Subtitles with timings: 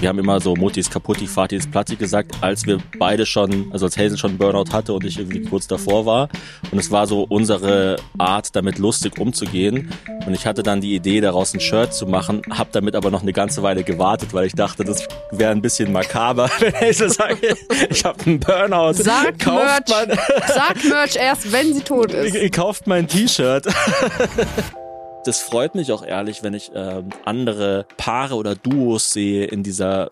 [0.00, 3.98] Wir haben immer so Mutis kaputti, Fatis platti gesagt, als wir beide schon, also als
[3.98, 6.30] Hazel schon Burnout hatte und ich irgendwie kurz davor war.
[6.70, 9.92] Und es war so unsere Art, damit lustig umzugehen.
[10.26, 13.20] Und ich hatte dann die Idee, daraus ein Shirt zu machen, hab damit aber noch
[13.20, 17.44] eine ganze Weile gewartet, weil ich dachte, das wäre ein bisschen makaber, wenn Hazel sagt,
[17.90, 18.94] ich habe einen Burnout.
[18.94, 22.52] Sag kauft Merch, sag Merch erst, wenn sie tot ist.
[22.54, 23.66] kauft mein T-Shirt.
[25.24, 30.08] Das freut mich auch ehrlich, wenn ich ähm, andere Paare oder Duos sehe in dieser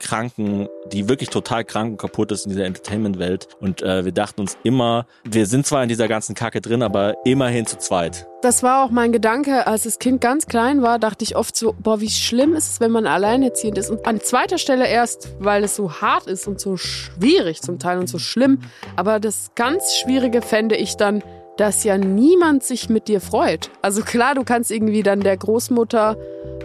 [0.00, 3.48] kranken, die wirklich total krank und kaputt ist in dieser Entertainment-Welt.
[3.60, 7.16] Und äh, wir dachten uns immer, wir sind zwar in dieser ganzen Kacke drin, aber
[7.24, 8.26] immerhin zu zweit.
[8.42, 11.74] Das war auch mein Gedanke, als das Kind ganz klein war, dachte ich oft so,
[11.76, 13.90] boah, wie schlimm ist es, wenn man alleinerziehend ist.
[13.90, 17.98] Und an zweiter Stelle erst, weil es so hart ist und so schwierig zum Teil
[17.98, 18.60] und so schlimm.
[18.94, 21.22] Aber das ganz Schwierige fände ich dann,
[21.58, 23.70] dass ja niemand sich mit dir freut.
[23.82, 26.16] Also klar, du kannst irgendwie dann der Großmutter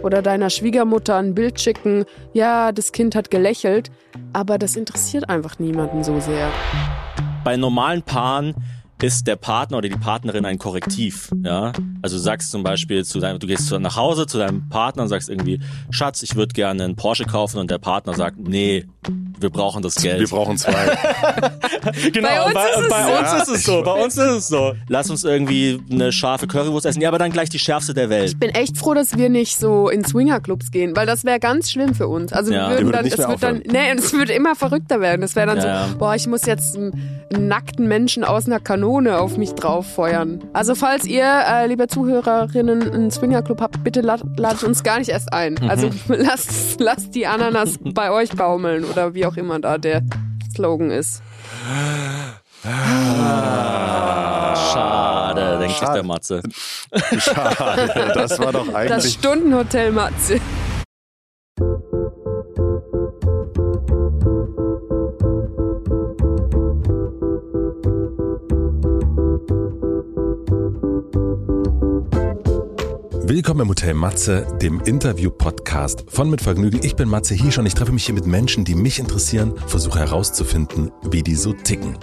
[0.04, 3.92] oder deiner Schwiegermutter ein Bild schicken, ja, das Kind hat gelächelt,
[4.34, 6.48] aber das interessiert einfach niemanden so sehr.
[7.44, 8.54] Bei normalen Paaren
[9.04, 11.30] ist der Partner oder die Partnerin ein Korrektiv.
[11.44, 11.74] Ja?
[12.02, 15.10] Also du sagst zum Beispiel zu deinem, du gehst nach Hause zu deinem Partner und
[15.10, 15.60] sagst irgendwie,
[15.90, 18.86] Schatz, ich würde gerne einen Porsche kaufen und der Partner sagt, nee,
[19.40, 20.22] wir brauchen das Geld.
[20.22, 20.72] Wir brauchen zwei.
[22.14, 23.12] genau, Bei uns bei, ist es bei so.
[23.20, 23.84] uns ist es so.
[23.84, 24.74] Bei uns ist es so.
[24.88, 27.02] Lass uns irgendwie eine scharfe Currywurst essen.
[27.02, 28.30] Ja, aber dann gleich die schärfste der Welt.
[28.30, 31.72] Ich bin echt froh, dass wir nicht so in Swingerclubs gehen, weil das wäre ganz
[31.72, 32.32] schlimm für uns.
[32.32, 32.70] Also Ja.
[32.70, 35.24] wir würden dann, nicht es mehr wird dann, nee, und es würde immer verrückter werden.
[35.24, 35.90] Es wäre dann Ja.
[35.90, 36.94] so, boah, ich muss jetzt einen,
[37.34, 40.44] einen nackten Menschen aus einer Kanone auf mich drauf feuern.
[40.54, 45.10] Also falls ihr, äh, liebe Zuhörerinnen, einen Swingerclub habt, bitte lad- ladet uns gar nicht
[45.10, 45.58] erst ein.
[45.70, 50.02] Also lasst, lasst die Ananas bei euch baumeln oder wie auch immer da der
[50.56, 51.22] Slogan ist.
[54.56, 56.42] Schade, denkt sich der Matze.
[57.18, 59.14] Schade, das war doch Das eigentlich.
[59.14, 60.40] Stundenhotel Matze.
[73.26, 76.82] Willkommen im Hotel Matze, dem Interview-Podcast von Mit Vergnügen.
[76.84, 80.00] Ich bin Matze Hiesch und ich treffe mich hier mit Menschen, die mich interessieren, versuche
[80.00, 81.98] herauszufinden, wie die so ticken.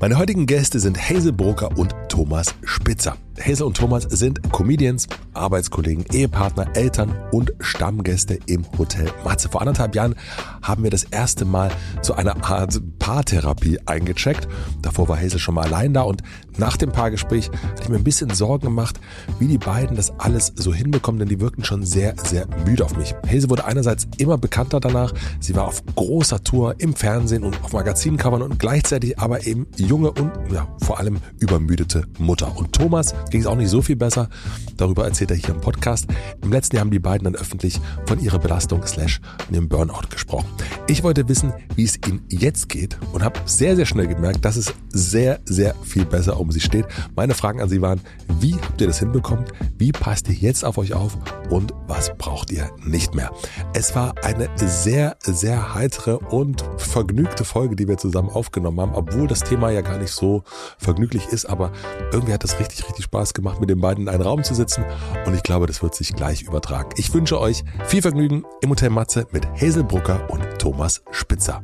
[0.00, 3.18] Meine heutigen Gäste sind Hazel Broker und Thomas Spitzer.
[3.38, 9.48] Hazel und Thomas sind Comedians, Arbeitskollegen, Ehepartner, Eltern und Stammgäste im Hotel Matze.
[9.48, 10.14] Vor anderthalb Jahren
[10.62, 11.70] haben wir das erste Mal
[12.02, 14.48] zu einer Art Paartherapie eingecheckt.
[14.82, 16.22] Davor war Hazel schon mal allein da und
[16.58, 19.00] nach dem Paargespräch hatte ich mir ein bisschen Sorgen gemacht,
[19.38, 22.96] wie die beiden das alles so hinbekommen, denn die wirkten schon sehr, sehr müde auf
[22.96, 23.14] mich.
[23.26, 25.14] Hazel wurde einerseits immer bekannter danach.
[25.40, 30.12] Sie war auf großer Tour im Fernsehen und auf Magazincovern und gleichzeitig aber eben junge
[30.12, 32.56] und ja, vor allem übermüdete Mutter.
[32.56, 34.28] Und Thomas ging es auch nicht so viel besser.
[34.76, 36.06] Darüber erzählt er hier im Podcast.
[36.42, 40.46] Im letzten Jahr haben die beiden dann öffentlich von ihrer Belastung slash dem Burnout gesprochen.
[40.86, 44.56] Ich wollte wissen, wie es ihnen jetzt geht und habe sehr, sehr schnell gemerkt, dass
[44.56, 46.86] es sehr, sehr viel besser um sie steht.
[47.16, 48.00] Meine Fragen an sie waren,
[48.38, 49.44] wie habt ihr das hinbekommen?
[49.76, 51.18] Wie passt ihr jetzt auf euch auf?
[51.50, 53.32] Und was braucht ihr nicht mehr?
[53.74, 59.26] Es war eine sehr, sehr heitere und vergnügte Folge, die wir zusammen aufgenommen haben, obwohl
[59.26, 60.44] das Thema ja gar nicht so
[60.78, 61.72] vergnüglich ist, aber
[62.12, 64.84] irgendwie hat es richtig, richtig Spaß gemacht, mit den beiden in einem Raum zu sitzen
[65.26, 66.90] und ich glaube, das wird sich gleich übertragen.
[66.96, 71.62] Ich wünsche euch viel Vergnügen im Hotel Matze mit Hazel Brucker und Thomas Spitzer.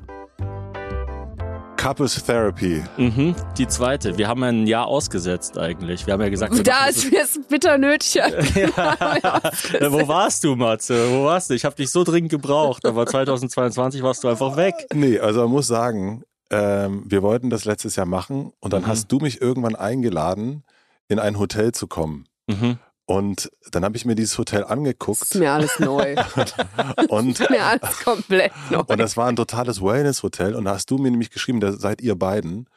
[1.77, 2.82] Couples Therapy.
[2.97, 4.16] Mhm, die zweite.
[4.19, 6.06] Wir haben ein Jahr ausgesetzt eigentlich.
[6.06, 8.15] Wir haben ja gesagt, wir Da ist wir es bitter nötig.
[8.15, 8.69] das- Äh,
[9.93, 11.09] Wo warst du, Matze?
[11.10, 11.54] Wo warst du?
[11.54, 14.75] Ich habe dich so dringend gebraucht, aber 2022 warst du einfach weg.
[14.94, 18.86] Nee, also man muss sagen, ähm, wir wollten das letztes Jahr machen und dann Mhm.
[18.86, 20.64] hast du mich irgendwann eingeladen,
[21.08, 22.26] in ein Hotel zu kommen.
[22.46, 22.78] Mhm.
[23.08, 26.16] Und dann habe ich mir dieses Hotel ist angeguckt mir alles neu.
[27.08, 28.82] und, Ist mir alles komplett neu.
[28.86, 32.00] und das war ein totales Wellness-Hotel und da hast du mir nämlich geschrieben, da seid
[32.00, 32.68] ihr beiden.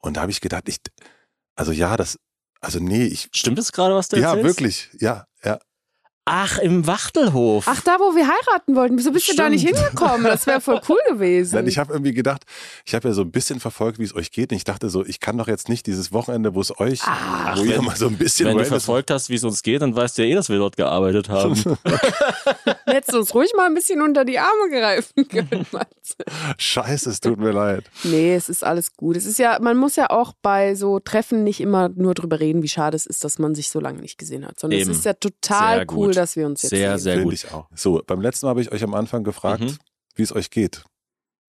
[0.00, 0.76] Und da habe ich gedacht, ich,
[1.56, 2.18] also ja, das,
[2.60, 4.44] also nee, ich, Stimmt es gerade, was du ja, erzählst?
[4.60, 5.26] wirklich, ja, ja.
[6.26, 7.64] Ach, im Wachtelhof.
[7.68, 8.96] Ach, da, wo wir heiraten wollten.
[8.96, 9.78] Wieso bist du da nicht Stimmt.
[9.78, 10.24] hingekommen?
[10.24, 11.54] Das wäre voll cool gewesen.
[11.56, 12.44] Nein, ich habe irgendwie gedacht,
[12.86, 14.50] ich habe ja so ein bisschen verfolgt, wie es euch geht.
[14.50, 17.54] Und ich dachte so, ich kann doch jetzt nicht dieses Wochenende, wo es euch, Ah.
[17.56, 19.82] wo ihr wenn- mal so ein bisschen Wenn du verfolgt hast, wie es uns geht,
[19.82, 21.54] dann weißt du ja eh, dass wir dort gearbeitet haben.
[22.86, 26.16] Hättest du uns ruhig mal ein bisschen unter die Arme greifen können, Matze.
[26.58, 27.84] Scheiße, es tut mir leid.
[28.02, 29.16] Nee, es ist alles gut.
[29.16, 32.62] Es ist ja, man muss ja auch bei so Treffen nicht immer nur drüber reden,
[32.62, 34.58] wie schade es ist, dass man sich so lange nicht gesehen hat.
[34.58, 34.90] Sondern Eben.
[34.90, 36.22] es ist ja total Sehr cool, gut.
[36.22, 37.02] dass wir uns jetzt Sehr, sehen.
[37.02, 37.34] sehr Finde gut.
[37.34, 37.68] ich auch.
[37.74, 39.78] So, beim letzten Mal habe ich euch am Anfang gefragt, Mhm.
[40.14, 40.84] wie es euch geht.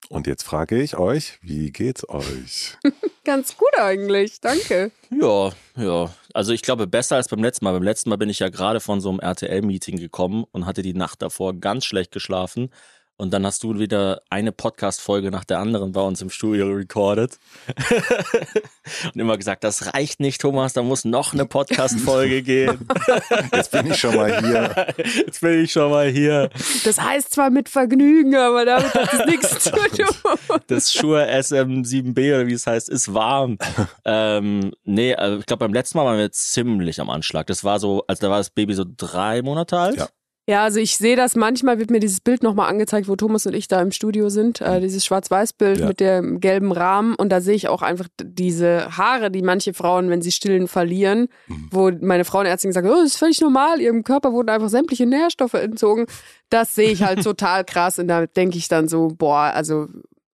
[0.10, 2.78] Und jetzt frage ich euch, wie geht's euch?
[3.24, 4.92] Ganz gut eigentlich, danke.
[5.10, 6.14] Ja, ja.
[6.34, 7.72] Also ich glaube, besser als beim letzten Mal.
[7.74, 10.94] Beim letzten Mal bin ich ja gerade von so einem RTL-Meeting gekommen und hatte die
[10.94, 12.70] Nacht davor ganz schlecht geschlafen.
[13.18, 17.40] Und dann hast du wieder eine Podcast-Folge nach der anderen bei uns im Studio recorded.
[19.06, 22.86] und immer gesagt, das reicht nicht, Thomas, da muss noch eine Podcast-Folge gehen.
[23.54, 24.94] Jetzt bin ich schon mal hier.
[25.16, 26.50] Jetzt bin ich schon mal hier.
[26.84, 30.60] Das heißt zwar mit Vergnügen, aber damit hat es nichts zu tun.
[30.68, 33.58] Das Shure SM7B oder wie es heißt, ist warm.
[34.04, 37.48] ähm, nee, also ich glaube, beim letzten Mal waren wir ziemlich am Anschlag.
[37.48, 39.98] Das war so, also da war das Baby so drei Monate alt.
[39.98, 40.10] Ja.
[40.48, 43.56] Ja, also ich sehe das, manchmal wird mir dieses Bild nochmal angezeigt, wo Thomas und
[43.56, 45.88] ich da im Studio sind, äh, dieses Schwarz-Weiß-Bild Ja.
[45.88, 50.12] mit dem gelben Rahmen und da sehe ich auch einfach diese Haare, die manche Frauen,
[50.12, 51.30] wenn sie stillen, verlieren,
[51.72, 55.08] wo meine Frauenärztin gesagt hat, oh, das ist völlig normal, ihrem Körper wurden einfach sämtliche
[55.08, 56.06] Nährstoffe entzogen.
[56.50, 59.88] Das sehe ich halt total krass und da denke ich dann so, boah, also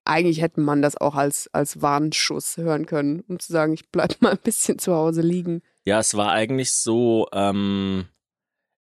[0.04, 4.14] eigentlich hätte man das auch als, als Warnschuss hören können, um zu sagen, ich bleib
[4.22, 5.62] mal ein bisschen zu Hause liegen.
[5.84, 8.04] Ja, es war eigentlich so, ähm,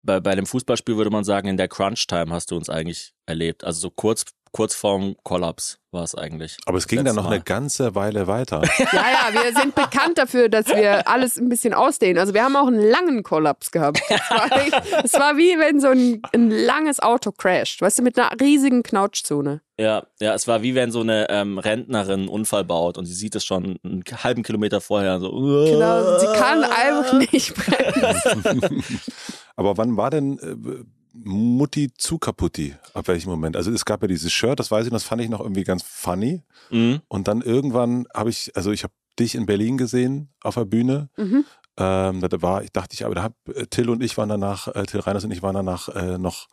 [0.06, 3.64] bei, bei dem Fußballspiel würde man sagen, in der Crunch-Time hast du uns eigentlich erlebt.
[3.64, 6.56] Also so kurz, kurz vorm Kollaps war es eigentlich.
[6.66, 7.34] Aber es ging dann noch Mal.
[7.34, 8.62] eine ganze Weile weiter.
[8.92, 12.18] Ja, ja, wir sind bekannt dafür, dass wir alles ein bisschen ausdehnen.
[12.18, 14.00] Also wir haben auch einen langen Kollaps gehabt.
[14.08, 18.30] Es war, war wie wenn so ein, ein langes Auto crasht, weißt du, mit einer
[18.40, 19.60] riesigen Knautschzone.
[19.78, 23.12] Ja, ja, es war wie wenn so eine ähm, Rentnerin einen Unfall baut und sie
[23.12, 25.30] sieht es schon einen halben Kilometer vorher so.
[25.30, 28.84] Genau, sie kann einfach nicht bremsen.
[29.56, 32.74] Aber wann war denn äh, Mutti zu kaputti?
[32.94, 33.56] Ab welchem Moment?
[33.56, 35.64] Also es gab ja dieses Shirt, das weiß ich, und das fand ich noch irgendwie
[35.64, 36.42] ganz funny.
[36.70, 37.00] Mhm.
[37.08, 41.08] Und dann irgendwann habe ich, also ich habe dich in Berlin gesehen auf der Bühne.
[41.16, 41.44] Mhm.
[41.78, 44.68] Ähm, da war, ich dachte ich, aber da hab, äh, Till und ich waren danach,
[44.68, 46.48] äh, Till Reiners und ich waren danach äh, noch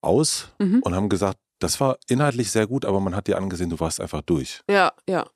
[0.00, 0.80] aus Mhm.
[0.82, 4.00] und haben gesagt, das war inhaltlich sehr gut, aber man hat dir angesehen, du warst
[4.00, 4.60] einfach durch.
[4.70, 5.26] Ja, ja.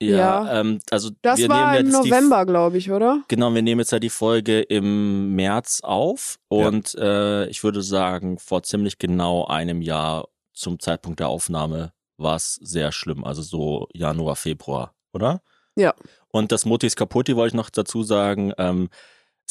[0.00, 0.60] Ja, Ja.
[0.60, 3.22] Ähm, also Das wir war nehmen im jetzt November, glaube ich, oder?
[3.28, 8.38] Genau, wir nehmen jetzt ja die Folge im März auf und äh, ich würde sagen,
[8.38, 13.88] vor ziemlich genau einem Jahr zum Zeitpunkt der Aufnahme war es sehr schlimm, also so
[13.92, 15.42] Januar, Februar, oder?
[15.76, 15.94] Ja.
[16.28, 18.88] Und das Mutis Kaputti wollte ich noch dazu sagen, ähm,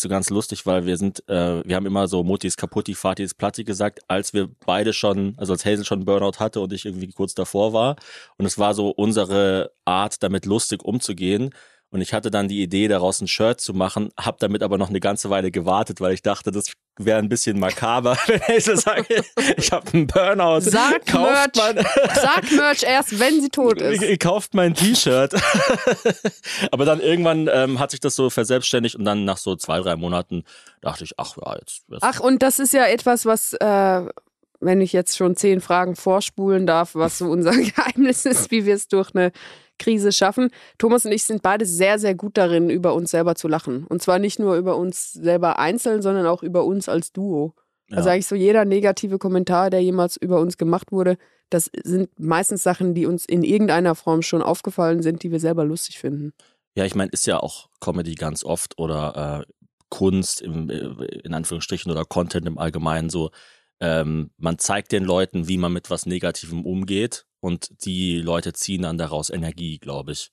[0.02, 3.64] so ganz lustig, weil wir sind, äh, wir haben immer so Mutis Kaputti, Fatis Platti
[3.64, 7.34] gesagt, als wir beide schon, also als Hazel schon Burnout hatte und ich irgendwie kurz
[7.34, 7.96] davor war.
[8.38, 11.52] Und es war so unsere Art, damit lustig umzugehen.
[11.92, 14.90] Und ich hatte dann die Idee, daraus ein Shirt zu machen, habe damit aber noch
[14.90, 19.12] eine ganze Weile gewartet, weil ich dachte, das wäre ein bisschen makaber, wenn Hazel sagt,
[19.58, 20.62] ich habe einen Burnout.
[20.62, 21.76] Sag kauft Merch.
[21.76, 24.04] man, Sag Merch erst, wenn sie tot ist.
[24.04, 25.34] Ihr kauft mein T-Shirt.
[26.72, 29.96] Aber dann irgendwann ähm, hat sich das so verselbstständigt und dann nach so zwei, drei
[29.96, 30.44] Monaten
[30.82, 31.84] dachte ich, ach ja, jetzt.
[31.90, 34.06] jetzt Ach, und das ist ja etwas, was, äh,
[34.60, 38.76] wenn ich jetzt schon zehn Fragen vorspulen darf, was so unser Geheimnis ist, wie wir
[38.76, 39.32] es durch eine
[39.80, 40.50] Krise schaffen.
[40.78, 43.86] Thomas und ich sind beide sehr, sehr gut darin, über uns selber zu lachen.
[43.86, 47.56] Und zwar nicht nur über uns selber einzeln, sondern auch über uns als Duo.
[47.92, 48.14] Also Ja.
[48.14, 51.18] eigentlich so jeder negative Kommentar, der jemals über uns gemacht wurde,
[51.50, 55.66] das sind meistens Sachen, die uns in irgendeiner Form schon aufgefallen sind, die wir selber
[55.66, 56.34] lustig finden.
[56.76, 59.52] Ja, ich meine, ist ja auch Comedy ganz oft oder äh,
[59.90, 63.32] Kunst im, äh, in Anführungsstrichen oder Content im Allgemeinen so.
[63.80, 68.82] Ähm, man zeigt den Leuten, wie man mit was Negativem umgeht und die Leute ziehen
[68.84, 70.32] dann daraus Energie, glaube ich.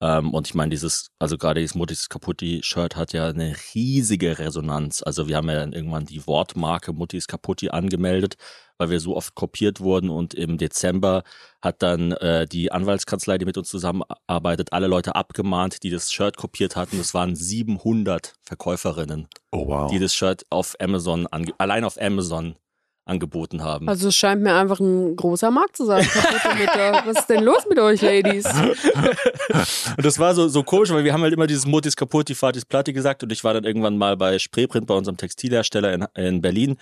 [0.00, 5.00] Ähm, und ich meine, dieses, also gerade dieses Muttis Kaputti-Shirt hat ja eine riesige Resonanz.
[5.00, 8.34] Also wir haben ja dann irgendwann die Wortmarke Muttis Kaputti angemeldet,
[8.78, 11.22] weil wir so oft kopiert wurden und im Dezember
[11.60, 16.36] hat dann äh, die Anwaltskanzlei, die mit uns zusammenarbeitet, alle Leute abgemahnt, die das Shirt
[16.36, 16.98] kopiert hatten.
[16.98, 19.88] Das waren 700 Verkäuferinnen, Oh wow.
[19.88, 21.28] die das Shirt auf Amazon,
[21.58, 22.56] allein auf Amazon
[23.04, 23.88] angeboten haben.
[23.88, 26.04] Also es scheint mir einfach ein großer Markt zu sein.
[26.04, 28.44] Was ist denn los mit euch, Ladies?
[29.96, 32.64] Und das war so, so komisch, weil wir haben halt immer dieses Mutis kaputti, Fatis
[32.64, 36.40] Platti gesagt und ich war dann irgendwann mal bei Spreeprint bei unserem Textilhersteller in, in
[36.40, 36.76] Berlin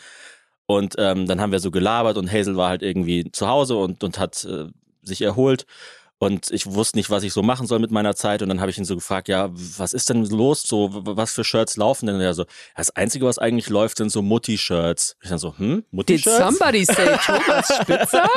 [0.67, 4.05] und ähm, dann haben wir so gelabert und Hazel war halt irgendwie zu Hause und,
[4.05, 4.67] und hat äh,
[5.03, 5.67] sich erholt
[6.23, 8.71] und ich wusste nicht, was ich so machen soll mit meiner Zeit und dann habe
[8.71, 12.17] ich ihn so gefragt, ja, was ist denn los, so, was für Shirts laufen denn?
[12.17, 12.45] Und er so,
[12.77, 15.17] das Einzige, was eigentlich läuft, sind so Mutti-Shirts.
[15.23, 16.37] Ich dann so, hm, Did Mutti-Shirts?
[16.37, 18.29] somebody say Thomas Spitzer?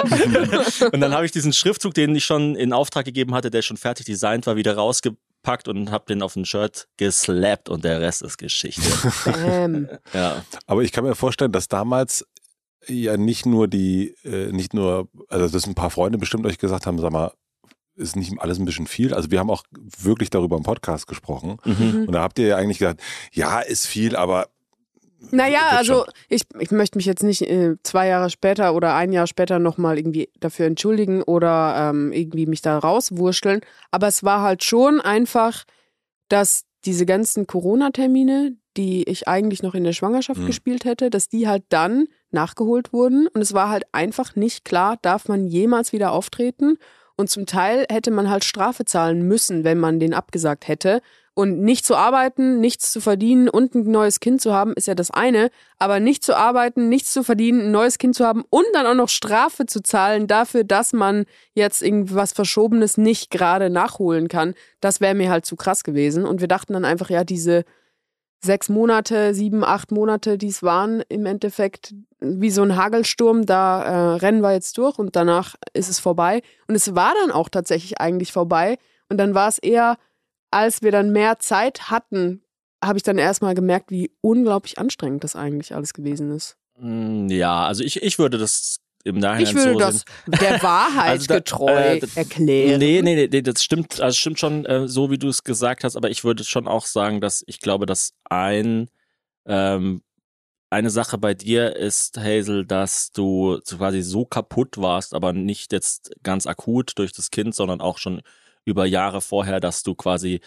[0.93, 3.75] Und dann habe ich diesen Schriftzug, den ich schon in Auftrag gegeben hatte, der schon
[3.75, 8.21] fertig designt war, wieder rausgepackt und habe den auf ein Shirt geslappt und der Rest
[8.21, 8.81] ist Geschichte.
[9.25, 9.89] Bam.
[10.13, 10.45] ja.
[10.67, 12.25] Aber ich kann mir vorstellen, dass damals
[12.87, 16.85] ja nicht nur die, äh, nicht nur, also dass ein paar Freunde bestimmt euch gesagt
[16.85, 17.33] haben, sag mal,
[17.95, 19.13] ist nicht alles ein bisschen viel?
[19.13, 19.63] Also wir haben auch
[19.99, 21.57] wirklich darüber im Podcast gesprochen.
[21.63, 22.05] Mhm.
[22.07, 24.47] Und da habt ihr ja eigentlich gesagt, ja, ist viel, aber
[25.31, 29.27] Naja, also ich, ich möchte mich jetzt nicht äh, zwei Jahre später oder ein Jahr
[29.27, 33.61] später nochmal irgendwie dafür entschuldigen oder ähm, irgendwie mich da rauswurschteln.
[33.91, 35.63] Aber es war halt schon einfach,
[36.29, 40.47] dass diese ganzen Corona-Termine, die ich eigentlich noch in der Schwangerschaft Mhm.
[40.47, 43.27] gespielt hätte, dass die halt dann nachgeholt wurden.
[43.27, 46.77] Und es war halt einfach nicht klar, darf man jemals wieder auftreten.
[47.15, 51.01] Und zum Teil hätte man halt Strafe zahlen müssen, wenn man den abgesagt hätte.
[51.35, 54.93] Und nicht zu arbeiten, nichts zu verdienen und ein neues Kind zu haben, ist ja
[54.93, 55.49] das eine.
[55.79, 58.93] Aber nicht zu arbeiten, nichts zu verdienen, ein neues Kind zu haben und dann auch
[58.93, 65.01] noch Strafe zu zahlen dafür, dass man jetzt irgendwas Verschobenes nicht gerade nachholen kann, das
[65.01, 66.25] wäre mir halt zu krass gewesen.
[66.25, 67.65] Und wir dachten dann einfach, ja, diese
[68.43, 73.83] sechs Monate, sieben, acht Monate, die es waren, im Endeffekt wie so ein Hagelsturm, da
[73.83, 76.41] äh, rennen wir jetzt durch und danach ist es vorbei.
[76.67, 78.77] Und es war dann auch tatsächlich eigentlich vorbei.
[79.09, 79.97] Und dann war es eher,
[80.51, 82.41] als wir dann mehr Zeit hatten,
[82.83, 86.57] habe ich dann erstmal gemerkt, wie unglaublich anstrengend das eigentlich alles gewesen ist.
[86.77, 90.39] Mm, Ja, also ich, ich würde das im Nachhinein Ich würde so das sehen.
[90.41, 92.79] der Wahrheit Also da- getreu äh, erklären.
[92.79, 95.95] Nee, nee, nee, das stimmt, also stimmt schon, äh, so wie du es gesagt hast,
[95.95, 98.89] aber ich würde schon auch sagen, dass ich glaube, dass ein
[99.45, 100.01] ähm,
[100.69, 106.11] eine Sache bei dir ist, Hazel, dass du quasi so kaputt warst, aber nicht jetzt
[106.23, 108.21] ganz akut durch das Kind, sondern auch schon
[108.65, 110.39] über Jahre vorher, dass du quasi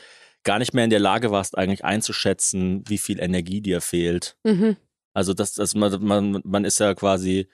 [0.43, 4.37] gar nicht mehr in der Lage warst, eigentlich einzuschätzen, wie viel Energie dir fehlt.
[4.43, 4.77] Mhm.
[5.13, 7.47] Also das, das man, man, man ist ja quasi,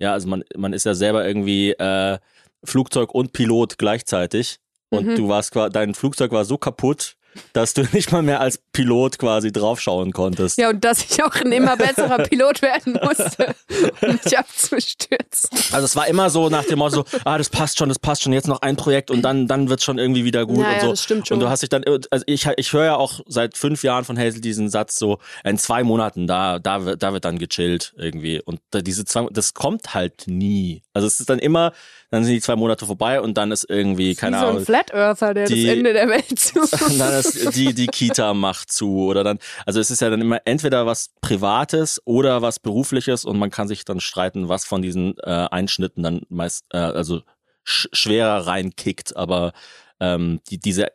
[0.00, 2.18] ja, also man, man ist ja selber irgendwie äh,
[2.64, 4.58] Flugzeug und Pilot gleichzeitig.
[4.90, 5.14] Und Mhm.
[5.16, 7.14] du warst dein Flugzeug war so kaputt,
[7.52, 10.58] dass du nicht mal mehr als Pilot quasi draufschauen konntest.
[10.58, 13.54] Ja, und dass ich auch ein immer besserer Pilot werden musste,
[14.02, 15.50] um mich abzustürzen.
[15.72, 18.22] Also es war immer so nach dem Motto, so, ah, das passt schon, das passt
[18.22, 20.72] schon, jetzt noch ein Projekt und dann, dann wird's schon irgendwie wieder gut Ja, und
[20.74, 20.90] ja, so.
[20.90, 21.36] das stimmt schon.
[21.36, 24.18] Und du hast dich dann, also ich, ich höre ja auch seit fünf Jahren von
[24.18, 28.40] Hazel diesen Satz so, in zwei Monaten, da, da, wird, da wird dann gechillt irgendwie.
[28.40, 30.82] Und diese zwei, das kommt halt nie.
[30.92, 31.72] Also es ist dann immer,
[32.10, 34.58] dann sind die zwei Monate vorbei und dann ist irgendwie, keine Wie so Ahnung.
[34.60, 36.82] ein Flat Earther, der die- das Ende der Welt sucht.
[36.82, 40.20] Und dann ist die, die Kita macht zu oder dann, also es ist ja dann
[40.20, 44.82] immer entweder was Privates oder was Berufliches und man kann sich dann streiten, was von
[44.82, 47.22] diesen äh, Einschnitten dann meist, äh, also
[47.64, 49.52] sch schwerer reinkickt, aber
[50.00, 50.88] ähm, die, diese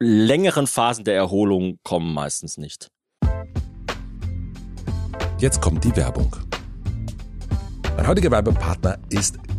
[0.00, 2.88] längeren Phasen der Erholung kommen meistens nicht.
[5.38, 6.34] Jetzt kommt die Werbung.
[8.00, 9.36] Mein heutiger Werbepartner ist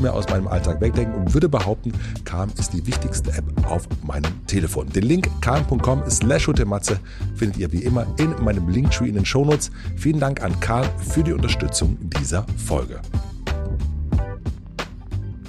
[0.00, 1.92] mehr aus meinem Alltag wegdenken und würde behaupten,
[2.24, 4.88] Calm ist die wichtigste App auf meinem Telefon.
[4.90, 7.00] Den Link calm.com slash hutematze
[7.36, 9.70] findet ihr wie immer in meinem Linktree in den Shownotes.
[9.96, 13.00] Vielen Dank an Calm für die Unterstützung dieser Folge.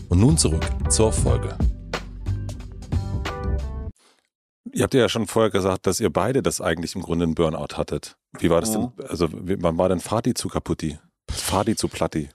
[0.09, 1.55] Und nun zurück zur Folge.
[4.71, 7.75] Ihr habt ja schon vorher gesagt, dass ihr beide das eigentlich im Grunde einen Burnout
[7.75, 8.17] hattet.
[8.39, 8.89] Wie war das denn?
[9.07, 10.97] Also, wann war denn Fadi zu Kaputti?
[11.29, 12.29] Fadi zu Platti?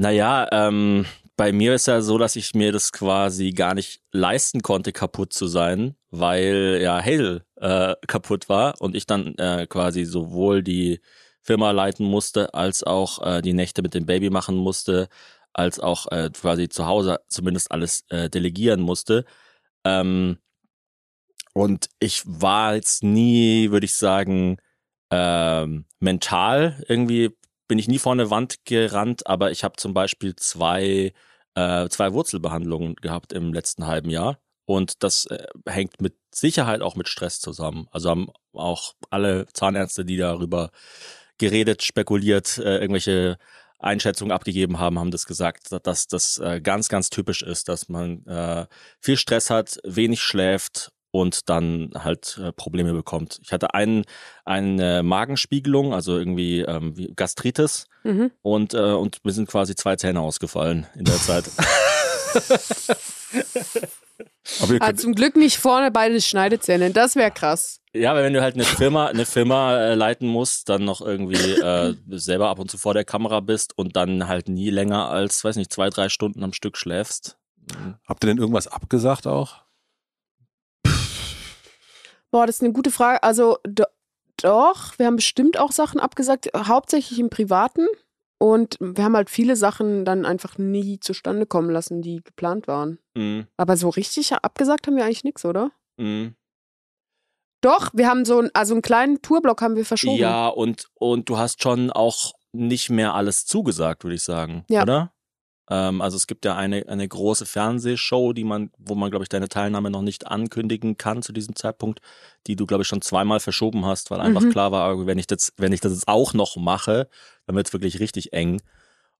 [0.00, 1.04] Naja, ähm,
[1.36, 5.34] bei mir ist ja so, dass ich mir das quasi gar nicht leisten konnte, kaputt
[5.34, 11.02] zu sein, weil ja Hazel äh, kaputt war und ich dann äh, quasi sowohl die
[11.42, 15.10] Firma leiten musste, als auch äh, die Nächte mit dem Baby machen musste,
[15.52, 19.26] als auch äh, quasi zu Hause zumindest alles äh, delegieren musste.
[19.84, 20.38] Ähm,
[21.52, 24.56] und ich war jetzt nie, würde ich sagen,
[25.10, 27.36] ähm, mental irgendwie
[27.70, 31.12] bin ich nie vor eine Wand gerannt, aber ich habe zum Beispiel zwei,
[31.54, 34.40] äh, zwei Wurzelbehandlungen gehabt im letzten halben Jahr.
[34.64, 37.86] Und das äh, hängt mit Sicherheit auch mit Stress zusammen.
[37.92, 40.72] Also haben auch alle Zahnärzte, die darüber
[41.38, 43.38] geredet, spekuliert, äh, irgendwelche
[43.78, 48.26] Einschätzungen abgegeben haben, haben das gesagt, dass das äh, ganz, ganz typisch ist, dass man
[48.26, 48.66] äh,
[48.98, 53.38] viel Stress hat, wenig schläft und dann halt äh, Probleme bekommt.
[53.42, 54.04] Ich hatte einen,
[54.44, 58.30] eine Magenspiegelung, also irgendwie ähm, Gastritis Mhm.
[58.40, 61.44] und, äh, und mir sind quasi zwei Zähne ausgefallen in der Zeit.
[64.62, 66.90] Aber Ah, zum Glück nicht vorne beide Schneidezähne.
[66.90, 67.80] Das wäre krass.
[67.94, 71.52] ja, aber wenn du halt eine Firma, eine Firma äh, leiten musst, dann noch irgendwie
[71.52, 75.44] äh, selber ab und zu vor der Kamera bist und dann halt nie länger als,
[75.44, 77.36] weiß nicht, zwei, drei Stunden am Stück schläfst.
[78.06, 79.62] habt ihr denn irgendwas abgesagt auch?
[82.30, 83.22] Boah, das ist eine gute Frage.
[83.22, 83.84] Also do,
[84.36, 87.86] doch, wir haben bestimmt auch Sachen abgesagt, hauptsächlich im Privaten.
[88.38, 92.98] Und wir haben halt viele Sachen dann einfach nie zustande kommen lassen, die geplant waren.
[93.14, 93.46] Mhm.
[93.58, 95.72] Aber so richtig abgesagt haben wir eigentlich nichts, oder?
[95.98, 96.34] Mhm.
[97.60, 100.16] Doch, wir haben so einen, also einen kleinen Tourblock haben wir verschoben.
[100.16, 104.64] Ja, und, und du hast schon auch nicht mehr alles zugesagt, würde ich sagen.
[104.70, 104.82] Ja.
[104.82, 105.12] Oder?
[105.70, 109.28] Ähm, also es gibt ja eine, eine große Fernsehshow, die man, wo man, glaube ich,
[109.28, 112.00] deine Teilnahme noch nicht ankündigen kann zu diesem Zeitpunkt,
[112.46, 114.50] die du, glaube ich, schon zweimal verschoben hast, weil einfach Mhm.
[114.50, 117.08] klar war, wenn ich das, wenn ich das jetzt auch noch mache,
[117.46, 118.60] dann wird es wirklich richtig eng.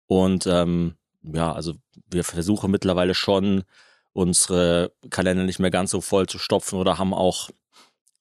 [0.06, 1.74] Und ähm, ja, also
[2.10, 3.64] wir versuchen mittlerweile schon,
[4.12, 7.50] unsere Kalender nicht mehr ganz so voll zu stopfen oder haben auch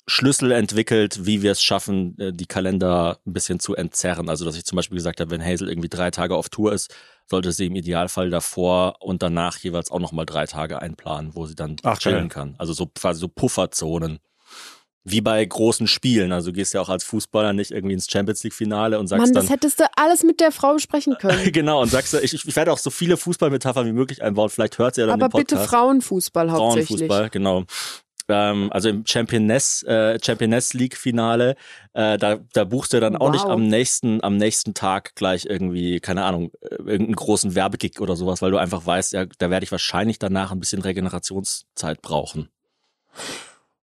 [0.10, 4.28] Schlüssel entwickelt, wie wir es schaffen, äh, die Kalender ein bisschen zu entzerren.
[4.30, 6.94] Also, dass ich zum Beispiel gesagt habe, wenn Hazel irgendwie drei Tage auf Tour ist,
[7.28, 11.56] sollte sie im Idealfall davor und danach jeweils auch nochmal drei Tage einplanen, wo sie
[11.56, 12.30] dann Ach, chillen geil.
[12.30, 12.56] kann.
[12.58, 14.20] Also so quasi so Pufferzonen.
[15.06, 16.32] Wie bei großen Spielen.
[16.34, 19.34] Also du gehst ja auch als Fußballer nicht irgendwie ins Champions League-Finale und sagst Mann,
[19.34, 19.44] dann.
[19.44, 21.52] das hättest du alles mit der Frau besprechen können.
[21.52, 24.50] genau, und sagst, ich, ich werde auch so viele Fußballmetaphern wie möglich einbauen.
[24.50, 25.70] Vielleicht hört sie ja dann Aber den bitte Podcast.
[25.72, 26.88] Frauenfußball hauptsächlich.
[27.08, 27.64] Frauenfußball, genau.
[28.30, 31.56] Ähm, also im Championess, äh, Championess League Finale,
[31.94, 33.52] äh, da, da buchst du dann auch nicht Wow.
[33.52, 38.42] am nächsten, am nächsten Tag gleich irgendwie, keine Ahnung, äh, irgendeinen großen Werbegig oder sowas,
[38.42, 42.50] weil du einfach weißt, ja, da werde ich wahrscheinlich danach ein bisschen Regenerationszeit brauchen.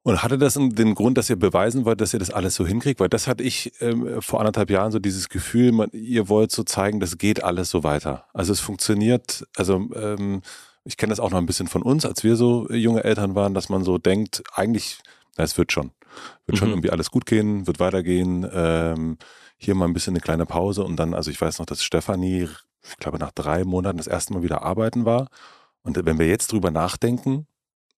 [0.04, 3.00] Und hatte das den Grund, dass ihr beweisen wollt, dass ihr das alles so hinkriegt?
[3.00, 6.64] Weil das hatte ich ähm, vor anderthalb Jahren so dieses Gefühl, man, ihr wollt so
[6.64, 8.26] zeigen, das geht alles so weiter.
[8.32, 10.44] Also es funktioniert, also ähm,
[10.86, 13.54] ich kenne das auch noch ein bisschen von uns, als wir so junge Eltern waren,
[13.54, 15.00] dass man so denkt, eigentlich,
[15.38, 15.92] na, es wird schon.
[16.46, 16.76] Wird schon Mhm.
[16.76, 18.48] irgendwie alles gut gehen, wird weitergehen.
[18.54, 19.18] Ähm,
[19.58, 22.48] hier mal ein bisschen eine kleine Pause und dann, also ich weiß noch, dass Stefanie,
[22.84, 25.28] ich glaube, nach drei Monaten das erste Mal wieder arbeiten war.
[25.82, 27.48] Und wenn wir jetzt drüber nachdenken,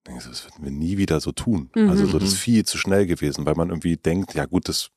[0.06, 1.70] denke ich so, das würden wir nie wieder so tun.
[1.76, 1.90] Mhm.
[1.90, 2.40] Also so, das ist Mhm.
[2.40, 4.90] viel zu schnell gewesen, weil man irgendwie denkt, ja gut, das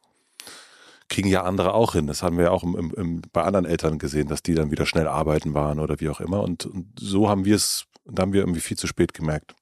[1.11, 2.07] kriegen ja andere auch hin.
[2.07, 4.71] Das haben wir ja auch im, im, im, bei anderen Eltern gesehen, dass die dann
[4.71, 6.43] wieder schnell arbeiten waren oder wie auch immer.
[6.43, 9.55] Und, und so haben wir es, da haben wir irgendwie viel zu spät gemerkt.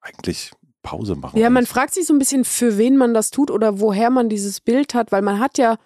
[0.00, 1.38] Eigentlich Pause machen.
[1.38, 4.28] Ja, man fragt sich so ein bisschen, für wen man das tut oder woher man
[4.28, 5.76] dieses Bild hat, weil man hat ja,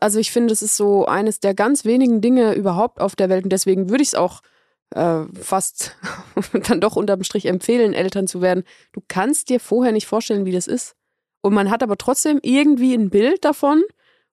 [0.00, 3.44] also ich finde, es ist so eines der ganz wenigen Dinge überhaupt auf der Welt
[3.44, 4.40] und deswegen würde ich es auch
[4.90, 5.96] äh, fast
[6.68, 8.64] dann doch unterm Strich empfehlen, Eltern zu werden.
[8.92, 10.94] Du kannst dir vorher nicht vorstellen, wie das ist.
[11.42, 13.82] Und man hat aber trotzdem irgendwie ein Bild davon,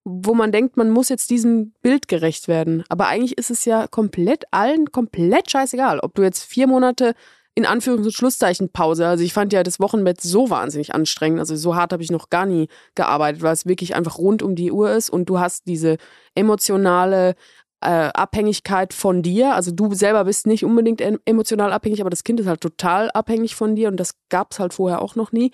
[0.04, 2.84] wo man denkt, man muss jetzt diesem Bild gerecht werden.
[2.90, 7.14] Aber eigentlich ist es ja komplett allen komplett scheißegal, ob du jetzt vier Monate
[7.54, 9.08] in Anführungs- und Schlusszeichen Pause.
[9.08, 11.40] Also ich fand ja das Wochenbett so wahnsinnig anstrengend.
[11.40, 14.56] Also so hart habe ich noch gar nie gearbeitet, weil es wirklich einfach rund um
[14.56, 15.98] die Uhr ist und du hast diese
[16.34, 17.36] emotionale
[17.82, 19.54] äh, Abhängigkeit von dir.
[19.54, 23.12] Also du selber bist nicht unbedingt em- emotional abhängig, aber das Kind ist halt total
[23.12, 25.52] abhängig von dir und das gab es halt vorher auch noch nie.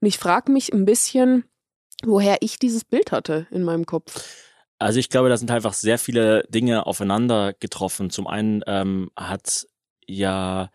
[0.00, 1.44] Und ich frage mich ein bisschen,
[2.04, 4.24] woher ich dieses Bild hatte in meinem Kopf.
[4.78, 8.10] Also ich glaube, da sind einfach sehr viele Dinge aufeinander getroffen.
[8.10, 9.66] Zum einen ähm, hat
[10.06, 10.70] ja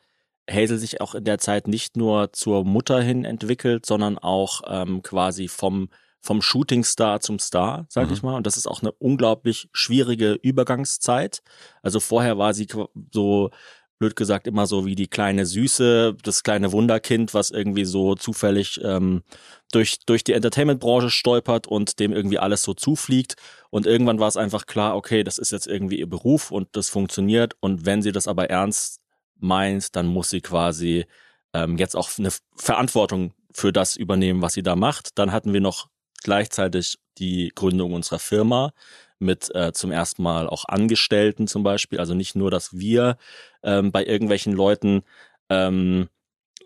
[0.50, 5.02] Hazel sich auch in der Zeit nicht nur zur Mutter hin entwickelt, sondern auch ähm,
[5.02, 5.90] quasi vom
[6.22, 8.14] vom Shootingstar zum Star, sag Mhm.
[8.14, 8.36] ich mal.
[8.36, 11.44] Und das ist auch eine unglaublich schwierige Übergangszeit.
[11.84, 12.68] Also vorher war sie
[13.14, 13.52] so
[14.00, 18.80] blöd gesagt immer so wie die kleine Süße, das kleine Wunderkind, was irgendwie so zufällig
[18.84, 19.24] ähm,
[19.72, 23.36] durch durch die Entertainment-Branche stolpert und dem irgendwie alles so zufliegt.
[23.70, 26.90] Und irgendwann war es einfach klar, okay, das ist jetzt irgendwie ihr Beruf und das
[26.90, 27.56] funktioniert.
[27.60, 29.00] Und wenn sie das aber ernst
[29.38, 31.06] meint, dann muss sie quasi
[31.54, 35.18] ähm, jetzt auch eine Verantwortung für das übernehmen, was sie da macht.
[35.18, 35.88] Dann hatten wir noch
[36.24, 38.74] gleichzeitig die Gründung unserer Firma
[39.20, 42.00] mit äh, zum ersten Mal auch Angestellten zum Beispiel.
[42.00, 43.18] Also nicht nur, dass wir
[43.64, 45.04] ähm, bei irgendwelchen Leuten
[45.50, 46.10] ähm,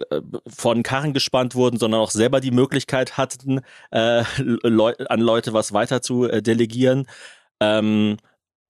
[0.09, 5.21] äh, vor den Karren gespannt wurden, sondern auch selber die Möglichkeit hatten, äh, Leu an
[5.21, 7.07] Leute was weiter zu äh, delegieren.
[7.59, 8.17] Ähm,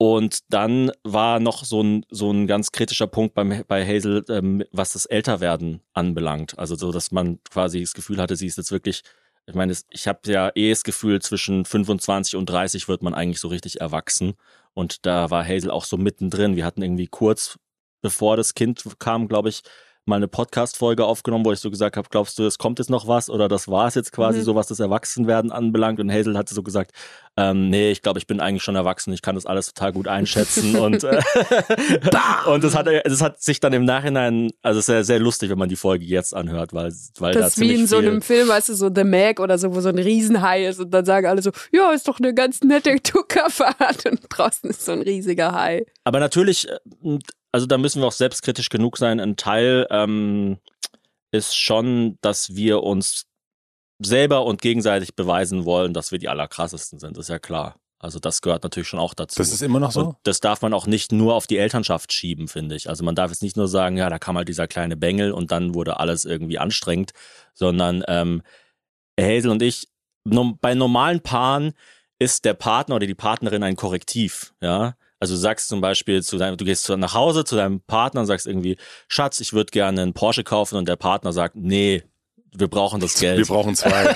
[0.01, 4.63] und dann war noch so ein, so ein ganz kritischer Punkt beim, bei Hazel, ähm,
[4.71, 6.57] was das Älterwerden anbelangt.
[6.57, 9.03] Also so, dass man quasi das Gefühl hatte, sie ist jetzt wirklich,
[9.49, 13.39] ich meine, ich habe ja eh das Gefühl, zwischen 25 und 30 wird man eigentlich
[13.39, 14.35] so richtig erwachsen.
[14.73, 16.55] Und da war Hazel auch so mittendrin.
[16.55, 17.57] Wir hatten irgendwie kurz
[18.01, 19.61] bevor das Kind kam, glaube ich,
[20.09, 23.07] mal eine Podcast-Folge aufgenommen, wo ich so gesagt habe, glaubst du, es kommt jetzt noch
[23.07, 24.43] was oder das war es jetzt quasi Mhm.
[24.43, 25.99] so, was das Erwachsenwerden anbelangt?
[25.99, 26.91] Und Hazel hatte so gesagt,
[27.37, 30.07] ähm, nee, ich glaube, ich bin eigentlich schon erwachsen, ich kann das alles total gut
[30.09, 31.21] einschätzen und äh,
[32.47, 35.49] und das hat das hat sich dann im Nachhinein, also es ist sehr sehr lustig,
[35.49, 38.21] wenn man die Folge jetzt anhört, weil weil da Das ist wie in so einem
[38.21, 41.05] Film, weißt du, so The Meg oder so, wo so ein Riesenhai ist und dann
[41.05, 45.01] sagen alle so, ja, ist doch eine ganz nette Tuckerfahrt und draußen ist so ein
[45.01, 45.85] riesiger Hai.
[46.03, 47.19] Aber natürlich, äh,
[47.51, 49.19] also da müssen wir auch selbstkritisch genug sein.
[49.19, 50.59] Ein Teil ähm,
[51.31, 53.25] ist schon, dass wir uns
[53.99, 57.17] selber und gegenseitig beweisen wollen, dass wir die allerkrassesten sind.
[57.17, 57.75] Das ist ja klar.
[58.01, 59.37] Also das gehört natürlich schon auch dazu.
[59.39, 59.99] Das ist immer noch so?
[60.01, 62.87] Und das darf man auch nicht nur auf die Elternschaft schieben, finde ich.
[62.87, 65.51] Also man darf jetzt nicht nur sagen, ja, da kam halt dieser kleine Bengel und
[65.51, 67.11] dann wurde alles irgendwie anstrengend,
[67.53, 68.41] sondern ähm,
[69.19, 69.89] Hazel und ich,
[70.23, 71.73] bei normalen Paaren
[72.19, 74.95] ist der Partner oder die Partnerin ein Korrektiv, ja.
[75.19, 78.27] Also du sagst zum Beispiel zu deinem, du gehst nach Hause zu deinem Partner und
[78.27, 78.77] sagst irgendwie,
[79.07, 82.03] Schatz, ich würde gerne einen Porsche kaufen und der Partner sagt, nee,
[82.53, 83.37] wir brauchen das Geld.
[83.37, 83.89] Wir brauchen zwei.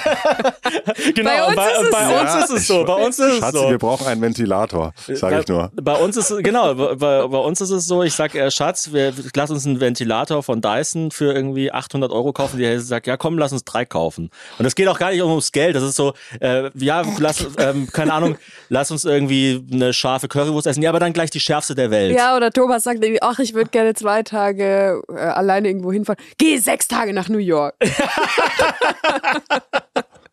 [1.15, 2.13] genau, Bei uns bei, ist es bei so.
[2.13, 2.83] uns ist es so.
[2.83, 3.69] Bei uns ist es Schatzi, so.
[3.69, 5.71] wir brauchen einen Ventilator, sage ich nur.
[5.75, 8.91] Bei uns ist genau, bei, bei bei uns ist es so, ich sag, äh, Schatz,
[8.91, 12.57] wir, lass uns einen Ventilator von Dyson für irgendwie 800 Euro kaufen.
[12.57, 14.29] Die Hälfte sagt, ja komm, lass uns drei kaufen.
[14.57, 15.75] Und es geht auch gar nicht ums Geld.
[15.75, 18.37] Das ist so, äh, ja, lass, ähm, keine Ahnung,
[18.69, 20.81] lass uns irgendwie eine scharfe Currywurst essen.
[20.81, 22.15] Ja, aber dann gleich die schärfste der Welt.
[22.15, 26.23] Ja, oder Thomas sagt irgendwie, ach, ich würde gerne zwei Tage äh, alleine irgendwo hinfahren.
[26.37, 27.75] Geh sechs Tage nach New York.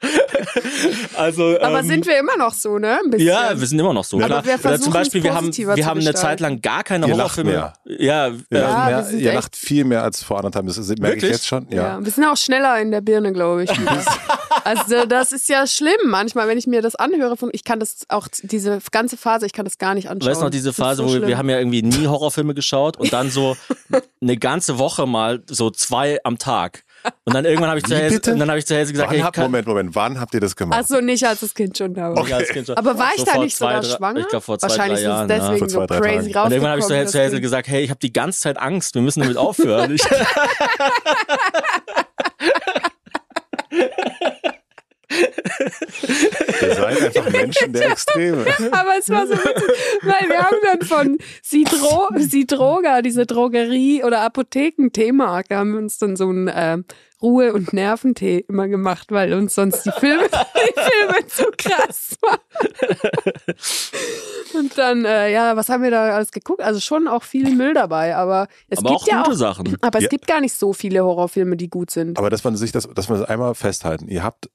[1.16, 2.98] Also, Aber ähm, sind wir immer noch so, ne?
[3.18, 4.16] Ja, wir sind immer noch so.
[4.16, 4.44] Aber klar.
[4.44, 6.14] wir Oder versuchen zum Beispiel, wir haben, wir haben eine.
[6.14, 7.50] Zeit lang gar keine Ihr lacht Horrorfilme.
[7.50, 7.72] mehr.
[7.84, 10.76] Ja, Ihr, lacht, wir mehr, sind ihr lacht viel mehr als vor anderthalb Jahren.
[10.76, 11.66] Das merke ich jetzt schon.
[11.70, 11.82] Ja.
[11.82, 12.04] Ja.
[12.04, 13.70] wir sind auch schneller in der Birne, glaube ich.
[14.64, 15.92] also das ist ja schlimm.
[16.06, 19.52] Manchmal, wenn ich mir das anhöre, von, ich kann das auch, diese ganze Phase, ich
[19.52, 20.30] kann das gar nicht anschauen.
[20.30, 22.96] Weißt du noch, diese Phase, so wo wir, wir haben ja irgendwie nie Horrorfilme geschaut
[22.96, 23.56] und dann so
[24.20, 26.84] eine ganze Woche mal so zwei am Tag.
[27.24, 29.30] Und dann irgendwann habe ich, zu Hazel- dann hab ich zu Hazel gesagt, Wann hey,
[29.32, 30.80] kann, Moment, Moment, wann habt ihr das gemacht?
[30.82, 32.24] Ach so, nicht als das Kind schon da war.
[32.26, 32.76] Kind schon.
[32.76, 34.20] Aber war ich So da nicht sogar drei- schwanger?
[34.20, 35.28] Ich glaube vor zwei, Wahrscheinlich drei ist es Jahren.
[35.28, 35.68] deswegen ja.
[35.68, 36.44] So crazy rausgekommen.
[36.46, 38.40] Und irgendwann habe ich zu Hazel, das zu Hazel gesagt, hey, ich habe die ganze
[38.40, 39.96] Zeit Angst, wir müssen damit aufhören.
[46.62, 48.44] Ihr seid einfach Menschen der Extreme.
[48.72, 49.70] Aber es war so witzig,
[50.02, 56.16] weil wir haben dann von Sidro, Sidroga, diese Drogerie- oder Apotheken-T-Mark, haben wir uns dann
[56.16, 56.78] so einen äh,
[57.22, 62.38] Ruhe- und Nerventee immer gemacht, weil uns sonst die Filme, die Filme zu krass waren.
[64.54, 66.62] Und dann, äh, ja, was haben wir da alles geguckt?
[66.62, 69.76] Also schon auch viel Müll dabei, aber es aber gibt auch ja gute auch, Sachen.
[69.82, 70.08] aber es Ja.
[70.08, 72.18] gibt gar nicht so viele Horrorfilme, die gut sind.
[72.18, 74.08] Aber dass man sich das, dass wir das einmal festhalten.
[74.08, 74.48] Ihr habt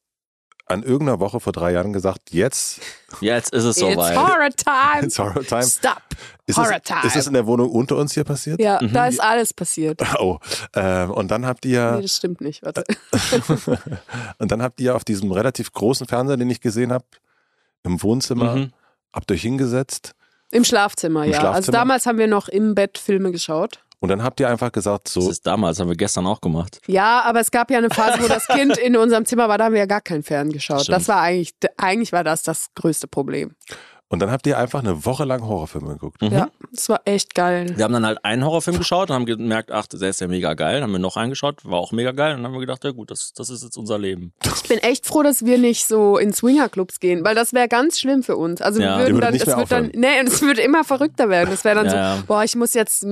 [0.67, 2.81] an irgendeiner Woche vor drei Jahren gesagt, jetzt
[3.21, 4.17] Jetzt ist es It's soweit.
[4.17, 5.05] Horror Time.
[5.05, 5.63] It's Horror Time.
[5.63, 6.01] Stop.
[6.47, 7.01] Ist Horror es, Time.
[7.05, 8.59] ist es in der Wohnung unter uns hier passiert?
[8.59, 8.91] ja, Mhm.
[8.93, 10.01] da ist alles passiert.
[10.19, 10.39] Oh,
[10.73, 12.63] ähm, und dann habt ihr Nee, das stimmt nicht.
[12.63, 12.83] Warte.
[14.39, 17.05] und dann habt ihr auf diesem relativ großen Fernseher, den ich gesehen habe,
[17.83, 18.73] im Wohnzimmer, Mhm.
[19.13, 20.13] habt euch hingesetzt
[20.51, 21.37] Im Schlafzimmer, Im ja.
[21.39, 21.77] Also Schlafzimmer?
[21.77, 23.79] damals haben wir noch im Bett Filme geschaut.
[23.99, 26.79] Und dann habt ihr einfach gesagt, Das so, ist damals, haben wir gestern auch gemacht.
[26.87, 29.65] Ja, aber es gab ja eine Phase, wo das Kind in unserem Zimmer war, da
[29.65, 30.81] haben wir ja gar keinen Fern geschaut.
[30.83, 30.97] Stimmt.
[30.97, 33.55] Das war eigentlich, eigentlich war das das größte Problem.
[34.07, 36.21] und dann habt ihr einfach eine Woche lang Horrorfilme geguckt.
[36.21, 36.31] Mhm.
[36.31, 37.73] Ja, es war echt geil.
[37.75, 40.53] Wir haben dann halt einen Horrorfilm geschaut und haben gemerkt, ach, der ist ja mega
[40.53, 40.75] geil.
[40.75, 42.31] Dann haben wir noch einen geschaut, war auch mega geil.
[42.35, 44.31] Und dann haben wir gedacht, ja gut, das, das ist jetzt unser Leben.
[44.61, 47.99] Ich bin echt froh, dass wir nicht so in Swingerclubs gehen, weil das wäre ganz
[47.99, 48.61] schlimm für uns.
[48.61, 48.99] Also Ja.
[48.99, 51.51] wir würden dann, nicht es wird dann, nee, und es würde immer verrückter werden.
[51.51, 52.23] Es wäre dann Ja, so, ja.
[52.27, 53.03] boah, ich muss jetzt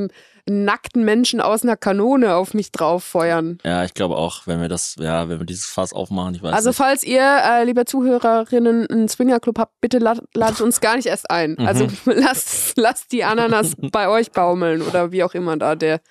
[0.47, 3.57] einen, nackten Menschen aus einer Kanone auf mich drauf feuern.
[3.63, 6.53] Ja, ich glaube auch, wenn wir das, ja, wenn wir dieses Fass aufmachen, ich weiß
[6.53, 6.77] Also nicht.
[6.77, 11.29] falls ihr, äh, liebe Zuhörerinnen, einen Swingerclub habt, bitte lad, ladet uns gar nicht erst
[11.31, 11.55] ein.
[11.57, 11.65] Mhm.
[11.65, 16.01] Also lasst, lasst die Ananas bei euch baumeln oder wie auch immer da der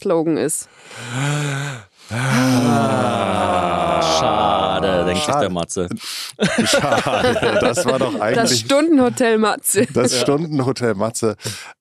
[0.00, 0.68] Slogan ist.
[4.02, 5.40] Schade, denkt sich Schade.
[5.40, 5.88] der Matze.
[6.64, 9.86] Schade, das war doch Das eigentlich Stundenhotel Matze.
[9.92, 11.36] das Stundenhotel Matze.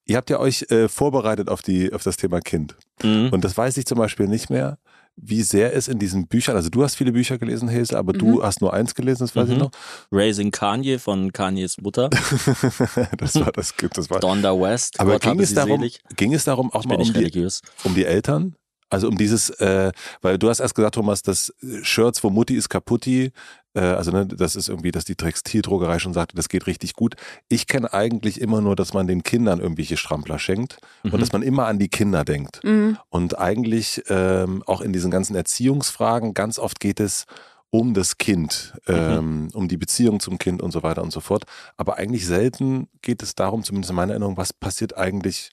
[0.05, 2.75] Ihr habt ja euch äh, vorbereitet auf, die, auf das Thema Kind.
[3.03, 3.29] Mhm.
[3.31, 4.77] Und das weiß ich zum Beispiel nicht mehr,
[5.17, 8.17] wie sehr es in diesen Büchern, also du hast viele Bücher gelesen, Hazel, aber Mhm.
[8.19, 9.59] du hast nur eins gelesen, das weiß ich Mhm.
[9.61, 9.71] noch.
[10.11, 12.09] Raising Kanye von Kanyes Mutter,
[13.17, 14.19] das war das, das war.
[14.21, 15.99] Donda West, Aber Gott ging es, darum, selig.
[16.15, 17.61] ging es darum auch Ich mal um die, religiös.
[17.83, 18.55] um die Eltern?
[18.91, 21.51] Also um dieses, äh, weil du hast erst gesagt, Thomas, das
[21.81, 23.31] Shirts, wo Mutti ist kaputti,
[23.73, 27.15] äh, also ne, das ist irgendwie, dass die Textildrogerei schon sagte, das geht richtig gut.
[27.47, 31.13] Ich kenne eigentlich immer nur, dass man den Kindern irgendwelche Strampler schenkt Mhm.
[31.13, 32.63] und dass man immer an die Kinder denkt.
[32.63, 32.97] Mhm.
[33.09, 37.25] Und eigentlich ähm, auch in diesen ganzen Erziehungsfragen, ganz oft geht es
[37.69, 41.45] um das Kind, ähm, um die Beziehung zum Kind und so weiter und so fort.
[41.77, 45.51] Aber eigentlich selten geht es darum, zumindest in meiner Erinnerung, was passiert eigentlich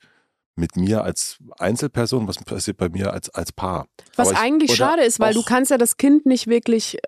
[0.58, 3.86] mit mir als Einzelperson, was passiert bei mir als, als Paar.
[4.16, 6.98] Was ich, eigentlich schade ist, weil du kannst ja das Kind nicht wirklich,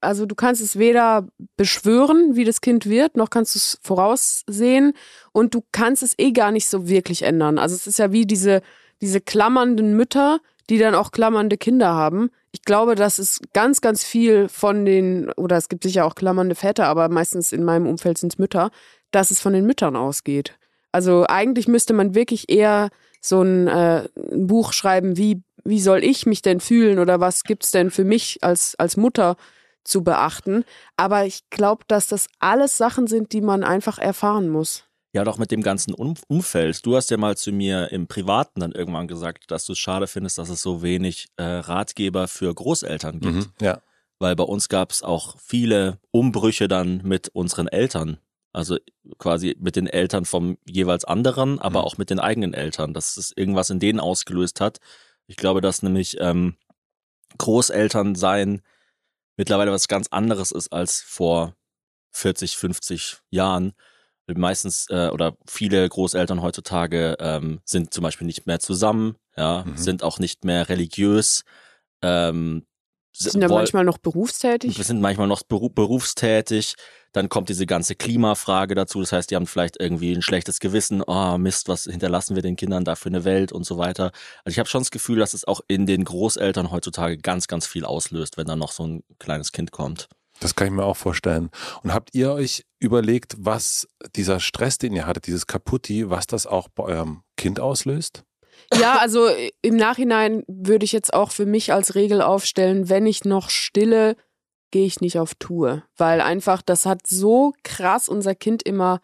[0.00, 4.94] also du kannst es weder beschwören, wie das Kind wird, noch kannst du es voraussehen
[5.32, 7.58] und du kannst es eh gar nicht so wirklich ändern.
[7.58, 8.62] Also es ist ja wie diese,
[9.00, 10.38] diese klammernden Mütter,
[10.70, 12.30] die dann auch klammernde Kinder haben.
[12.52, 16.54] Ich glaube, das ist ganz, ganz viel von den, oder es gibt sicher auch klammernde
[16.54, 18.70] Väter, aber meistens in meinem Umfeld sind es Mütter,
[19.10, 20.58] dass es von den Müttern ausgeht.
[20.92, 26.04] Also eigentlich müsste man wirklich eher so ein, äh, ein Buch schreiben, wie, wie soll
[26.04, 29.36] ich mich denn fühlen oder was gibt's denn für mich als, als Mutter
[29.84, 30.64] zu beachten.
[30.96, 34.84] Aber ich glaube, dass das alles Sachen sind, die man einfach erfahren muss.
[35.14, 36.84] Ja, doch mit dem ganzen um Umfeld.
[36.86, 40.06] Du hast ja mal zu mir im Privaten dann irgendwann gesagt, dass du es schade
[40.06, 43.34] findest, dass es so wenig äh, Ratgeber für Großeltern gibt.
[43.34, 43.82] Mhm, ja.
[44.18, 48.18] Weil bei uns gab es auch viele Umbrüche dann mit unseren Eltern.
[48.52, 48.76] Also
[49.18, 51.86] quasi mit den Eltern vom jeweils anderen, aber mhm.
[51.86, 54.78] auch mit den eigenen Eltern, dass es irgendwas in denen ausgelöst hat.
[55.26, 56.56] Ich glaube, dass nämlich ähm,
[57.38, 58.62] Großeltern sein
[59.36, 61.56] mittlerweile was ganz anderes ist als vor
[62.12, 63.72] 40, 50 Jahren.
[64.26, 69.76] Meistens äh, oder viele Großeltern heutzutage ähm, sind zum Beispiel nicht mehr zusammen, ja, mhm.
[69.76, 71.44] sind auch nicht mehr religiös,
[72.02, 72.66] ähm,
[73.12, 74.76] sind ja manchmal noch berufstätig.
[74.76, 76.74] Wir sind manchmal noch berufstätig.
[77.12, 79.00] Dann kommt diese ganze Klimafrage dazu.
[79.00, 81.02] Das heißt, die haben vielleicht irgendwie ein schlechtes Gewissen.
[81.06, 84.12] Oh Mist, was hinterlassen wir den Kindern da für eine Welt und so weiter.
[84.44, 87.66] Also ich habe schon das Gefühl, dass es auch in den Großeltern heutzutage ganz, ganz
[87.66, 90.08] viel auslöst, wenn dann noch so ein kleines Kind kommt.
[90.40, 91.50] Das kann ich mir auch vorstellen.
[91.82, 96.46] Und habt ihr euch überlegt, was dieser Stress, den ihr hattet, dieses Kaputti, was das
[96.46, 98.24] auch bei eurem Kind auslöst?
[98.74, 99.28] Ja, also
[99.60, 104.16] im Nachhinein würde ich jetzt auch für mich als Regel aufstellen, wenn ich noch stille,
[104.70, 105.84] gehe ich nicht auf Tour.
[105.96, 109.00] Weil einfach, das hat so krass unser Kind immer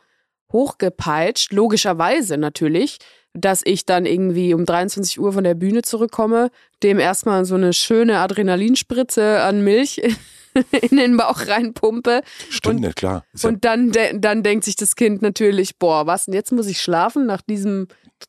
[0.52, 2.98] hochgepeitscht, logischerweise natürlich,
[3.34, 6.50] dass ich dann irgendwie um 23 Uhr von der Bühne zurückkomme,
[6.82, 10.00] dem erstmal so eine schöne Adrenalinspritze an Milch
[10.90, 12.22] in den Bauch reinpumpe.
[12.48, 13.24] Stimmt, und, klar.
[13.42, 17.26] und dann, dann denkt sich das Kind natürlich, boah, was denn jetzt muss ich schlafen
[17.26, 17.88] nach diesem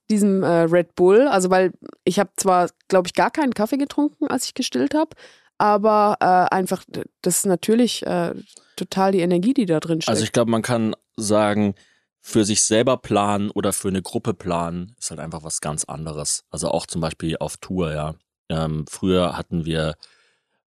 [0.10, 1.28] diesem äh, Red Bull.
[1.28, 1.71] Also weil
[2.04, 5.15] ich habe zwar, glaube ich, gar keinen Kaffee getrunken, als ich gestillt habe,
[5.58, 6.84] aber äh, einfach,
[7.21, 8.34] das ist natürlich äh,
[8.75, 10.10] total die Energie, die da drin steckt.
[10.10, 11.75] Also ich glaube, man kann sagen,
[12.21, 16.43] für sich selber planen oder für eine Gruppe planen ist halt einfach was ganz anderes.
[16.49, 18.15] Also auch zum Beispiel auf Tour, ja.
[18.49, 19.95] Ähm, früher hatten wir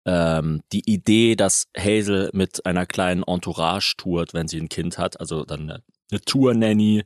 [0.06, 5.20] ähm, die Idee, dass Hazel mit einer kleinen Entourage tourt, wenn sie ein Kind hat.
[5.20, 7.04] Also dann eine, eine Tour-Nanny,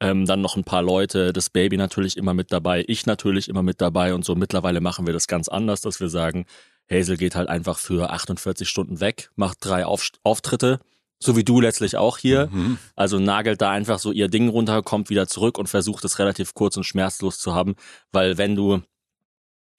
[0.00, 3.62] ähm, dann noch ein paar Leute, das Baby natürlich immer mit dabei, ich natürlich immer
[3.62, 4.34] mit dabei und so.
[4.34, 6.46] Mittlerweile machen wir das ganz anders, dass wir sagen,
[6.90, 10.80] Hazel geht halt einfach für 48 Stunden weg, macht drei Auf Auftritte,
[11.18, 12.48] so wie du letztlich auch hier.
[12.50, 12.78] Mhm.
[12.94, 16.54] Also nagelt da einfach so ihr Ding runter, kommt wieder zurück und versucht es relativ
[16.54, 17.74] kurz und schmerzlos zu haben,
[18.12, 18.80] weil wenn du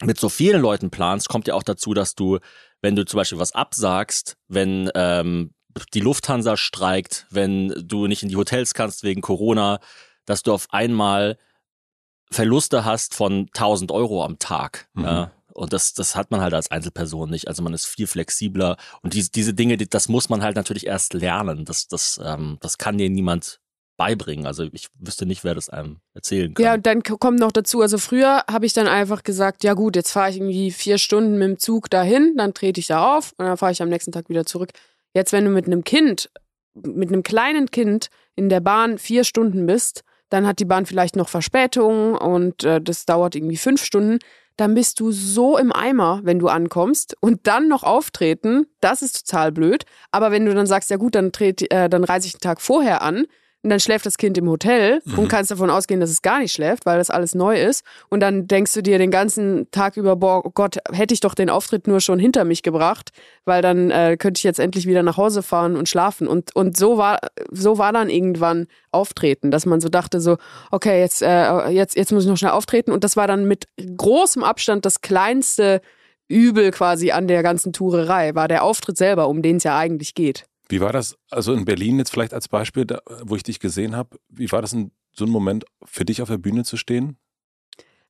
[0.03, 2.39] mit so vielen Leuten planst, kommt ja auch dazu, dass du,
[2.81, 5.51] wenn du zum Beispiel was absagst, wenn ähm,
[5.93, 9.79] die Lufthansa streikt, wenn du nicht in die Hotels kannst wegen Corona,
[10.29, 11.37] dass du auf einmal
[12.31, 14.87] Verluste hast von 1000 Euro am Tag.
[14.93, 15.03] Mhm.
[15.03, 15.31] Ja.
[15.53, 17.47] Und das, das hat man halt als Einzelperson nicht.
[17.47, 18.77] Also man ist viel flexibler.
[19.01, 21.65] Und diese, diese Dinge, die, das muss man halt natürlich erst lernen.
[21.65, 23.59] Das, das, ähm, das kann dir niemand
[23.97, 24.45] beibringen.
[24.45, 26.63] Also ich wüsste nicht, wer das einem erzählen kann.
[26.63, 29.95] Ja, und dann kommt noch dazu, also früher habe ich dann einfach gesagt, ja gut,
[29.95, 33.33] jetzt fahre ich irgendwie vier Stunden mit dem Zug dahin, dann trete ich da auf
[33.37, 34.69] und dann fahre ich am nächsten Tag wieder zurück.
[35.15, 36.29] Jetzt, wenn du mit einem Kind,
[36.75, 41.15] mit einem kleinen Kind in der Bahn vier Stunden bist, dann hat die Bahn vielleicht
[41.15, 44.19] noch Verspätung und äh, das dauert irgendwie fünf Stunden,
[44.57, 49.25] dann bist du so im Eimer, wenn du ankommst und dann noch auftreten, das ist
[49.25, 49.85] total blöd.
[50.11, 52.59] Aber wenn du dann sagst, ja gut, dann, tret, äh, dann reise ich einen Tag
[52.59, 53.25] vorher an,
[53.61, 55.19] und dann schläft das Kind im Hotel mhm.
[55.19, 57.83] und kannst davon ausgehen, dass es gar nicht schläft, weil das alles neu ist.
[58.09, 61.35] Und dann denkst du dir den ganzen Tag über, boah, oh Gott, hätte ich doch
[61.35, 63.09] den Auftritt nur schon hinter mich gebracht,
[63.43, 66.25] weil dann äh, könnte ich jetzt endlich wieder nach Hause fahren und schlafen.
[66.27, 67.19] Und, und so war,
[67.51, 70.37] so war dann irgendwann Auftreten, dass man so dachte, so,
[70.71, 72.93] okay, jetzt, äh, jetzt, jetzt muss ich noch schnell auftreten.
[72.93, 73.65] Und das war dann mit
[73.97, 75.81] großem Abstand das kleinste
[76.29, 80.13] Übel quasi an der ganzen Tourerei, war der Auftritt selber, um den es ja eigentlich
[80.13, 80.45] geht.
[80.69, 83.95] Wie war das, also in Berlin jetzt vielleicht als Beispiel, da, wo ich dich gesehen
[83.95, 87.17] habe, wie war das in so einem Moment für dich auf der Bühne zu stehen?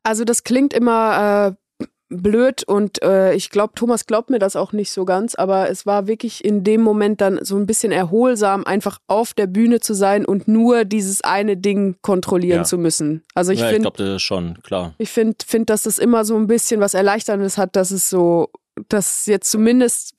[0.04, 4.74] Also das klingt immer äh, blöd und äh, ich glaube, Thomas glaubt mir das auch
[4.74, 8.66] nicht so ganz, aber es war wirklich in dem Moment dann so ein bisschen erholsam,
[8.66, 12.64] einfach auf der Bühne zu sein und nur dieses eine Ding kontrollieren ja.
[12.64, 13.24] zu müssen.
[13.36, 14.96] Also ich ja, finde, ich glaube schon, klar.
[14.98, 18.50] Ich finde, find, dass das immer so ein bisschen was Erleichterndes hat, dass es so,
[18.90, 20.16] dass jetzt zumindest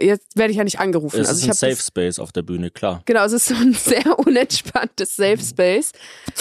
[0.00, 1.20] jetzt werde ich ja nicht angerufen.
[1.20, 3.02] Es also ist ich ein Safe das, Space auf der Bühne, klar.
[3.04, 5.92] Genau, es ist so ein sehr unentspanntes Safe Space.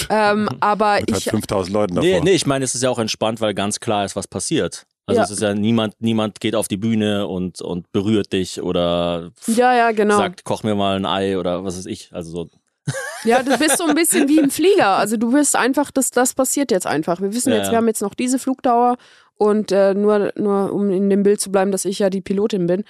[0.09, 2.09] Ähm, aber Mit halt ich, 5000 Leuten davor.
[2.09, 4.85] Nee, nee, ich meine, es ist ja auch entspannt, weil ganz klar ist, was passiert.
[5.07, 5.25] Also Ja.
[5.25, 9.75] es ist ja niemand, niemand geht auf die Bühne und, und berührt dich oder ja,
[9.75, 10.17] ja, genau.
[10.17, 12.09] sagt, koch mir mal ein Ei oder was weiß ich.
[12.13, 12.49] Also so,
[13.23, 14.97] Ja, du bist so ein bisschen wie im Flieger.
[14.97, 17.21] Also du bist einfach, das, das passiert jetzt einfach.
[17.21, 17.71] Wir wissen Ja, jetzt, ja.
[17.73, 18.97] wir haben jetzt noch diese Flugdauer
[19.35, 22.67] und äh, nur, nur um in dem Bild zu bleiben, dass ich ja die Pilotin
[22.67, 22.83] bin.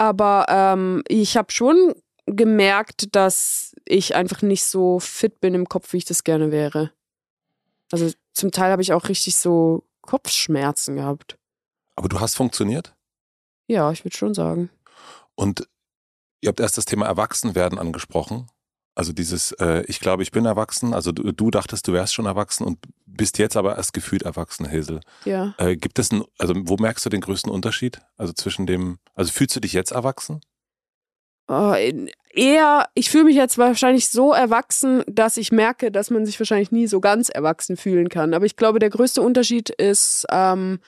[0.00, 5.92] Aber ähm, ich habe schon gemerkt, dass ich einfach nicht so fit bin im Kopf,
[5.92, 6.90] wie ich das gerne wäre.
[7.92, 11.36] Also zum Teil habe ich auch richtig so Kopfschmerzen gehabt.
[11.96, 12.94] Aber du hast funktioniert
[13.66, 14.70] Ja, ich würde schon sagen.
[15.34, 15.68] und
[16.40, 18.48] ihr habt erst das Thema Erwachsenwerden angesprochen.
[19.00, 20.92] Also dieses, äh, ich glaube, ich bin erwachsen.
[20.92, 24.70] Also du, du dachtest, du wärst schon erwachsen und bist jetzt aber erst gefühlt erwachsen,
[24.70, 25.00] Hazel.
[25.24, 25.54] Ja.
[25.56, 28.02] Äh, gibt es einen, also wo merkst du den größten Unterschied?
[28.18, 30.42] Also zwischen dem, also fühlst du dich jetzt erwachsen?
[31.48, 31.74] Oh,
[32.34, 36.70] eher, ich fühle mich jetzt wahrscheinlich so erwachsen, dass ich merke, dass man sich wahrscheinlich
[36.70, 38.34] nie so ganz erwachsen fühlen kann.
[38.34, 40.78] Aber ich glaube, der größte Unterschied ist, ähm,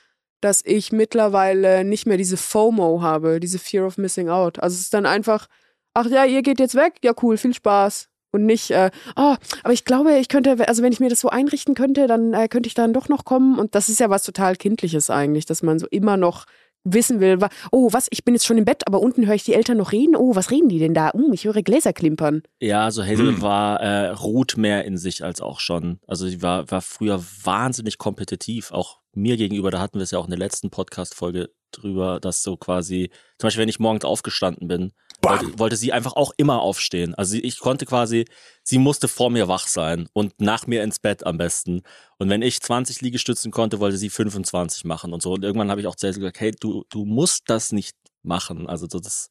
[0.42, 4.62] dass ich mittlerweile nicht mehr diese FOMO habe, diese Fear of Missing Out.
[4.62, 5.48] Also es ist dann einfach,
[5.94, 8.08] ach ja, ihr geht jetzt weg, ja cool, viel Spaß.
[8.34, 11.28] Und nicht, äh, oh, aber ich glaube, ich könnte, also wenn ich mir das so
[11.28, 13.58] einrichten könnte, dann äh, könnte ich dann doch noch kommen.
[13.58, 16.46] Und das ist ja was total Kindliches eigentlich, dass man so immer noch
[16.84, 19.44] wissen will, wa- oh, was, ich bin jetzt schon im Bett, aber unten höre ich
[19.44, 20.16] die Eltern noch reden.
[20.16, 21.10] Oh, was reden die denn da?
[21.14, 22.42] Uh, ich höre Gläser klimpern.
[22.58, 23.42] Ja, also Hazel Hm.
[23.42, 26.00] war, äh, ruht mehr in sich als auch schon.
[26.06, 29.70] Also sie war, war früher wahnsinnig kompetitiv, auch mir gegenüber.
[29.70, 33.46] Da hatten wir es ja auch in der letzten Podcast-Folge drüber, dass so quasi, zum
[33.48, 34.92] Beispiel, wenn ich morgens aufgestanden bin.
[35.22, 37.14] Wollte, wollte sie einfach auch immer aufstehen.
[37.14, 38.26] Also ich konnte quasi,
[38.62, 41.82] sie musste vor mir wach sein und nach mir ins Bett am besten.
[42.18, 45.32] Und wenn ich 20 Liegestützen konnte, wollte sie 25 machen und so.
[45.32, 48.68] Und irgendwann habe ich auch zu Hazel gesagt, hey, du, du musst das nicht machen.
[48.68, 49.30] Also so das,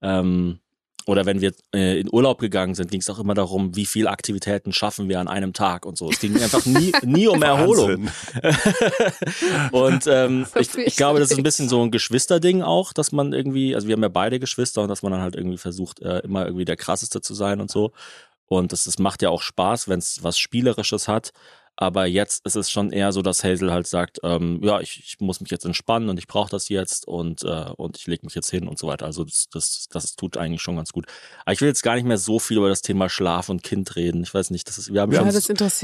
[0.00, 0.60] ähm,
[1.06, 4.06] oder wenn wir äh, in Urlaub gegangen sind, ging es auch immer darum, wie viel
[4.06, 6.10] Aktivitäten schaffen wir an einem Tag und so.
[6.10, 8.08] Es ging einfach nie, nie um Erholung.
[9.72, 13.32] Und ähm, ich, ich glaube, das ist ein bisschen so ein Geschwisterding auch, dass man
[13.32, 16.20] irgendwie, also wir haben ja beide Geschwister und dass man dann halt irgendwie versucht, äh,
[16.20, 17.92] immer irgendwie der krasseste zu sein und so.
[18.46, 21.32] Und das, das macht ja auch Spaß, wenn es was Spielerisches hat.
[21.76, 25.20] Aber jetzt ist es schon eher so, dass Hazel halt sagt, ähm, ja, ich, ich
[25.20, 28.34] muss mich jetzt entspannen und ich brauche das jetzt und, äh, und ich lege mich
[28.34, 29.06] jetzt hin und so weiter.
[29.06, 31.06] Also das, das, das tut eigentlich schon ganz gut.
[31.44, 33.96] Aber ich will jetzt gar nicht mehr so viel über das Thema Schlaf und Kind
[33.96, 34.22] reden.
[34.22, 35.26] Ich weiß nicht, das ist, wir haben Ja, schon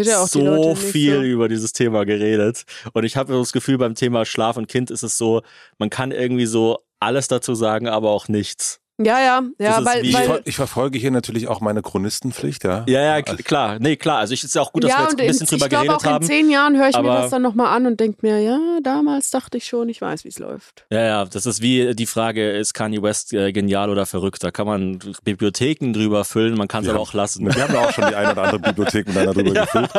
[0.06, 1.22] ja so viel so.
[1.22, 2.64] über dieses Thema geredet.
[2.92, 5.42] Und ich habe das Gefühl, beim Thema Schlaf und Kind ist es so,
[5.78, 8.80] man kann irgendwie so alles dazu sagen, aber auch nichts.
[9.00, 12.84] Ja, ja, ja, weil, wie- weil ich verfolge hier natürlich auch meine Chronistenpflicht, ja.
[12.88, 13.78] Ja, ja, kl- klar.
[13.78, 14.18] Nee, klar.
[14.18, 15.64] Also ich ist ja auch gut, dass wir ja, jetzt und ein bisschen in, drüber
[15.66, 16.26] ich glaube geredet auch in haben.
[16.26, 19.58] zehn Jahren höre ich mir das dann nochmal an und denke mir, ja, damals dachte
[19.58, 20.84] ich schon, ich weiß, wie es läuft.
[20.90, 24.42] Ja, ja, das ist wie die Frage, ist Kanye West äh, genial oder verrückt?
[24.42, 26.94] Da kann man Bibliotheken drüber füllen, man kann es Ja.
[26.94, 27.46] aber auch lassen.
[27.54, 29.64] Wir haben ja auch schon die eine oder andere Bibliothek miteinander drüber Ja.
[29.64, 29.90] gefüllt.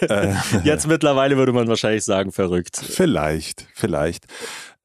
[0.10, 0.34] Äh,
[0.64, 2.76] Jetzt mittlerweile würde man wahrscheinlich sagen, verrückt.
[2.76, 4.24] vielleicht, vielleicht.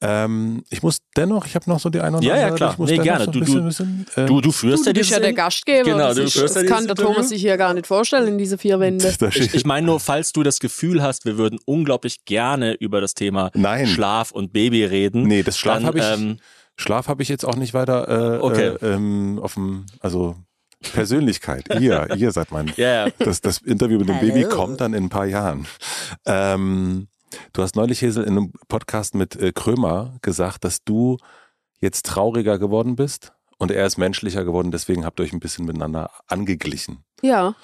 [0.04, 2.56] Ähm, ich muss dennoch, ich habe noch so die eine oder Ja, ja, andere.
[2.58, 2.72] klar.
[2.72, 3.26] Ich muss Nee, dennoch gerne.
[3.26, 5.20] So ein Du- bisschen, du- bisschen, ähm, Du, du führst Du, ja du bist ja
[5.20, 5.84] der Gastgeber.
[5.92, 7.86] Genau, das du ist, führst ja das kann dieses der Thomas sich hier gar nicht
[7.88, 9.14] vorstellen in diese vier Wände.
[9.36, 13.14] Ich, ich meine nur, falls du das Gefühl hast, wir würden unglaublich gerne über das
[13.14, 13.86] Thema Nein.
[13.88, 15.24] Schlaf und Baby reden.
[15.24, 16.38] Nee, das Schlaf habe ich, ähm,
[16.78, 18.68] Schlaf habe ich jetzt auch nicht weiter äh, Okay.
[18.82, 20.36] äh, ähm, auf dem, also
[20.94, 21.66] Persönlichkeit.
[21.80, 22.72] ihr, ihr seid mein.
[22.76, 23.12] Ja, ja.
[23.20, 24.20] Das, das Interview mit dem.
[24.20, 25.68] Baby kommt dann in ein paar Jahren.
[26.26, 27.08] Ähm,
[27.54, 31.18] du hast neulich, Hesel, in einem Podcast mit äh, Krömer gesagt, dass du
[31.80, 35.66] jetzt trauriger geworden bist und er ist menschlicher geworden, deswegen habt ihr euch ein bisschen
[35.66, 37.04] miteinander angeglichen.
[37.22, 37.56] Ja.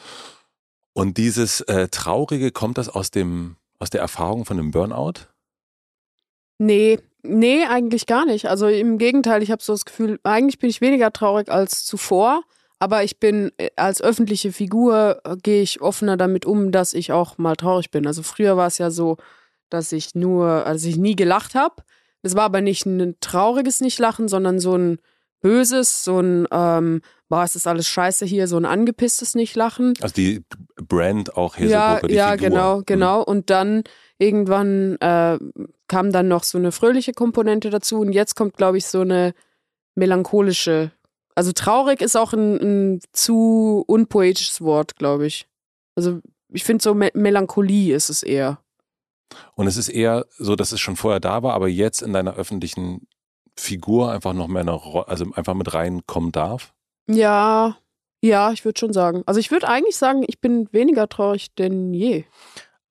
[0.93, 5.27] Und dieses äh, Traurige, kommt das aus dem, aus der Erfahrung von dem Burnout?
[6.59, 8.47] Nee, nee, eigentlich gar nicht.
[8.47, 12.41] Also im Gegenteil, ich habe so das Gefühl, eigentlich bin ich weniger traurig als zuvor,
[12.79, 17.11] aber ich bin äh, als öffentliche Figur äh, gehe ich offener damit um, dass ich
[17.11, 18.07] auch mal traurig bin.
[18.07, 19.17] Also früher war es ja so,
[19.69, 21.83] dass ich nur, also ich nie gelacht habe.
[22.23, 24.99] Das war aber nicht ein trauriges Nicht-Lachen, sondern so ein
[25.41, 29.93] böses, so ein, ähm, boah, es ist alles scheiße hier, so ein angepisstes Nicht-Lachen.
[30.01, 30.43] Also die
[30.87, 32.49] Brand auch Hesel Ja, ja, Figur.
[32.49, 32.83] genau, Mhm.
[32.85, 33.23] genau.
[33.23, 33.83] Und dann
[34.17, 35.37] irgendwann äh,
[35.87, 39.33] kam dann noch so eine fröhliche Komponente dazu und jetzt kommt, glaube ich, so eine
[39.95, 40.91] melancholische.
[41.35, 42.55] Also traurig ist auch ein,
[42.95, 45.47] ein zu unpoetisches Wort, glaube ich.
[45.95, 48.59] Also ich finde so Me Melancholie ist es eher.
[49.55, 52.35] Und es ist eher so, dass es schon vorher da war, aber jetzt in deiner
[52.35, 53.07] öffentlichen
[53.55, 56.73] Figur einfach noch mehr eine Ro also einfach mit reinkommen darf.
[57.09, 57.77] Ja,
[58.21, 59.23] ja, ich würde schon sagen.
[59.25, 62.25] Also ich würde eigentlich sagen, ich bin weniger traurig denn je.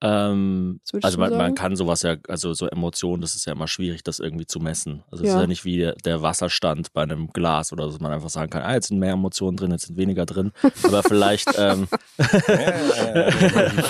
[0.03, 4.05] Ähm, also man, man kann sowas ja, also so Emotionen, das ist ja immer schwierig,
[4.05, 5.03] das irgendwie zu messen.
[5.11, 5.37] Also es Ja.
[5.37, 8.51] ist ja nicht wie der, Wasserstand bei einem Glas oder so, dass man einfach sagen
[8.51, 10.53] kann, ah, jetzt sind mehr Emotionen drin, jetzt sind weniger drin.
[10.85, 11.89] Aber vielleicht, ähm,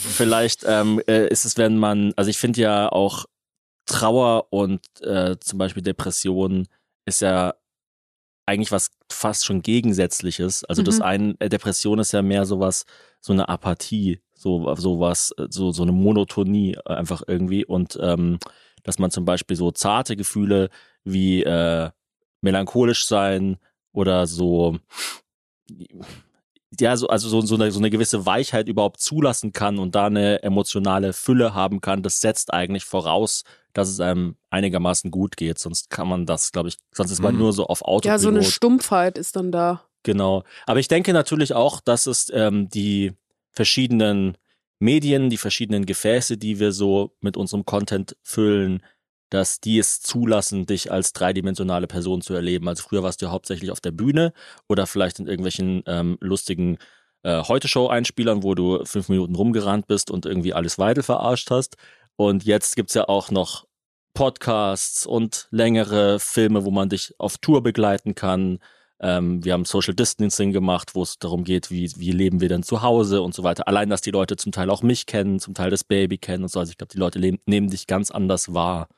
[0.00, 3.24] vielleicht ähm, äh, ist es, wenn man, also ich finde ja auch
[3.86, 6.68] Trauer und äh, zum Beispiel Depression
[7.04, 7.54] ist ja
[8.46, 10.64] eigentlich was fast schon Gegensätzliches.
[10.64, 11.02] Also das Mhm.
[11.02, 12.84] eine, äh, Depression ist ja mehr sowas,
[13.20, 18.38] so eine Apathie, so sowas, äh, so so eine Monotonie einfach irgendwie und ähm,
[18.82, 20.68] dass man zum Beispiel so zarte Gefühle
[21.04, 21.90] wie äh,
[22.40, 23.58] melancholisch sein
[23.92, 24.78] oder so
[26.80, 30.06] ja, so, also so, so, eine, so eine gewisse Weichheit überhaupt zulassen kann und da
[30.06, 35.58] eine emotionale Fülle haben kann, das setzt eigentlich voraus, dass es einem einigermaßen gut geht.
[35.58, 37.40] Sonst kann man das, glaube ich, sonst ist man Mhm.
[37.40, 38.04] nur so auf Autopilot.
[38.06, 39.82] Ja, so eine Stumpfheit ist dann da.
[40.02, 40.44] Genau.
[40.66, 43.12] Aber ich denke natürlich auch, dass es ähm, die
[43.52, 44.36] verschiedenen
[44.80, 48.82] Medien, die verschiedenen Gefäße, die wir so mit unserem Content füllen,
[49.30, 52.68] dass die es zulassen, dich als dreidimensionale Person zu erleben.
[52.68, 54.32] Also früher warst du hauptsächlich auf der Bühne
[54.68, 56.78] oder vielleicht in irgendwelchen ähm, lustigen
[57.22, 61.76] äh, Heute-Show-Einspielern, wo du fünf Minuten rumgerannt bist und irgendwie alles Weidel verarscht hast.
[62.16, 63.66] Und jetzt gibt's ja auch noch
[64.14, 68.58] Podcasts und längere Filme, wo man dich auf Tour begleiten kann.
[69.02, 72.62] Ähm, wir haben Social Distancing gemacht, wo es darum geht, wie, wie leben wir denn
[72.62, 73.66] zu Hause und so weiter.
[73.66, 76.50] Allein, dass die Leute zum Teil auch mich kennen, zum Teil das Baby kennen und
[76.50, 76.60] so.
[76.60, 78.88] Also ich glaube, die Leute leben, nehmen dich ganz anders wahr.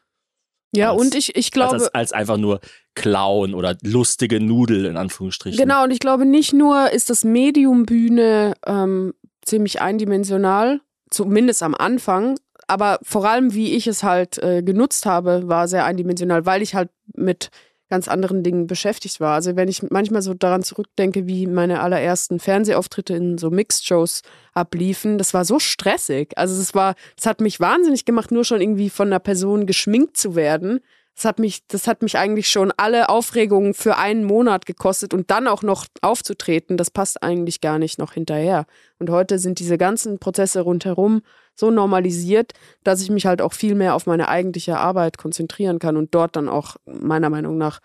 [0.77, 2.61] Ja, Als- und ich, ich glaube, als, als, einfach nur
[2.95, 5.59] Clown oder lustige Nudel in Anführungsstrichen.
[5.59, 10.81] Genau, und ich glaube, nicht nur ist das Medium Bühne ähm, ziemlich eindimensional,
[11.11, 15.85] zumindest am Anfang, aber vor allem, wie ich es halt äh, genutzt habe, war sehr
[15.85, 17.51] eindimensional, weil ich halt mit
[17.95, 19.35] ganz anderen Dingen beschäftigt war.
[19.35, 24.23] Also wenn ich manchmal so daran zurückdenke, wie meine allerersten Fernsehauftritte in so Mixed-Shows
[24.53, 26.37] abliefen, das war so stressig.
[26.37, 30.17] Also es war, es hat mich wahnsinnig gemacht, nur schon irgendwie von einer Person geschminkt
[30.17, 30.81] zu werden.
[31.15, 35.31] Das hat mich, das hat mich eigentlich schon alle Aufregungen für einen Monat gekostet und
[35.31, 38.67] dann auch noch aufzutreten, das passt eigentlich gar nicht noch hinterher.
[38.99, 41.23] Und heute sind diese ganzen Prozesse rundherum
[41.55, 42.53] so normalisiert,
[42.83, 46.35] dass ich mich halt auch viel mehr auf meine eigentliche Arbeit konzentrieren kann und dort
[46.35, 47.79] dann auch meiner Meinung nach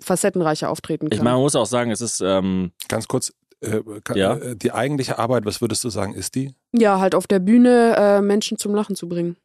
[0.00, 1.18] facettenreicher auftreten kann.
[1.18, 3.80] Ich meine, man muss auch sagen, es ist, ähm, Ganz kurz, äh,
[4.14, 4.36] Ja.
[4.36, 6.54] äh, die eigentliche Arbeit, was würdest du sagen, ist die?
[6.72, 9.36] ja, halt auf der Bühne äh, Menschen zum Lachen zu bringen.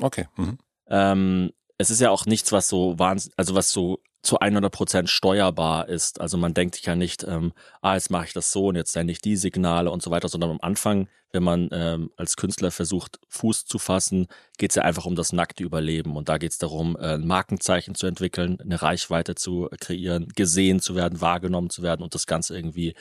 [0.00, 0.28] Okay.
[0.36, 0.58] Mhm.
[0.88, 5.08] ähm, es ist ja auch nichts, was so wahnsinnig, also was so zu 100 Prozent
[5.08, 6.20] steuerbar ist.
[6.20, 8.92] Also man denkt sich ja nicht, ähm, ah, jetzt mache ich das so und jetzt
[8.92, 12.72] sende ich die Signale und so weiter, sondern am Anfang, wenn man ähm, als Künstler
[12.72, 14.26] versucht, Fuß zu fassen,
[14.58, 16.16] geht es ja einfach um das nackte Überleben.
[16.16, 20.80] Und da geht es darum, äh, ein Markenzeichen zu entwickeln, eine Reichweite zu kreieren, gesehen
[20.80, 22.94] zu werden, wahrgenommen zu werden und das Ganze irgendwie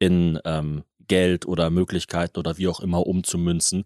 [0.00, 3.84] in ähm, Geld oder Möglichkeiten oder wie auch immer umzumünzen.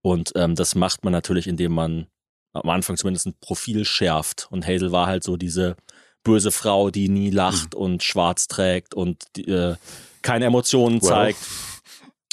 [0.00, 2.06] Und ähm, das macht man natürlich, indem man
[2.52, 4.48] am Anfang zumindest ein Profil schärft.
[4.50, 5.76] Und Hazel war halt so diese
[6.24, 9.74] böse Frau, die nie lacht und schwarz trägt und äh,
[10.22, 11.08] keine Emotionen Wow.
[11.08, 11.38] zeigt.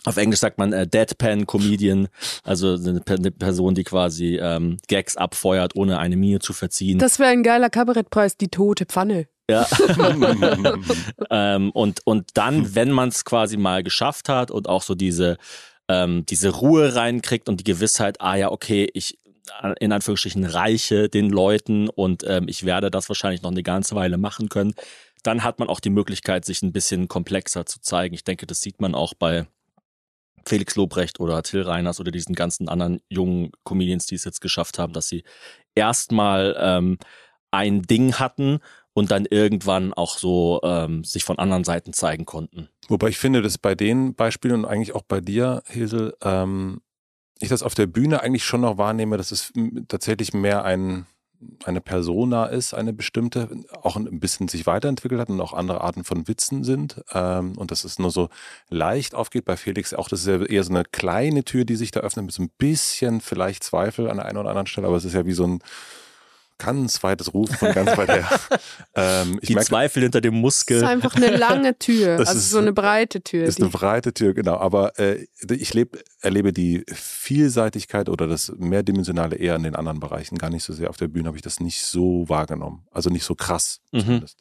[0.06, 2.10] Auf Englisch sagt man äh, Deadpan Comedian,
[2.44, 7.00] also eine, eine Person, die quasi ähm, Gags abfeuert, ohne eine Miene zu verziehen.
[7.00, 9.28] Das wäre ein geiler Kabarettpreis, die tote Pfanne.
[9.50, 9.66] Ja.
[11.30, 15.38] ähm, und, und dann, wenn man es quasi mal geschafft hat und auch so diese,
[15.88, 19.20] ähm, diese Ruhe reinkriegt und die Gewissheit, ah ja, okay, ich
[19.80, 24.18] in Anführungsstrichen reiche den Leuten und ähm, ich werde das wahrscheinlich noch eine ganze Weile
[24.18, 24.74] machen können,
[25.22, 28.14] dann hat man auch die Möglichkeit, sich ein bisschen komplexer zu zeigen.
[28.14, 29.48] Ich denke, das sieht man auch bei
[30.46, 34.80] Felix Lobrecht oder Till Reiners oder diesen ganzen anderen jungen Comedians, die es jetzt geschafft
[34.80, 35.24] haben, dass sie
[35.76, 36.98] erstmal ähm,
[37.52, 38.60] ein Ding hatten
[38.94, 42.70] und dann irgendwann auch so ähm, sich von anderen Seiten zeigen konnten.
[42.90, 46.82] Wobei ich finde, dass bei den Beispielen und eigentlich auch bei dir, Hesel, ähm,
[47.44, 49.52] ich das auf der Bühne eigentlich schon noch wahrnehme, dass es
[49.88, 51.06] tatsächlich mehr ein,
[51.66, 53.50] eine Persona ist, eine bestimmte,
[53.82, 57.04] auch ein bisschen sich weiterentwickelt hat und auch andere Arten von Witzen sind.
[57.14, 58.30] Ähm, und dass es nur so
[58.70, 59.46] leicht aufgeht.
[59.46, 62.26] Bei Felix auch, das ist ja eher so eine kleine Tür, die sich da öffnet,
[62.26, 65.14] mit so ein bisschen vielleicht Zweifel an der einen oder anderen Stelle, aber es ist
[65.14, 65.60] ja wie so ein
[66.58, 68.30] ganz weites Ruf von ganz weit her.
[68.96, 70.84] ähm, ich Die merke, Zweifel hinter dem Das ist Muskel.
[70.86, 73.44] einfach eine lange Tür, Das also ist- so eine breite Tür.
[73.46, 74.56] ist die- eine breite Tür, genau.
[74.58, 80.38] Aber äh, ich leb, erlebe die Vielseitigkeit oder das Mehrdimensionale eher in den anderen Bereichen.
[80.38, 82.86] Gar nicht so sehr auf der Bühne habe ich das nicht so wahrgenommen.
[82.92, 84.00] Also nicht so krass Mhm.
[84.02, 84.38] zumindest.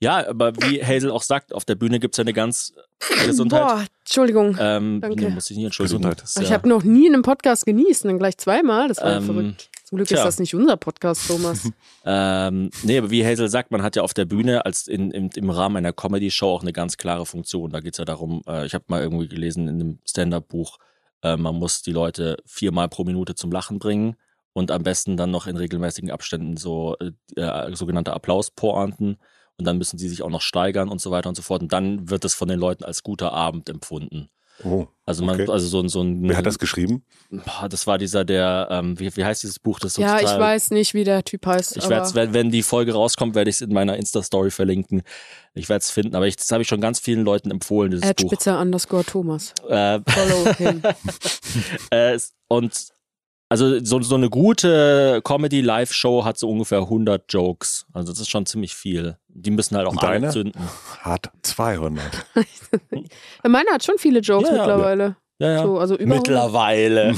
[0.00, 2.72] Ja, aber wie Hazel auch sagt, auf der Bühne gibt's ja eine ganz
[3.24, 3.62] Gesundheit.
[3.62, 4.56] Boah, Entschuldigung.
[4.60, 5.24] Ähm, Danke.
[5.24, 5.98] nee, muss ich nicht entschuldigen.
[6.02, 6.22] Gesundheit.
[6.24, 8.88] Ist ich ja- habe noch nie in einem Podcast genießt, dann gleich zweimal.
[8.88, 9.70] Das war ja Ähm, verrückt.
[9.94, 10.18] Zum Glück tja.
[10.18, 11.70] ist das nicht unser Podcast, Thomas.
[12.06, 15.30] Ähm, nee, aber wie Hazel sagt, man hat ja auf der Bühne als in, im,
[15.34, 17.70] im Rahmen einer Comedy-Show auch eine ganz klare Funktion.
[17.70, 20.78] Da geht's ja darum, äh, ich habe mal irgendwie gelesen in einem Stand-Up-Buch,
[21.22, 24.16] Äh, man muss die Leute viermal pro Minute zum Lachen bringen
[24.52, 29.16] und am besten dann noch in regelmäßigen Abständen so äh, äh, sogenannte Applauspointen
[29.56, 31.72] und dann müssen sie sich auch noch steigern und so weiter und so fort und
[31.72, 34.28] dann wird es von den Leuten als guter Abend empfunden.
[34.62, 35.50] Oh, Also man, Okay.
[35.50, 37.02] also so ein, so ein wer hat das geschrieben?
[37.68, 39.80] Das war dieser, der, ähm, wie, wie heißt dieses Buch?
[39.80, 41.76] Das Ja, ich total- weiß nicht, wie der Typ heißt.
[41.76, 45.02] Ich aber werde wenn, wenn die Folge rauskommt, werde ich es in meiner Insta-Story verlinken.
[45.54, 48.14] Ich werde es finden, aber ich, das habe ich schon ganz vielen Leuten empfohlen, dieses
[48.14, 48.28] Buch.
[48.30, 49.52] Spitzer underscore Thomas.
[49.68, 50.82] Äh, Follow him.
[51.90, 52.93] äh, und
[53.48, 57.86] also so, so eine gute Comedy-Live-Show hat so ungefähr 100 Jokes.
[57.92, 59.16] Also das ist schon ziemlich viel.
[59.28, 60.30] Die müssen halt auch Und alle deine?
[60.32, 60.60] zünden.
[61.02, 62.02] Hat 200.
[63.46, 65.16] Meiner hat schon viele Jokes Ja, mittlerweile.
[65.38, 65.62] Ja, ja.
[65.64, 67.14] So, also über Mittlerweile.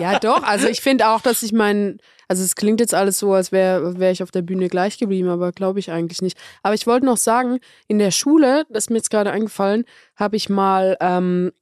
[0.00, 0.42] Ja, doch.
[0.42, 3.98] Also ich finde auch, dass ich mein, also es klingt jetzt alles so, als wäre
[3.98, 6.36] wär ich auf der Bühne gleich geblieben, aber glaube ich eigentlich nicht.
[6.64, 9.84] Aber ich wollte noch sagen, in der Schule, das ist mir jetzt gerade eingefallen,
[10.16, 11.52] habe ich mal, ähm,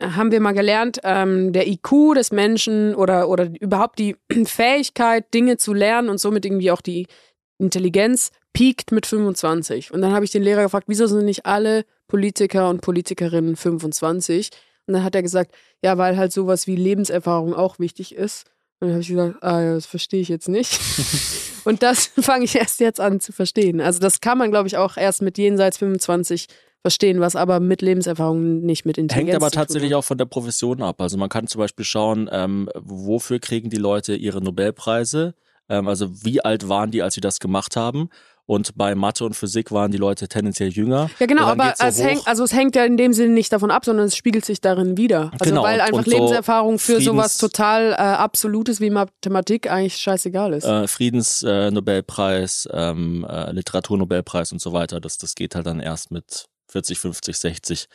[0.00, 5.56] haben wir mal gelernt, ähm, der IQ des Menschen oder, oder überhaupt die Fähigkeit, Dinge
[5.56, 7.06] zu lernen und somit irgendwie auch die
[7.58, 9.92] Intelligenz piekt mit 25.
[9.92, 14.50] Und dann habe ich den Lehrer gefragt, wieso sind nicht alle Politiker und Politikerinnen 25?
[14.86, 18.46] Und dann hat er gesagt, ja, weil halt sowas wie Lebenserfahrung auch wichtig ist.
[18.80, 20.78] Und dann habe ich gesagt, ah ja, das verstehe ich jetzt nicht.
[21.64, 23.80] und das fange ich erst jetzt an zu verstehen.
[23.80, 26.46] Also das kann man, glaube ich, auch erst mit jenseits 25
[26.82, 30.82] verstehen, was aber mit Lebenserfahrung nicht mit Intelligenz Hängt aber tatsächlich auch von der Profession
[30.82, 31.00] ab.
[31.00, 35.34] Also man kann zum Beispiel schauen, ähm, wofür kriegen die Leute ihre Nobelpreise?
[35.68, 38.08] Ähm, also wie alt waren die, als sie das gemacht haben?
[38.46, 41.10] Und bei Mathe und Physik waren die Leute tendenziell jünger.
[41.18, 43.84] Ja, genau, aber es hängt, also es hängt ja in dem Sinne nicht davon ab,
[43.84, 45.30] sondern es spiegelt sich darin wieder.
[45.38, 49.98] Also Genau, weil einfach so Lebenserfahrung für Friedens- sowas total äh, Absolutes wie Mathematik eigentlich
[49.98, 50.64] scheißegal ist.
[50.64, 54.98] äh, Friedensnobelpreis, äh, ähm, äh, Literaturnobelpreis und so weiter.
[54.98, 57.88] Das, das geht halt dann erst mit 40, 50, 60.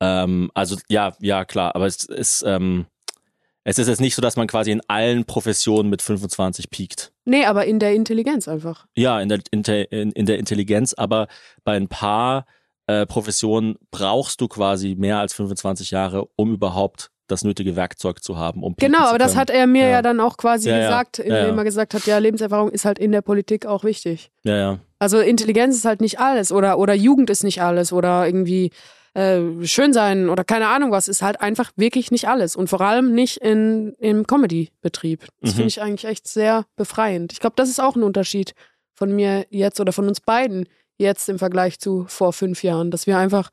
[0.00, 2.86] Ähm, also ja, ja klar, aber es ist ähm,
[3.62, 7.12] es ist jetzt nicht so, dass man quasi in allen Professionen mit 25 piekt.
[7.26, 8.86] nee, aber in der Intelligenz einfach.
[8.96, 9.62] Ja, in der, in,
[10.12, 11.28] in der Intelligenz, aber
[11.62, 12.46] bei ein paar
[12.86, 18.38] äh, Professionen brauchst du quasi mehr als 25 Jahre, um überhaupt das nötige Werkzeug zu
[18.38, 20.02] haben, um Genau, aber das hat er mir ja, Ja.
[20.02, 23.12] dann auch quasi Ja, gesagt, Ja, indem er gesagt hat, ja, Lebenserfahrung ist halt in
[23.12, 24.32] der Politik auch wichtig.
[24.42, 24.78] Ja, ja.
[25.00, 28.70] Also Intelligenz ist halt nicht alles oder, oder Jugend ist nicht alles oder irgendwie
[29.14, 32.80] äh, schön sein oder keine Ahnung was, ist halt einfach wirklich nicht alles und vor
[32.80, 35.26] allem nicht in, im Comedy-Betrieb.
[35.40, 35.54] Das Mhm.
[35.56, 37.32] finde ich eigentlich echt sehr befreiend.
[37.32, 38.54] Ich glaube, das ist auch ein Unterschied
[38.94, 43.06] von mir jetzt oder von uns beiden jetzt im Vergleich zu vor fünf Jahren, dass
[43.06, 43.50] wir einfach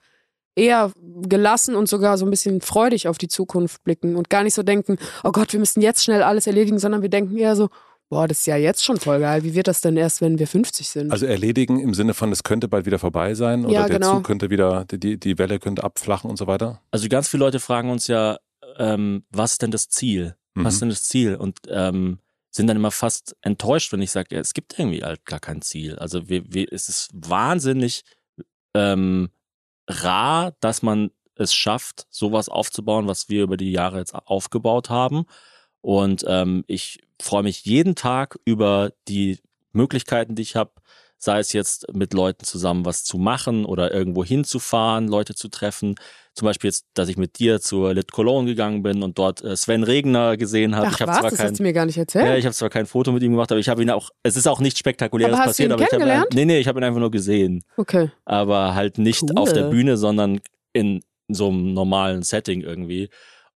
[0.55, 0.91] eher
[1.21, 4.63] gelassen und sogar so ein bisschen freudig auf die Zukunft blicken und gar nicht so
[4.63, 7.69] denken, oh Gott, wir müssen jetzt schnell alles erledigen, sondern wir denken eher so,
[8.09, 9.43] boah, das ist ja jetzt schon voll geil.
[9.43, 11.11] Wie wird das denn erst, wenn wir 50 sind?
[11.11, 14.15] Also erledigen im Sinne von, es könnte bald wieder vorbei sein oder Ja, der genau.
[14.15, 16.81] Zug könnte wieder, die, die Welle könnte abflachen und so weiter.
[16.91, 18.37] Also ganz viele Leute fragen uns ja,
[18.77, 20.35] ähm, was ist denn das Ziel?
[20.55, 20.85] Was ist Mhm.
[20.85, 21.35] denn das Ziel?
[21.35, 25.25] Und ähm, sind dann immer fast enttäuscht, wenn ich sage, ja, es gibt irgendwie halt
[25.25, 25.99] gar kein Ziel.
[25.99, 28.03] Also wir, wir, es ist wahnsinnig
[28.73, 29.29] ähm,
[29.87, 35.25] rar, dass man es schafft, sowas aufzubauen, was wir über die Jahre jetzt aufgebaut haben.
[35.81, 39.39] Und ähm, ich freue mich jeden Tag über die
[39.73, 40.71] Möglichkeiten, die ich habe,
[41.17, 45.95] sei es jetzt mit Leuten zusammen was zu machen oder irgendwo hinzufahren, Leute zu treffen.
[46.33, 49.55] Zum Beispiel jetzt, dass ich mit dir zur Lit Cologne gegangen bin und dort äh,
[49.55, 50.87] Sven Regner gesehen habe.
[50.87, 52.25] Ach ich habe zwar das kein, hast du mir gar nicht erzählt.
[52.25, 54.35] ja, ich habe zwar kein Foto mit ihm gemacht, aber ich habe ihn auch, es
[54.35, 56.67] ist auch nichts Spektakuläres Aber hast du passiert, ihn aber ich habe nee, nee, ich
[56.67, 58.11] habe ihn einfach nur gesehen, okay.
[58.25, 59.37] aber halt nicht Cool.
[59.37, 60.39] auf der Bühne, sondern
[60.73, 63.09] in so einem normalen Setting irgendwie.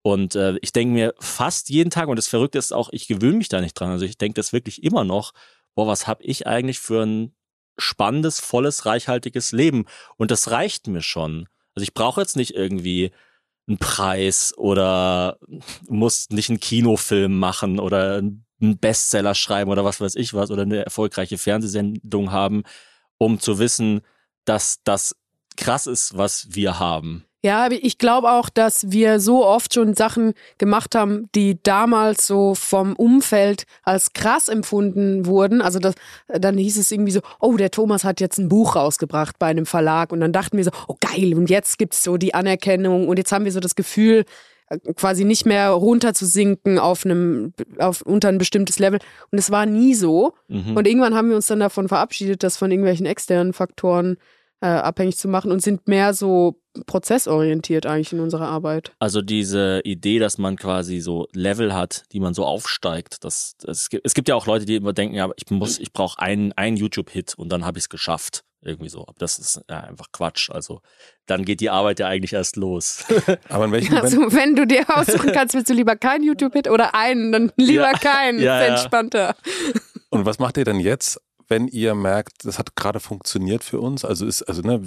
[0.04, 3.38] Und äh, ich denke mir fast jeden Tag, und das Verrückte ist auch, ich gewöhne
[3.38, 3.92] mich da nicht dran.
[3.92, 5.34] Also ich denke das wirklich immer noch,
[5.76, 7.36] boah, was habe ich eigentlich für ein
[7.78, 9.86] spannendes, volles, reichhaltiges Leben?
[10.18, 11.48] Und das reicht mir schon.
[11.76, 13.12] Also ich brauche jetzt nicht irgendwie
[13.68, 15.38] einen Preis oder
[15.88, 20.64] muss nicht einen Kinofilm machen oder einen Bestseller schreiben oder was weiß ich was oder
[20.64, 22.64] eine erfolgreiche Fernsehsendung haben,
[23.18, 24.02] um zu wissen,
[24.46, 25.16] dass das
[25.58, 27.26] krass ist, was wir haben.
[27.44, 32.54] Ja, ich glaube auch, dass wir so oft schon Sachen gemacht haben, die damals so
[32.54, 35.60] vom Umfeld als krass empfunden wurden.
[35.60, 35.96] Also das,
[36.28, 39.66] dann hieß es irgendwie so, oh, der Thomas hat jetzt ein Buch rausgebracht bei einem
[39.66, 40.12] Verlag.
[40.12, 43.08] Und dann dachten wir so, oh geil, und jetzt gibt's so die Anerkennung.
[43.08, 44.26] Und jetzt haben wir so das Gefühl,
[44.68, 49.00] äh, quasi nicht mehr runterzusinken auf einem, auf, unter ein bestimmtes Level.
[49.32, 50.36] Und es war nie so.
[50.48, 50.78] Mhm.
[50.78, 54.18] Und irgendwann haben wir uns dann davon verabschiedet, das von irgendwelchen externen Faktoren
[54.62, 58.94] äh, abhängig zu machen und sind mehr so prozessorientiert eigentlich in unserer Arbeit.
[59.00, 63.24] Also diese Idee, dass man quasi so Level hat, die man so aufsteigt.
[63.24, 65.80] Das, das, es, gibt, es gibt ja auch Leute, die immer denken, ja, ich muss,
[65.80, 68.44] ich brauche einen, einen YouTube-Hit und dann habe ich es geschafft.
[68.64, 69.02] Irgendwie so.
[69.02, 70.52] Aber das ist ja, einfach Quatsch.
[70.52, 70.82] Also
[71.26, 73.04] dann geht die Arbeit ja eigentlich erst los.
[73.50, 76.70] Aber in welchem Also Moment, wenn du dir aussuchen kannst, willst du lieber kein YouTube-Hit
[76.70, 77.94] oder einen, dann lieber Ja.
[77.94, 78.40] keinen.
[78.40, 78.74] Ja, ist ja.
[78.76, 79.36] entspannter.
[80.12, 81.20] und was macht ihr denn jetzt,
[81.52, 84.04] wenn ihr merkt, das hat gerade funktioniert für uns?
[84.04, 84.82] Also ist, also ne,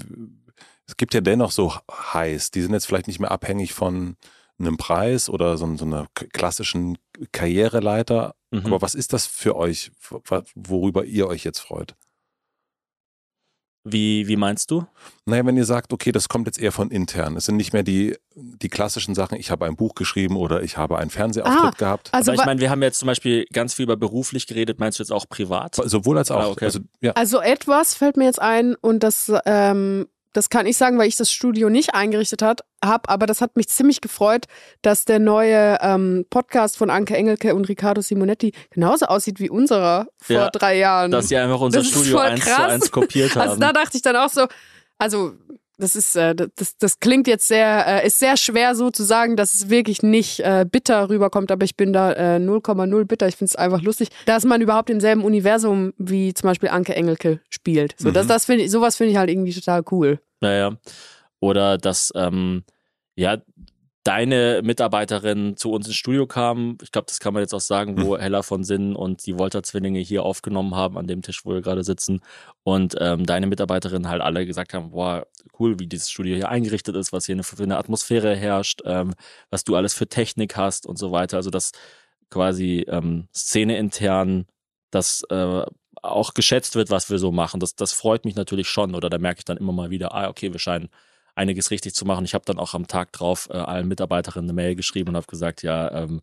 [0.88, 1.72] es gibt ja dennoch so
[2.12, 4.16] Highs, die sind jetzt vielleicht nicht mehr abhängig von
[4.58, 6.98] einem Preis oder so, so einer klassischen
[7.32, 8.34] Karriereleiter.
[8.50, 8.66] Mhm.
[8.66, 10.22] Aber was ist das für euch, wo-
[10.54, 11.94] worüber ihr euch jetzt freut?
[13.86, 14.86] Wie, wie meinst du?
[15.26, 17.36] Naja, wenn ihr sagt, okay, das kommt jetzt eher von intern.
[17.36, 20.78] Es sind nicht mehr die, die klassischen Sachen, ich habe ein Buch geschrieben oder ich
[20.78, 22.08] habe einen Fernsehauftritt Ah, gehabt.
[22.12, 24.80] Also, Aber ich meine, wir haben jetzt zum Beispiel ganz viel über beruflich geredet.
[24.80, 25.74] Meinst du jetzt auch privat?
[25.74, 26.40] Sowohl als auch.
[26.40, 26.64] Ah, okay.
[26.64, 27.12] also, ja.
[27.12, 31.16] Also etwas fällt mir jetzt ein und das, ähm, das kann ich sagen, weil ich
[31.16, 34.44] das Studio nicht eingerichtet habe, aber das hat mich ziemlich gefreut,
[34.82, 40.08] dass der neue ähm, Podcast von Anke Engelke und Riccardo Simonetti genauso aussieht wie unserer
[40.20, 41.10] vor Ja, drei Jahren.
[41.10, 43.48] Dass sie einfach unser Das Studio eins zu eins kopiert haben.
[43.48, 44.46] also da dachte ich dann auch so,
[44.98, 45.32] also
[45.78, 49.36] das ist, äh, das, das klingt jetzt sehr, äh, ist sehr schwer so zu sagen,
[49.36, 53.26] dass es wirklich nicht äh, bitter rüberkommt, aber ich bin da äh, 0,0 bitter.
[53.28, 56.94] Ich finde es einfach lustig, dass man überhaupt im selben Universum wie zum Beispiel Anke
[56.94, 57.94] Engelke spielt.
[57.98, 58.28] So, das, Mhm.
[58.28, 60.20] das finde ich, sowas finde ich halt irgendwie total cool.
[60.40, 60.76] Naja.
[61.40, 62.64] Oder dass, ähm,
[63.16, 63.38] ja,
[64.04, 66.76] deine Mitarbeiterin zu uns ins Studio kam.
[66.82, 69.98] Ich glaube, das kann man jetzt auch sagen, wo Hella von Sinn und die Wolter-Zwillinge
[69.98, 72.20] hier aufgenommen haben, an dem Tisch, wo wir gerade sitzen.
[72.64, 75.26] Und ähm, deine Mitarbeiterin halt alle gesagt haben, boah,
[75.58, 79.14] cool, wie dieses Studio hier eingerichtet ist, was hier eine, für eine Atmosphäre herrscht, ähm,
[79.48, 81.38] was du alles für Technik hast und so weiter.
[81.38, 81.72] Also dass
[82.30, 84.46] quasi ähm, Szene intern
[84.90, 85.62] das äh,
[86.02, 87.58] auch geschätzt wird, was wir so machen.
[87.58, 88.94] Das, das freut mich natürlich schon.
[88.94, 90.90] Oder da merke ich dann immer mal wieder, ah, okay, wir scheinen
[91.34, 92.24] einiges richtig zu machen.
[92.24, 95.26] Ich habe dann auch am Tag drauf äh, allen Mitarbeiterinnen eine Mail geschrieben und habe
[95.26, 96.20] gesagt, ja, ähm,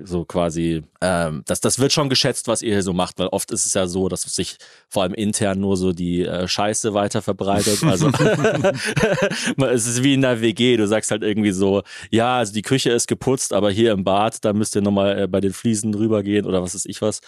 [0.00, 3.50] so quasi, ähm, das, das wird schon geschätzt, was ihr hier so macht, weil oft
[3.50, 4.56] ist es ja so, dass sich
[4.88, 7.82] vor allem intern nur so die äh, Scheiße weiter verbreitet.
[7.82, 8.08] Also
[9.66, 12.90] es ist wie in der WG, du sagst halt irgendwie so, ja, also die Küche
[12.90, 16.46] ist geputzt, aber hier im Bad, da müsst ihr nochmal äh, bei den Fliesen rübergehen
[16.46, 17.20] oder was ist ich was.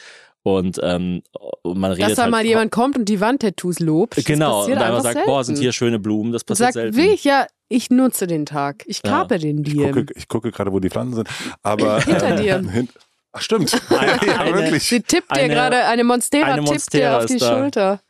[0.42, 1.22] Und, ähm,
[1.64, 4.16] man redet Dass da halt mal jemand kommt und die Wandtattoos lobt.
[4.16, 5.62] Das Genau, und einfach sagt, boah, sind selten.
[5.64, 6.96] hier schöne Blumen, das passiert sagt, selten.
[6.96, 8.82] will ich ja, ich nutze den Tag.
[8.86, 9.10] Ich Ja.
[9.10, 9.90] kape den Ich dir.
[9.92, 11.28] gucke, ich gucke gerade, wo die Pflanzen sind.
[11.62, 12.58] Aber Hinter dir.
[12.70, 12.88] hin-
[13.32, 13.72] Ach, stimmt.
[13.90, 14.82] Eine- ja, eine- wirklich.
[14.84, 17.58] Sie tippt dir Eine- gerade, eine Monstera eine tippt dir auf die da.
[17.58, 18.00] Schulter.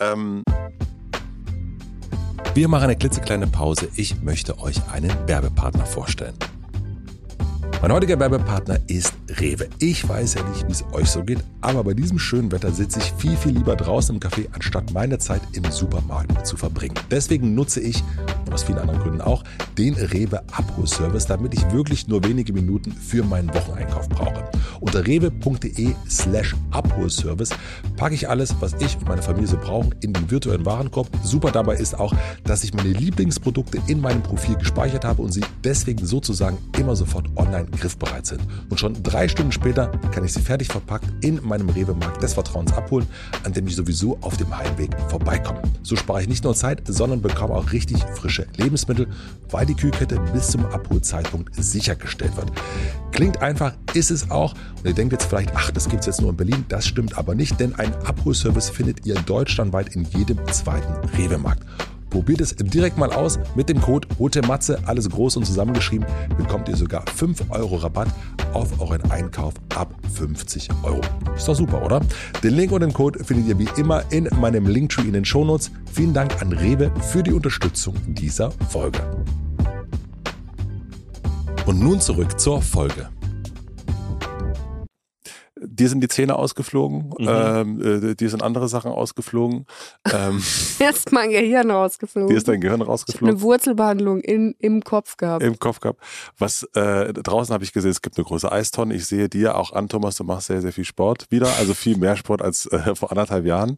[0.00, 0.42] Ähm,
[2.54, 3.88] Wir machen eine klitzekleine Pause.
[3.96, 6.34] Ich möchte euch einen Werbepartner vorstellen.
[7.82, 9.68] Mein heutiger Werbepartner ist Rewe.
[9.78, 12.98] Ich weiß ja nicht, wie es euch so geht, aber bei diesem schönen Wetter sitze
[12.98, 16.94] ich viel, viel lieber draußen im Café, anstatt meine Zeit im Supermarkt zu verbringen.
[17.10, 18.02] Deswegen nutze ich,
[18.44, 19.44] und aus vielen anderen Gründen auch,
[19.78, 24.44] den Rewe Abholservice, damit ich wirklich nur wenige Minuten für meinen Wocheneinkauf brauche.
[24.80, 27.50] Unter rewe.de slash Abholservice
[27.96, 31.08] packe ich alles, was ich und meine Familie so brauchen, in den virtuellen Warenkorb.
[31.22, 32.14] Super dabei ist auch,
[32.44, 37.26] dass ich meine Lieblingsprodukte in meinem Profil gespeichert habe und sie deswegen sozusagen immer sofort
[37.36, 38.40] online griffbereit sind.
[38.68, 42.72] Und schon drei Stunden später kann ich sie fertig verpackt in meinem Rewe-Markt des Vertrauens
[42.72, 43.06] abholen,
[43.44, 45.62] an dem ich sowieso auf dem Heimweg vorbeikomme.
[45.82, 49.08] So spare ich nicht nur Zeit, sondern bekomme auch richtig frische Lebensmittel,
[49.50, 52.52] weil die Kühlkette bis zum Abholzeitpunkt sichergestellt wird.
[53.12, 54.54] Klingt einfach, ist es auch.
[54.78, 56.64] Und ihr denkt jetzt vielleicht, ach, das gibt es jetzt nur in Berlin.
[56.68, 61.64] Das stimmt aber nicht, denn einen Abholservice findet ihr deutschlandweit in jedem zweiten Rewe-Markt.
[62.10, 63.38] Probiert es direkt mal aus.
[63.54, 66.06] Mit dem Code HOTEMATZE, alles groß und zusammengeschrieben,
[66.36, 68.08] bekommt ihr sogar 5 Euro Rabatt
[68.52, 71.00] auf euren Einkauf ab 50 Euro.
[71.36, 72.00] Ist doch super, oder?
[72.42, 75.70] Den Link und den Code findet ihr wie immer in meinem Linktree in den Shownotes.
[75.92, 79.00] Vielen Dank an Rewe für die Unterstützung dieser Folge.
[81.66, 83.08] Und nun zurück zur Folge.
[85.62, 87.28] Dir sind die Zähne ausgeflogen, Mhm.
[87.28, 89.66] ähm, äh, dir sind andere Sachen ausgeflogen,
[90.12, 90.42] ähm,
[90.78, 92.28] Erst mein Gehirn rausgeflogen.
[92.30, 93.28] dir ist dein Gehirn ich rausgeflogen.
[93.36, 95.42] eine Wurzelbehandlung in, im Kopf gehabt.
[95.44, 96.00] im Kopf gehabt.
[96.38, 98.94] Was äh, draußen habe ich gesehen, es gibt eine große Eistonne.
[98.94, 101.96] Ich sehe dir auch an, Thomas, du machst sehr, sehr viel Sport wieder, also viel
[101.98, 103.76] mehr Sport als äh, vor anderthalb Jahren.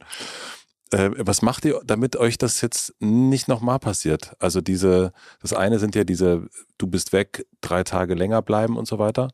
[0.91, 4.35] Äh, was macht ihr, damit euch das jetzt nicht nochmal passiert?
[4.39, 6.47] Also diese, das eine sind ja diese,
[6.79, 9.29] du bist weg, drei Tage länger bleiben und so weiter,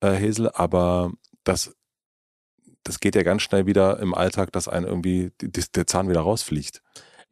[0.00, 1.10] äh, Hesel, aber
[1.44, 1.74] das,
[2.84, 6.82] das geht ja ganz schnell wieder im Alltag, dass ein irgendwie der Zahn wieder rausfliegt.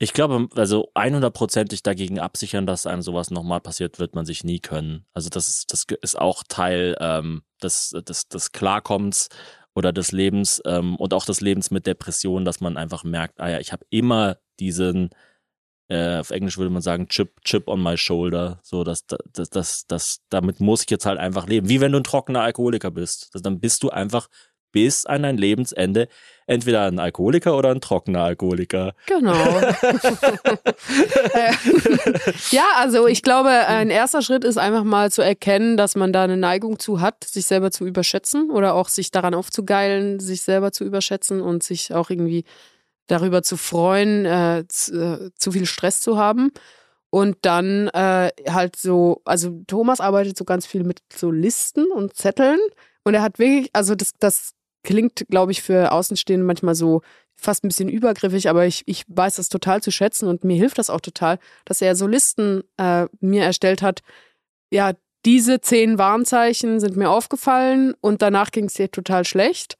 [0.00, 4.60] Ich glaube, also 100%ig dagegen absichern, dass einem sowas nochmal passiert, wird man sich nie
[4.60, 5.04] können.
[5.12, 9.28] Also das ist, das ist auch Teil ähm, des, des, des Klarkommens
[9.74, 13.48] oder des Lebens ähm, und auch des Lebens mit Depressionen, dass man einfach merkt, ah
[13.48, 15.10] ja, ich habe immer diesen,
[15.88, 18.60] äh, auf Englisch würde man sagen, Chip, Chip on my shoulder.
[18.62, 21.68] So, dass das, das, das, damit muss ich jetzt halt einfach leben.
[21.68, 23.30] Wie wenn du ein trockener Alkoholiker bist.
[23.32, 24.28] Also dann bist du einfach
[24.72, 26.08] bis an dein Lebensende
[26.46, 28.94] entweder ein Alkoholiker oder ein trockener Alkoholiker.
[29.06, 29.36] Genau.
[31.34, 31.52] Äh,
[32.50, 36.24] ja, also ich glaube, ein erster Schritt ist einfach mal zu erkennen, dass man da
[36.24, 40.72] eine Neigung zu hat, sich selber zu überschätzen oder auch sich daran aufzugeilen, sich selber
[40.72, 42.44] zu überschätzen und sich auch irgendwie
[43.06, 46.50] darüber zu freuen, äh, zu, äh, zu viel Stress zu haben.
[47.10, 52.14] Und dann äh, halt so, also Thomas arbeitet so ganz viel mit so Listen und
[52.14, 52.58] Zetteln.
[53.04, 54.52] Und er hat wirklich, also das, das
[54.82, 57.02] klingt, glaube ich, für Außenstehende manchmal so
[57.36, 60.78] fast ein bisschen übergriffig, aber ich, ich weiß das total zu schätzen und mir hilft
[60.78, 64.00] das auch total, dass er so Listen äh, mir erstellt hat.
[64.70, 64.92] Ja,
[65.24, 69.77] diese zehn Warnzeichen sind mir aufgefallen und danach ging es dir total schlecht.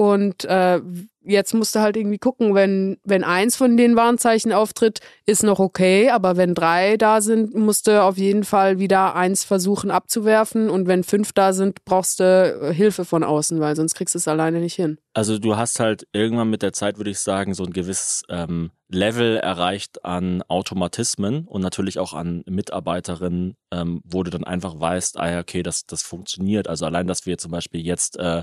[0.00, 0.80] Und äh,
[1.20, 5.58] jetzt musst du halt irgendwie gucken, wenn, wenn eins von den Warnzeichen auftritt, ist noch
[5.58, 10.70] okay, aber wenn drei da sind, musst du auf jeden Fall wieder eins versuchen abzuwerfen
[10.70, 14.18] und wenn fünf da sind, brauchst du äh, Hilfe von außen, weil sonst kriegst du
[14.18, 14.96] es alleine nicht hin.
[15.12, 18.70] Also du hast halt irgendwann mit der Zeit, würde ich sagen, so ein gewisses ähm,
[18.92, 25.18] Level erreicht an Automatismen und natürlich auch an Mitarbeiterinnen, ähm, wo du dann einfach weißt,
[25.18, 26.66] ah ja, okay, das, das funktioniert.
[26.66, 28.42] Also allein, dass wir zum Beispiel jetzt äh,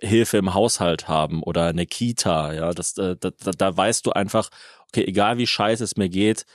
[0.00, 4.50] Hilfe im Haushalt haben oder eine Kita, ja, das, äh, da, da weißt du einfach,
[4.88, 6.46] okay, egal wie scheiße es mir geht,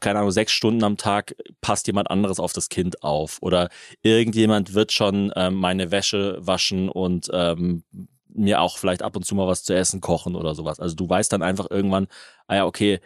[0.00, 3.68] keine Ahnung, sechs Stunden am Tag passt jemand anderes auf das Kind auf oder
[4.02, 7.84] irgendjemand wird schon ähm, meine Wäsche waschen und ähm,
[8.28, 10.80] mir auch vielleicht ab und zu mal was zu essen kochen oder sowas.
[10.80, 12.08] Also du weißt dann einfach irgendwann,
[12.46, 13.00] ah ja, okay,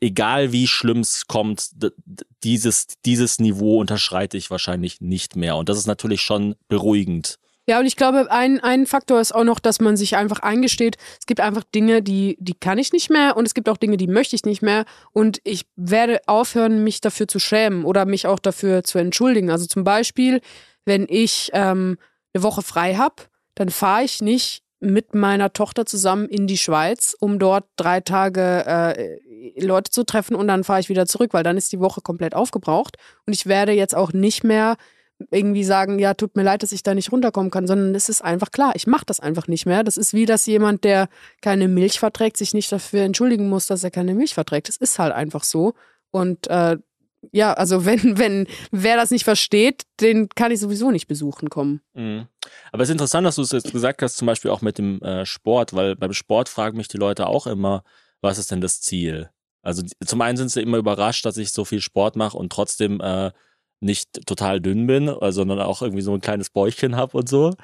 [0.00, 1.70] egal wie schlimm es kommt,
[2.42, 5.56] dieses, dieses Niveau unterschreite ich wahrscheinlich nicht mehr.
[5.56, 7.38] Und das ist natürlich schon beruhigend.
[7.68, 10.96] Ja, und ich glaube, ein, ein Faktor ist auch noch, dass man sich einfach eingesteht,
[11.20, 13.96] es gibt einfach Dinge, die, die kann ich nicht mehr und es gibt auch Dinge,
[13.96, 14.84] die möchte ich nicht mehr.
[15.12, 19.50] Und ich werde aufhören, mich dafür zu schämen oder mich auch dafür zu entschuldigen.
[19.50, 20.40] Also zum Beispiel,
[20.84, 21.98] wenn ich ähm,
[22.34, 23.22] eine Woche frei habe,
[23.54, 28.64] dann fahre ich nicht mit meiner Tochter zusammen in die Schweiz, um dort drei Tage
[28.66, 32.00] äh, Leute zu treffen und dann fahre ich wieder zurück, weil dann ist die Woche
[32.00, 32.96] komplett aufgebraucht.
[33.24, 34.76] Und ich werde jetzt auch nicht mehr
[35.30, 38.22] irgendwie sagen, ja, tut mir leid, dass ich da nicht runterkommen kann, sondern es ist
[38.22, 39.84] einfach klar, ich mache das einfach nicht mehr.
[39.84, 41.08] Das ist wie, dass jemand, der
[41.40, 44.68] keine Milch verträgt, sich nicht dafür entschuldigen muss, dass er keine Milch verträgt.
[44.68, 45.74] Das ist halt einfach so.
[46.10, 46.78] Und äh,
[47.30, 51.80] ja, also wenn, wenn wer das nicht versteht, den kann ich sowieso nicht besuchen kommen.
[51.94, 52.26] Mhm.
[52.72, 55.00] Aber es ist interessant, dass du es jetzt gesagt hast, zum Beispiel auch mit dem
[55.02, 57.84] äh, Sport, weil beim Sport fragen mich die Leute auch immer,
[58.20, 59.30] was ist denn das Ziel?
[59.62, 63.00] Also zum einen sind sie immer überrascht, dass ich so viel Sport mache und trotzdem
[63.00, 63.30] äh,
[63.80, 67.54] nicht total dünn bin, äh, sondern auch irgendwie so ein kleines Bäuchchen habe und so.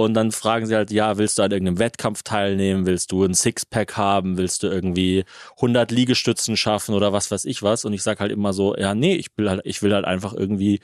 [0.00, 2.86] Und dann fragen sie halt, ja, willst du an irgendeinem Wettkampf teilnehmen?
[2.86, 4.38] Willst du ein Sixpack haben?
[4.38, 5.24] Willst du irgendwie
[5.56, 7.84] 100 Liegestützen schaffen oder was weiß ich was?
[7.84, 10.34] Und ich sag halt immer so, ja, nee, ich will halt, ich will halt einfach
[10.34, 10.78] irgendwie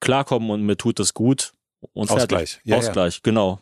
[0.00, 1.54] klarkommen und mir tut das gut.
[1.94, 2.60] Und Ausgleich.
[2.64, 3.20] Ja, Ausgleich, ja.
[3.22, 3.58] genau.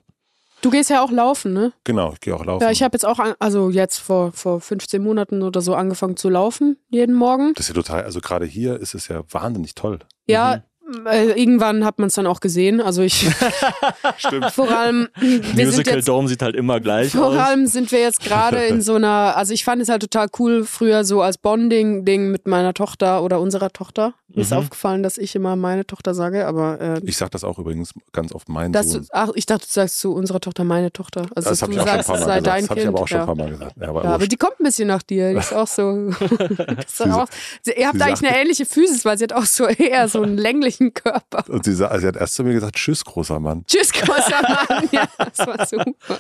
[0.61, 1.73] Du gehst ja auch laufen, ne?
[1.85, 2.65] Genau, ich gehe auch laufen.
[2.65, 6.29] Ja, ich habe jetzt auch, also jetzt vor, vor 15 Monaten oder so angefangen zu
[6.29, 7.55] laufen, jeden Morgen.
[7.55, 10.01] Das ist ja total, also gerade hier ist es ja wahnsinnig toll.
[10.27, 10.63] Ja, mhm.
[11.05, 12.81] Äh, irgendwann hat man es dann auch gesehen.
[12.81, 13.29] Also ich.
[14.19, 14.53] Stimmt.
[14.53, 15.09] Vor allem.
[15.55, 17.35] Musical jetzt, Dome sieht halt immer gleich vor aus.
[17.35, 19.37] Vor allem sind wir jetzt gerade in so einer.
[19.37, 23.41] Also ich fand es halt total cool, früher so als Bonding-Ding mit meiner Tochter oder
[23.41, 24.15] unserer Tochter.
[24.29, 24.43] Mir mhm.
[24.43, 26.81] ist aufgefallen, dass ich immer meine Tochter sage, aber.
[26.81, 29.03] Äh, ich sag das auch übrigens ganz oft mein Sohn.
[29.03, 31.27] Du, ach, ich dachte, du sagst zu unserer Tochter meine Tochter.
[31.35, 32.71] Also das du ich sagst, es sei dein das Kind.
[32.71, 33.23] Das habe ich aber auch schon ja.
[33.23, 33.75] ein paar Mal gesagt.
[33.81, 35.33] Ja, aber, ja, aber die kommt ein bisschen nach dir.
[35.33, 35.91] Die ist auch so.
[36.87, 37.27] ist auch,
[37.65, 40.76] ihr habt eigentlich eine ähnliche Physis, weil sie hat auch so eher so einen länglichen
[40.95, 41.45] Körper.
[41.49, 43.65] Und sie, also sie hat erst zu mir gesagt, tschüss, großer Mann.
[43.67, 44.89] Tschüss, großer Mann.
[44.93, 46.19] Ja, das war super.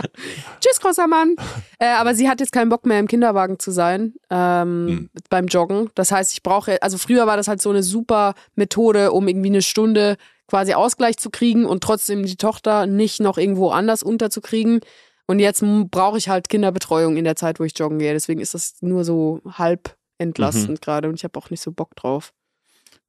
[0.60, 1.36] tschüss, großer Mann.
[1.78, 5.10] Äh, aber sie hat jetzt keinen Bock mehr im Kinderwagen zu sein ähm, hm.
[5.30, 5.90] beim Joggen.
[5.94, 9.48] Das heißt, ich brauche, also früher war das halt so eine super Methode, um irgendwie
[9.48, 10.16] eine Stunde
[10.48, 14.80] quasi Ausgleich zu kriegen und trotzdem die Tochter nicht noch irgendwo anders unterzukriegen.
[15.26, 18.12] Und jetzt brauche ich halt Kinderbetreuung in der Zeit, wo ich joggen gehe.
[18.12, 20.80] Deswegen ist das nur so halb entlastend mhm.
[20.80, 22.32] gerade und ich habe auch nicht so Bock drauf.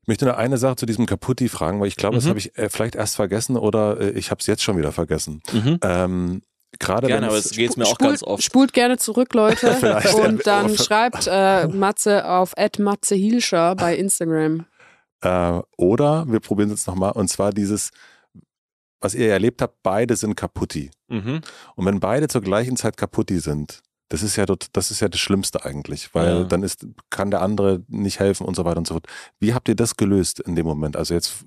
[0.07, 2.19] Ich möchte nur eine Sache zu diesem Kaputti fragen, weil ich glaube, mhm.
[2.19, 4.93] das habe ich äh, vielleicht erst vergessen oder äh, ich habe es jetzt schon wieder
[4.93, 5.41] vergessen.
[5.51, 5.79] Mhm.
[5.81, 6.41] Ähm,
[6.79, 8.41] Gerade gerne, aber es geht mir auch spult, ganz oft.
[8.41, 9.69] Spult gerne zurück, Leute.
[10.25, 14.65] und dann schreibt äh, Matze auf Matze Hilscher bei Instagram.
[15.19, 17.91] Äh, oder wir probieren es jetzt nochmal, und zwar dieses,
[19.01, 20.89] was ihr erlebt habt, beide sind Kaputti.
[21.09, 21.41] Mhm.
[21.75, 25.09] Und wenn beide zur gleichen Zeit Kaputti sind, das ist ja dort, das ist ja
[25.09, 26.43] das Schlimmste eigentlich, weil ja.
[26.43, 29.07] dann ist, kann der andere nicht helfen und so weiter und so fort.
[29.39, 30.95] Wie habt ihr das gelöst in dem Moment?
[30.95, 31.45] Also jetzt,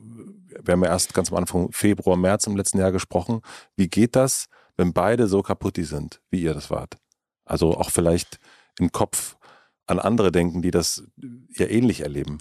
[0.63, 3.41] wir haben ja erst ganz am Anfang Februar, März im letzten Jahr gesprochen.
[3.77, 4.47] Wie geht das,
[4.77, 6.97] wenn beide so kaputt sind, wie ihr das wart?
[7.45, 8.39] Also auch vielleicht
[8.79, 9.37] im Kopf
[9.87, 11.05] an andere denken, die das
[11.57, 12.39] ja ähnlich erleben.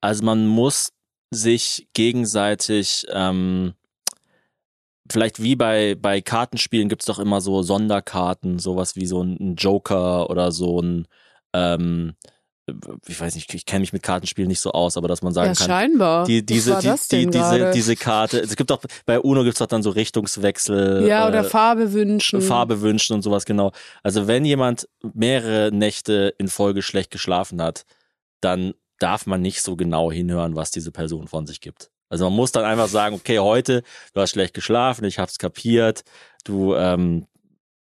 [0.00, 0.92] Also man muss
[1.30, 3.74] sich gegenseitig ähm,
[5.10, 10.30] vielleicht wie bei, bei Kartenspielen gibt's doch immer so Sonderkarten, sowas wie so ein Joker
[10.30, 11.06] oder so ein,
[11.52, 12.14] ähm,
[13.06, 15.48] ich weiß nicht, ich kenne mich mit Kartenspielen nicht so aus, aber dass man sagen
[15.48, 16.24] ja, kann, scheinbar.
[16.26, 19.82] die, diese, die, die, diese, diese Karte, es gibt auch, bei UNO gibt's doch dann
[19.82, 21.06] so Richtungswechsel.
[21.06, 22.42] ja, oder äh, Farbe wünschen.
[22.42, 23.72] Farbe wünschen und sowas, genau.
[24.02, 27.84] Also wenn jemand mehrere Nächte in Folge schlecht geschlafen hat,
[28.40, 31.90] dann darf man nicht so genau hinhören, was diese Person von sich gibt.
[32.08, 33.82] Also man muss dann einfach sagen, okay, heute,
[34.14, 36.04] du hast schlecht geschlafen, ich hab's kapiert,
[36.44, 37.26] du ähm,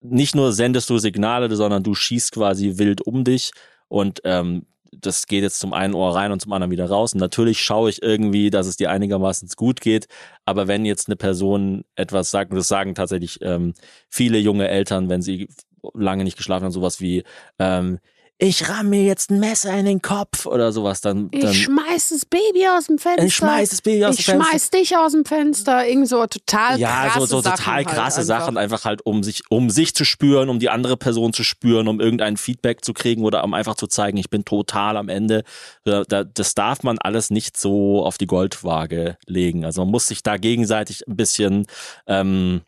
[0.00, 3.52] nicht nur sendest du Signale, sondern du schießt quasi wild um dich
[3.88, 7.14] und ähm, das geht jetzt zum einen Ohr rein und zum anderen wieder raus.
[7.14, 10.06] Und natürlich schaue ich irgendwie, dass es dir einigermaßen gut geht.
[10.44, 13.72] Aber wenn jetzt eine Person etwas sagt, und das sagen tatsächlich ähm,
[14.10, 15.48] viele junge Eltern, wenn sie
[15.94, 17.24] lange nicht geschlafen haben, sowas wie,
[17.58, 18.00] ähm,
[18.44, 22.08] ich ramm mir jetzt ein Messer in den Kopf oder sowas, dann, dann ich schmeiß
[22.08, 23.24] das Baby aus dem Fenster.
[23.24, 24.50] ich schmeiß das Baby aus ich dem Fenster.
[24.50, 25.86] schmeiß dich aus dem Fenster.
[25.86, 28.40] Irgend so total ja, krasse so, so Sachen total halt krasse einfach.
[28.40, 31.86] Sachen, einfach halt, um sich, um sich zu spüren, um die andere Person zu spüren,
[31.86, 35.44] um irgendein Feedback zu kriegen oder um einfach zu zeigen, ich bin total am Ende.
[35.84, 39.64] Da- da- Das darf man alles nicht so auf die Goldwaage legen.
[39.64, 41.66] Also man muss sich da gegenseitig ein bisschen
[42.08, 42.62] ähm,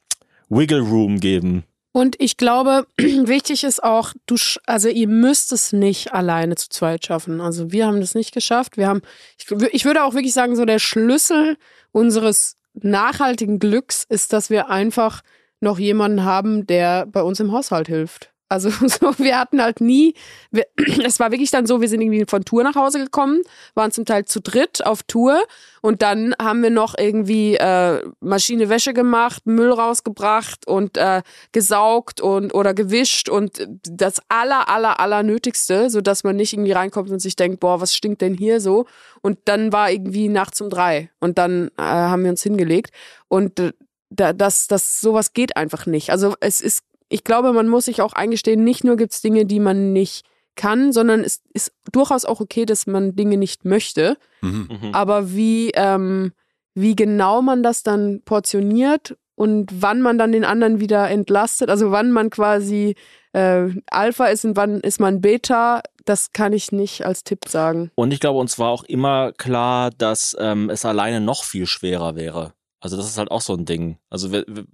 [0.48, 1.64] Wiggle Room geben.
[1.96, 4.34] Und ich glaube, wichtig ist auch, du,
[4.66, 7.40] also ihr müsst es nicht alleine zu zweit schaffen.
[7.40, 8.76] Also wir haben das nicht geschafft.
[8.76, 9.00] Wir haben,
[9.38, 11.56] ich, ich würde auch wirklich sagen, so der Schlüssel
[11.92, 15.22] unseres nachhaltigen Glücks ist, dass wir einfach
[15.60, 18.33] noch jemanden haben, der bei uns im Haushalt hilft.
[18.48, 20.14] Also so, wir hatten halt nie,
[20.50, 20.66] wir,
[21.04, 23.42] es war wirklich dann so, wir sind irgendwie von Tour nach Hause gekommen,
[23.74, 25.42] waren zum Teil zu dritt auf Tour
[25.80, 31.22] und dann haben wir noch irgendwie äh, Maschine Wäsche gemacht, Müll rausgebracht und äh,
[31.52, 36.72] gesaugt und oder gewischt und das aller aller aller nötigste, so dass man nicht irgendwie
[36.72, 38.86] reinkommt und sich denkt, boah, was stinkt denn hier so?
[39.22, 42.92] Und dann war irgendwie nachts um drei und dann äh, haben wir uns hingelegt
[43.28, 43.72] und äh,
[44.10, 46.10] da, das das sowas geht einfach nicht.
[46.10, 49.60] Also es ist ich glaube, man muss sich auch eingestehen, nicht nur gibt's Dinge, die
[49.60, 50.24] man nicht
[50.56, 54.16] kann, sondern es ist durchaus auch okay, dass man Dinge nicht möchte.
[54.40, 54.68] Mhm.
[54.70, 54.94] Mhm.
[54.94, 56.32] Aber wie, ähm,
[56.74, 61.90] wie genau man das dann portioniert und wann man dann den anderen wieder entlastet, also
[61.90, 62.94] wann man quasi
[63.32, 67.90] äh, Alpha ist und wann ist man Beta, das kann ich nicht als Tipp sagen.
[67.96, 72.14] Und ich glaube, uns war auch immer klar, dass ähm, es alleine noch viel schwerer
[72.14, 72.52] wäre.
[72.80, 73.98] Also das ist halt auch so ein Ding.
[74.10, 74.66] Also wir- wir-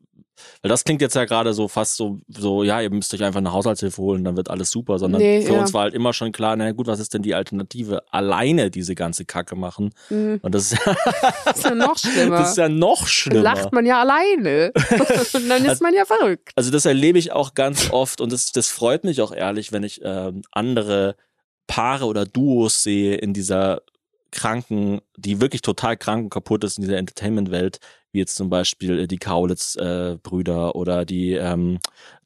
[0.63, 3.39] weil das klingt jetzt ja gerade so fast so, so, ja, ihr müsst euch einfach
[3.39, 5.61] eine Haushaltshilfe holen, dann wird alles super, sondern Nee, für ja.
[5.61, 8.03] uns war halt immer schon klar, na gut, was ist denn die Alternative?
[8.11, 9.93] Alleine diese ganze Kacke machen.
[10.09, 10.41] Mhm.
[10.43, 10.81] Und das ist,
[11.45, 12.39] Das ist ja noch schlimmer.
[12.39, 13.43] das ist ja noch schlimmer.
[13.43, 14.73] lacht man ja alleine.
[15.35, 16.51] und dann ist man ja verrückt.
[16.57, 19.83] Also das erlebe ich auch ganz oft und das, das freut mich auch ehrlich, wenn
[19.83, 21.17] ich ähm, andere
[21.67, 23.83] Paare oder Duos sehe in dieser
[24.33, 27.79] kranken, die wirklich total krank und kaputt ist in dieser Entertainment-Welt,
[28.13, 31.79] wie jetzt zum Beispiel äh, die Kaulitz-Brüder oder die, ähm,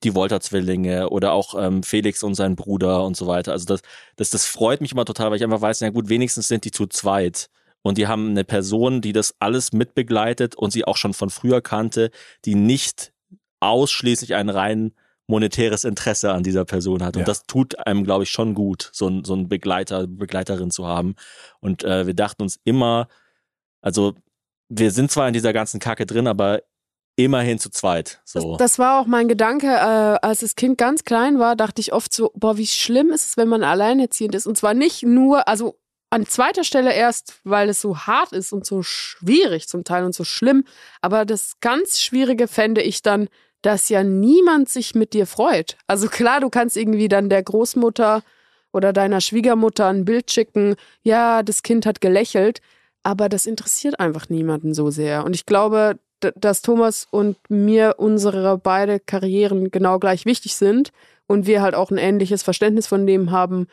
[0.02, 3.52] die Wolter-Zwillinge oder auch ähm, Felix und sein Bruder und so weiter.
[3.52, 3.82] Also das,
[4.16, 6.70] das, das freut mich immer total, weil ich einfach weiß, na gut, wenigstens sind die
[6.70, 7.48] zu zweit.
[7.82, 11.60] Und die haben eine Person, die das alles mitbegleitet und sie auch schon von früher
[11.60, 12.10] kannte,
[12.46, 13.12] die nicht
[13.60, 14.92] ausschließlich ein rein
[15.26, 17.16] monetäres Interesse an dieser Person hat.
[17.16, 17.26] Und Ja.
[17.26, 21.14] das tut einem, glaube ich, schon gut, so ein, so ein Begleiter, Begleiterin zu haben.
[21.60, 23.08] Und äh, wir dachten uns immer,
[23.80, 24.14] also
[24.78, 26.62] wir sind zwar in dieser ganzen Kacke drin, aber
[27.16, 28.20] immerhin zu zweit.
[28.24, 28.52] So.
[28.52, 31.92] Das, das war auch mein Gedanke, äh, als das Kind ganz klein war, dachte ich
[31.92, 34.46] oft so, boah, wie schlimm ist es, wenn man alleinerziehend ist.
[34.46, 35.78] Und zwar nicht nur, also
[36.10, 40.14] an zweiter Stelle erst, weil es so hart ist und so schwierig zum Teil und
[40.14, 40.64] so schlimm.
[41.00, 43.28] Aber das ganz Schwierige fände ich dann,
[43.62, 45.76] dass ja niemand sich mit dir freut.
[45.86, 48.22] Also klar, du kannst irgendwie dann der Großmutter
[48.72, 52.60] oder deiner Schwiegermutter ein Bild schicken, ja, das Kind hat gelächelt,
[53.04, 55.24] aber das interessiert einfach niemanden so sehr.
[55.24, 55.98] Und ich glaube,
[56.34, 60.90] dass Thomas und mir unsere beide Karrieren genau gleich wichtig sind
[61.26, 63.66] und wir halt auch ein ähnliches Verständnis von dem haben,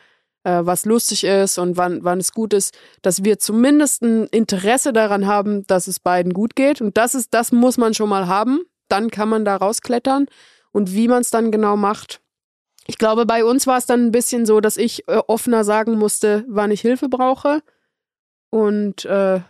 [0.44, 4.92] äh, was lustig ist und wann, wann es gut ist, dass wir zumindest ein Interesse
[4.92, 6.80] daran haben, dass es beiden gut geht.
[6.80, 8.60] Und das ist, das muss man schon mal haben.
[8.88, 10.26] Dann kann man da rausklettern.
[10.72, 12.20] Und wie man es dann genau macht.
[12.86, 15.96] Ich glaube, bei uns war es dann ein bisschen so, dass ich äh, offener sagen
[15.96, 17.62] musste, wann ich Hilfe brauche.
[18.52, 19.40] Und äh,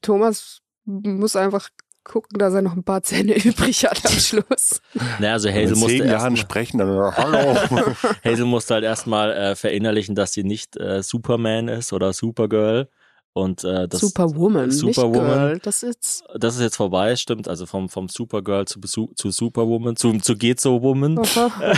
[0.00, 1.70] Thomas muss einfach
[2.04, 4.80] gucken, dass er noch ein paar Zähne übrig hat am Schluss.
[5.18, 7.56] Naja, also Hazel musste, zehn erst Jahren mal, sprechen, dann hallo.
[8.24, 12.88] Hazel musste halt erstmal äh, verinnerlichen, dass sie nicht äh, Superman ist oder Supergirl.
[13.32, 15.24] Und äh, das, Superwoman, Superwoman.
[15.24, 15.58] nicht Girl.
[15.64, 17.48] Das ist das ist jetzt vorbei, stimmt.
[17.48, 21.18] Also vom, vom Supergirl zu, Besu- zu Superwoman, zu, zu Geht so Woman.
[21.18, 21.50] Aha.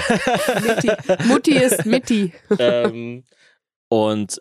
[0.66, 0.90] Mitti.
[1.26, 2.34] Mutti ist Mitti.
[2.58, 3.24] ähm,
[3.88, 4.38] und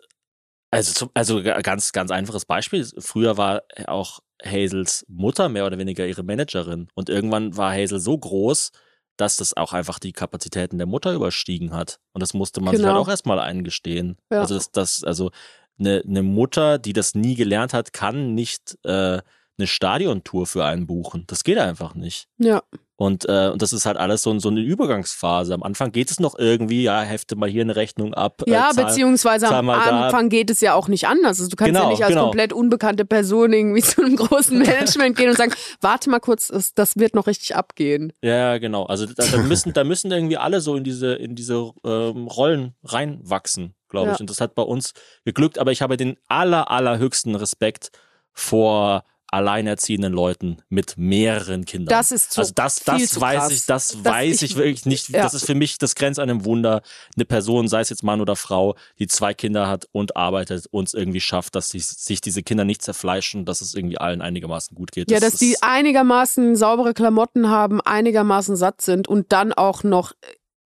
[0.70, 2.86] also, zum, also ga- ganz, ganz einfaches Beispiel.
[2.98, 6.88] Früher war auch Hazels Mutter mehr oder weniger ihre Managerin.
[6.94, 8.72] Und irgendwann war Hazel so groß,
[9.16, 11.98] dass das auch einfach die Kapazitäten der Mutter überstiegen hat.
[12.12, 12.94] Und das musste man sich Genau.
[12.94, 14.18] halt auch erstmal eingestehen.
[14.30, 14.40] Ja.
[14.40, 15.30] Also das, das, also
[15.78, 19.20] eine, eine Mutter, die das nie gelernt hat, kann nicht äh,
[19.58, 21.24] eine Stadiontour für einen buchen.
[21.28, 22.28] Das geht einfach nicht.
[22.38, 22.62] Ja.
[22.98, 25.52] Und, äh, und das ist halt alles so, so eine Übergangsphase.
[25.52, 28.42] Am Anfang geht es noch irgendwie, ja, hefte mal hier eine Rechnung ab.
[28.46, 30.06] Ja, äh, zahl- beziehungsweise zahl am mal da.
[30.06, 31.38] Anfang geht es ja auch nicht anders.
[31.38, 32.22] Also du kannst ja Genau, nicht als genau.
[32.24, 36.72] komplett unbekannte Person irgendwie zu einem großen Management gehen und sagen, warte mal kurz, das,
[36.72, 38.14] das wird noch richtig abgehen.
[38.22, 38.84] Ja, genau.
[38.86, 42.74] Also da, da müssen, da müssen irgendwie alle so in diese, in diese ähm, Rollen
[42.82, 44.16] reinwachsen, glaube ich.
[44.16, 44.20] Ja.
[44.20, 44.94] Und das hat bei uns
[45.26, 47.90] geglückt, aber ich habe den aller, allerhöchsten Respekt
[48.32, 51.88] vor alleinerziehenden Leuten mit mehreren Kindern.
[51.90, 53.52] Das ist zu, also das, viel das weiß krass.
[53.52, 55.08] ich, das, Das- weiß ich- ich wirklich nicht.
[55.10, 55.22] ja.
[55.22, 56.82] Das ist für mich, das grenzt an einem Wunder.
[57.16, 60.94] Eine Person, sei es jetzt Mann oder Frau, die zwei Kinder hat und arbeitet, uns
[60.94, 64.92] irgendwie schafft, dass sie, sich diese Kinder nicht zerfleischen, dass es irgendwie allen einigermaßen gut
[64.92, 65.10] geht.
[65.10, 70.12] Ja, Das dass die einigermaßen saubere Klamotten haben, einigermaßen satt sind und dann auch noch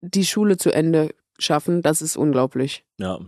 [0.02, 2.84] die Schule zu Ende schaffen, das ist unglaublich.
[2.98, 3.18] ja.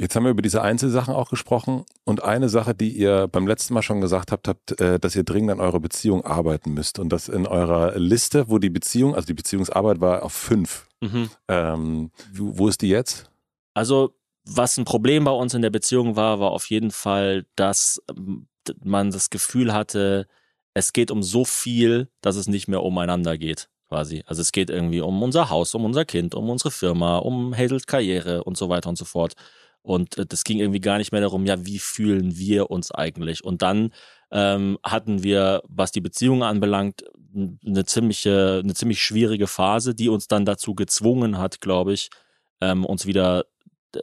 [0.00, 3.74] Jetzt haben wir über diese Einzelsachen auch gesprochen und eine Sache, die ihr beim letzten
[3.74, 7.08] Mal schon gesagt habt, habt, äh, dass ihr dringend an eurer Beziehung arbeiten müsst und
[7.08, 10.86] das in eurer Liste, wo die Beziehung, also die Beziehungsarbeit war auf fünf.
[11.00, 11.30] Mhm.
[11.48, 13.28] Ähm, wo, ist die jetzt?
[13.74, 18.00] Also, was ein Problem bei uns in der Beziehung war, war auf jeden Fall, dass
[18.16, 18.46] ähm,
[18.84, 20.28] man das Gefühl hatte,
[20.74, 24.22] es geht um so viel, dass es nicht mehr umeinander geht, quasi.
[24.26, 27.86] Also es geht irgendwie um unser Haus, um unser Kind, um unsere Firma, um Hazels
[27.86, 29.34] Karriere und so weiter und so fort.
[29.82, 33.44] Und äh, das ging irgendwie gar nicht mehr darum, ja, wie fühlen wir uns eigentlich?
[33.44, 33.92] Und dann
[34.30, 37.04] ähm, hatten wir, was die Beziehung anbelangt,
[37.34, 42.10] eine ziemliche, eine ziemlich schwierige Phase, die uns dann dazu gezwungen hat, glaube ich,
[42.60, 43.44] ähm, uns wieder
[43.94, 44.00] d-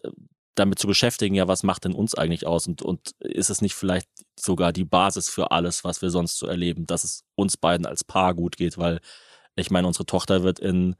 [0.55, 2.65] damit zu beschäftigen, ja, was macht denn uns eigentlich aus?
[2.65, 4.07] Und, und ist es nicht vielleicht
[4.39, 8.05] sogar die Basis für alles, was wir sonst so erleben, dass es uns beiden als
[8.05, 8.77] Paar gut geht?
[8.77, 9.01] Weil
[9.57, 10.95] ich meine, unsere Tochter wird in,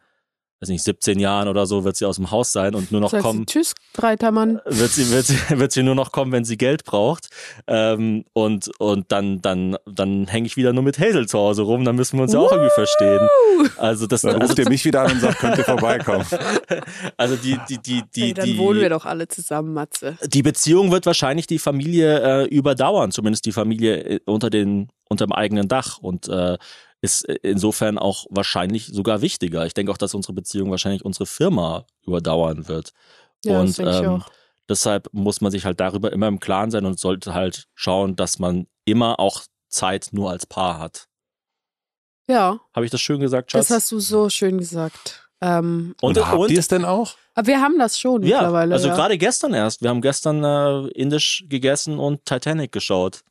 [0.61, 3.11] weiß nicht, 17 Jahren oder so, wird sie aus dem Haus sein und nur noch
[3.11, 4.61] du, kommen Tschüss, Breitermann.
[4.65, 7.27] wird sie, wird sie, wird sie nur noch kommen, wenn sie Geld braucht.
[7.67, 11.83] Ähm, und, und dann, dann, dann hänge ich wieder nur mit Hazel zu Hause rum,
[11.83, 13.27] dann müssen wir uns ja auch irgendwie verstehen.
[13.77, 16.25] Also das, Dann also, ruft ihr mich wieder an und sagt, könnt ihr vorbeikommen.
[17.17, 20.17] also die, die, die, die, Ey, dann die, wohnen wir doch alle zusammen, Matze.
[20.25, 25.31] die Beziehung wird wahrscheinlich die Familie äh, überdauern, zumindest die Familie äh, unter den, unterm
[25.31, 26.57] eigenen Dach und äh,
[27.05, 29.65] ist insofern auch wahrscheinlich sogar wichtiger.
[29.65, 32.91] Ich denke auch, dass unsere Beziehung wahrscheinlich unsere Firma überdauern wird.
[33.45, 34.25] Ja, und das ähm, auch.
[34.67, 38.39] deshalb muss man sich halt darüber immer im Klaren sein und sollte halt schauen, dass
[38.39, 41.07] man immer auch Zeit nur als Paar hat.
[42.27, 43.67] Ja, Habe ich das schön gesagt, Schatz?
[43.67, 45.29] das hast du so schön gesagt.
[45.41, 47.15] Ähm, und, Und, habt ihr es denn auch?
[47.35, 48.73] Aber wir haben das schon ja, mittlerweile.
[48.73, 48.95] also ja.
[48.95, 49.81] gerade gestern erst.
[49.81, 53.23] Wir haben gestern äh, indisch gegessen und Titanic geschaut.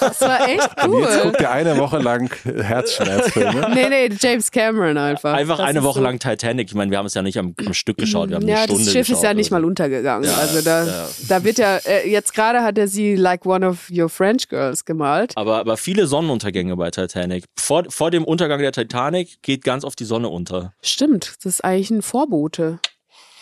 [0.00, 1.22] Das war echt Und jetzt cool.
[1.24, 3.70] guckt ihr eine Woche lang Herzschmerzfilme.
[3.74, 5.32] Nee, nee, James Cameron einfach.
[5.34, 6.68] Einfach Das eine Woche so- lang Titanic.
[6.68, 8.28] Ich meine, wir haben es ja nicht am, am Stück geschaut.
[8.28, 9.66] Wir haben ja, eine Stunde das Schiff geschaut ist ja nicht mal so.
[9.66, 10.28] untergegangen.
[10.28, 11.08] Ja, also da, ja.
[11.28, 14.84] da wird ja, äh, jetzt gerade hat er sie like one of your French girls
[14.84, 15.32] gemalt.
[15.36, 17.44] Aber, aber viele Sonnenuntergänge bei Titanic.
[17.58, 20.74] Vor, vor dem Untergang der Titanic geht ganz oft die Sonne unter.
[20.82, 22.78] Stimmt, das ist eigentlich ein Vorbote.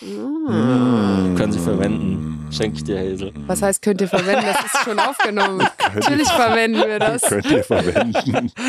[0.03, 1.35] Ah.
[1.37, 2.49] Können Sie verwenden.
[2.51, 3.33] Schenke ich dir, Hazel.
[3.47, 4.45] Was heißt, könnt ihr verwenden?
[4.47, 5.67] Das ist schon aufgenommen.
[5.95, 7.23] Natürlich verwenden wir das.
[7.23, 8.53] Könnt ihr verwenden.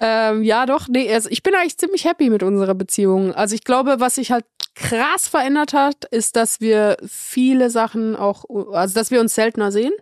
[0.00, 3.32] Ähm, ja, doch, nee, also ich bin eigentlich ziemlich happy mit unserer Beziehung.
[3.32, 8.44] Also ich glaube, was sich halt krass verändert hat, ist, dass wir viele Sachen auch,
[8.72, 9.92] also dass wir uns seltener sehen,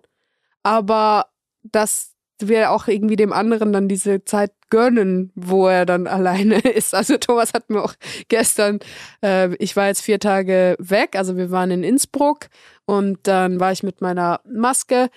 [0.63, 1.27] aber
[1.63, 2.10] dass
[2.49, 6.95] wir auch irgendwie dem anderen dann diese Zeit gönnen, wo er dann alleine ist.
[6.95, 7.95] Also Thomas hat mir auch
[8.29, 8.79] gestern,
[9.23, 12.49] äh, ich war jetzt vier Tage weg, also wir waren in Innsbruck
[12.87, 15.11] und dann war ich mit meiner Maske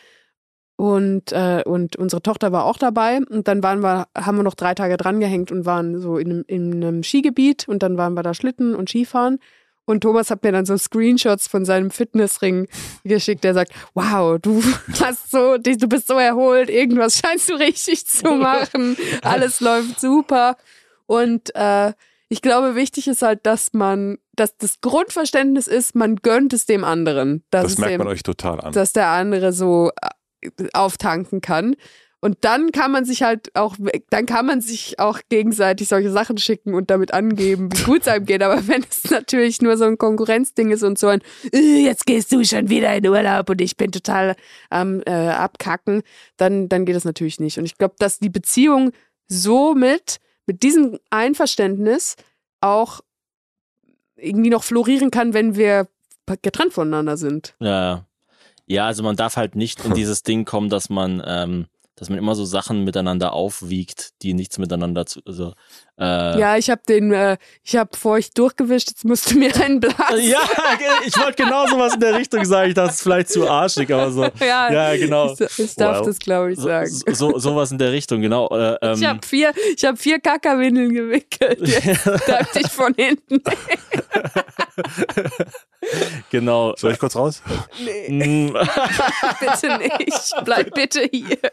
[0.75, 3.19] und, äh, und unsere Tochter war auch dabei.
[3.29, 6.73] Und dann waren wir, haben wir noch drei Tage drangehängt und waren so in in
[6.73, 9.39] einem Skigebiet und dann waren wir da Schlitten und Skifahren.
[9.85, 12.67] Und Thomas hat mir dann so Screenshots von seinem Fitnessring
[13.03, 13.43] geschickt.
[13.43, 14.61] Der sagt, wow, du
[15.01, 18.95] hast so, du bist so erholt, irgendwas scheinst du richtig zu machen.
[19.21, 20.55] Alles läuft super.
[21.05, 21.93] Und äh,
[22.29, 26.83] ich glaube, wichtig ist halt, dass man, dass das Grundverständnis ist, man gönnt es dem
[26.83, 27.43] anderen.
[27.51, 28.73] dass Das merkt dem, man euch total an.
[28.73, 31.75] dass der andere so äh, auftanken kann.
[32.23, 33.75] Und dann kann man sich halt auch,
[34.09, 38.07] dann kann man sich auch gegenseitig solche Sachen schicken und damit angeben, wie gut es
[38.07, 38.41] einem geht.
[38.41, 41.21] Aber wenn es natürlich nur so ein Konkurrenzding ist und so ein,
[41.51, 44.37] "Äh, jetzt gehst du schon wieder in Urlaub und ich bin total
[44.69, 46.01] am äh, abkacken,
[46.37, 47.57] dann, dann geht es natürlich nicht.
[47.57, 48.93] Und ich glaube, dass die Beziehung
[49.27, 52.15] somit, mit diesem Einverständnis
[52.61, 53.01] auch
[54.15, 55.89] irgendwie noch florieren kann, wenn wir
[56.41, 57.53] getrennt voneinander sind.
[57.59, 58.05] Ja, ja.
[58.65, 61.65] Ja, also man darf halt nicht in dieses Ding kommen, dass man, ähm,
[61.95, 65.53] dass man immer so Sachen miteinander aufwiegt, die nichts miteinander zu, also,
[65.99, 69.79] äh, Ja, ich habe den, äh, ich habe feucht durchgewischt, jetzt musst du mir einen
[69.79, 70.27] blasen.
[70.27, 70.41] Ja,
[71.05, 72.69] ich wollte genau sowas in der Richtung sagen.
[72.69, 74.23] Ich dachte, das ist vielleicht zu arschig, aber so.
[74.39, 75.33] Ja, Ja, genau.
[75.33, 76.05] Ich, ich darf Wow.
[76.07, 76.89] das, glaube ich, So, sagen.
[77.13, 78.47] so, sowas in der Richtung, genau.
[78.49, 81.59] Äh, ähm, Ich habe vier, ich hab vier Kackerwindeln gewickelt.
[81.61, 83.41] Jetzt dachte ich von hinten.
[86.29, 86.73] Genau.
[86.77, 87.41] Soll ich kurz raus?
[87.83, 88.53] Nee, Mm,
[89.39, 90.33] bitte nicht.
[90.45, 91.37] Bleib bitte hier.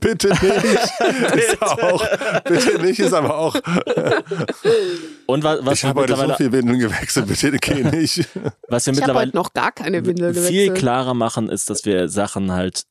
[0.00, 0.42] Bitte nicht.
[0.44, 2.04] Ist auch,
[2.44, 3.54] bitte nicht ist aber auch.
[5.26, 7.26] Und wa- was Ich wir habe heute so viel Windeln gewechselt.
[7.28, 8.28] Bitte geh nicht.
[8.68, 10.78] was wir Ich mittlerweile heute noch gar keine Windel viel gewechselt.
[10.78, 12.82] klarer machen, ist, dass wir Sachen halt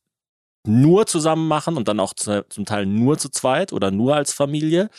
[0.65, 4.33] nur zusammen machen und dann auch zu, zum Teil nur zu zweit oder nur als
[4.33, 4.89] Familie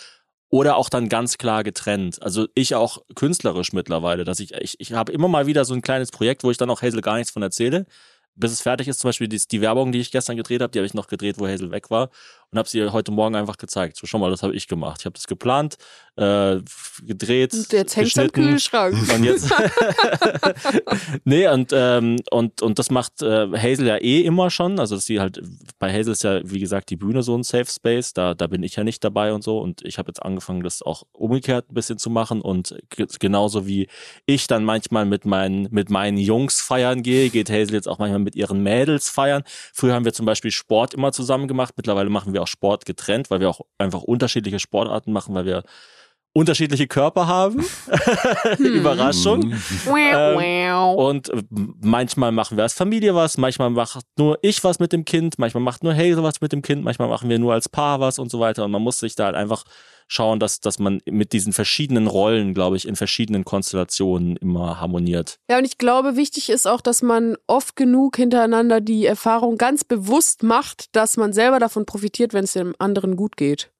[0.50, 2.22] oder auch dann ganz klar getrennt.
[2.22, 5.82] Also ich auch künstlerisch mittlerweile, dass ich, ich, ich habe immer mal wieder so ein
[5.82, 7.86] kleines Projekt, wo ich dann auch Hazel gar nichts von erzähle,
[8.34, 9.00] bis es fertig ist.
[9.00, 11.38] Zum Beispiel die, die Werbung, die ich gestern gedreht habe, die habe ich noch gedreht,
[11.38, 12.10] wo Hazel weg war
[12.50, 13.96] und habe sie ihr heute Morgen einfach gezeigt.
[13.96, 15.00] So, schau mal, das habe ich gemacht.
[15.00, 15.76] Ich habe das geplant,
[16.16, 16.58] äh,
[17.04, 18.50] gedreht, Und jetzt hängt's am geschnitten.
[18.50, 18.96] Kühlschrank.
[19.14, 19.52] Und jetzt.
[21.24, 24.78] nee, und, ähm, und, und das macht äh, Hazel ja eh immer schon.
[24.78, 25.40] Also, dass sie halt,
[25.78, 28.12] bei Hazel ist ja, wie gesagt, die Bühne so ein Safe Space.
[28.12, 29.58] Da, da bin ich ja nicht dabei und so.
[29.58, 32.40] Und ich habe jetzt angefangen, das auch umgekehrt ein bisschen zu machen.
[32.40, 33.88] Und ge- genauso wie
[34.26, 38.20] ich dann manchmal mit meinen, mit meinen Jungs feiern gehe, geht Hazel jetzt auch manchmal
[38.20, 39.42] mit ihren Mädels feiern.
[39.72, 41.74] Früher haben wir zum Beispiel Sport immer zusammen gemacht.
[41.76, 45.62] Mittlerweile machen wir auch Sport getrennt, weil wir auch einfach unterschiedliche Sportarten machen, weil wir
[46.38, 47.64] unterschiedliche Körper haben.
[48.58, 49.52] Überraschung.
[49.52, 49.58] Ähm,
[50.96, 51.30] Und
[51.80, 55.64] manchmal machen wir als Familie was, manchmal macht nur ich was mit dem Kind, manchmal
[55.64, 58.30] macht nur Hazel was mit dem Kind, manchmal machen wir nur als Paar was und
[58.30, 58.64] so weiter.
[58.64, 59.64] Und man muss sich da halt einfach
[60.06, 65.38] schauen, dass, dass man mit diesen verschiedenen Rollen, glaube ich, in verschiedenen Konstellationen immer harmoniert.
[65.50, 69.82] Ja, und ich glaube, wichtig ist auch, dass man oft genug hintereinander die Erfahrung ganz
[69.82, 73.70] bewusst macht, dass man selber davon profitiert, wenn es dem anderen gut geht.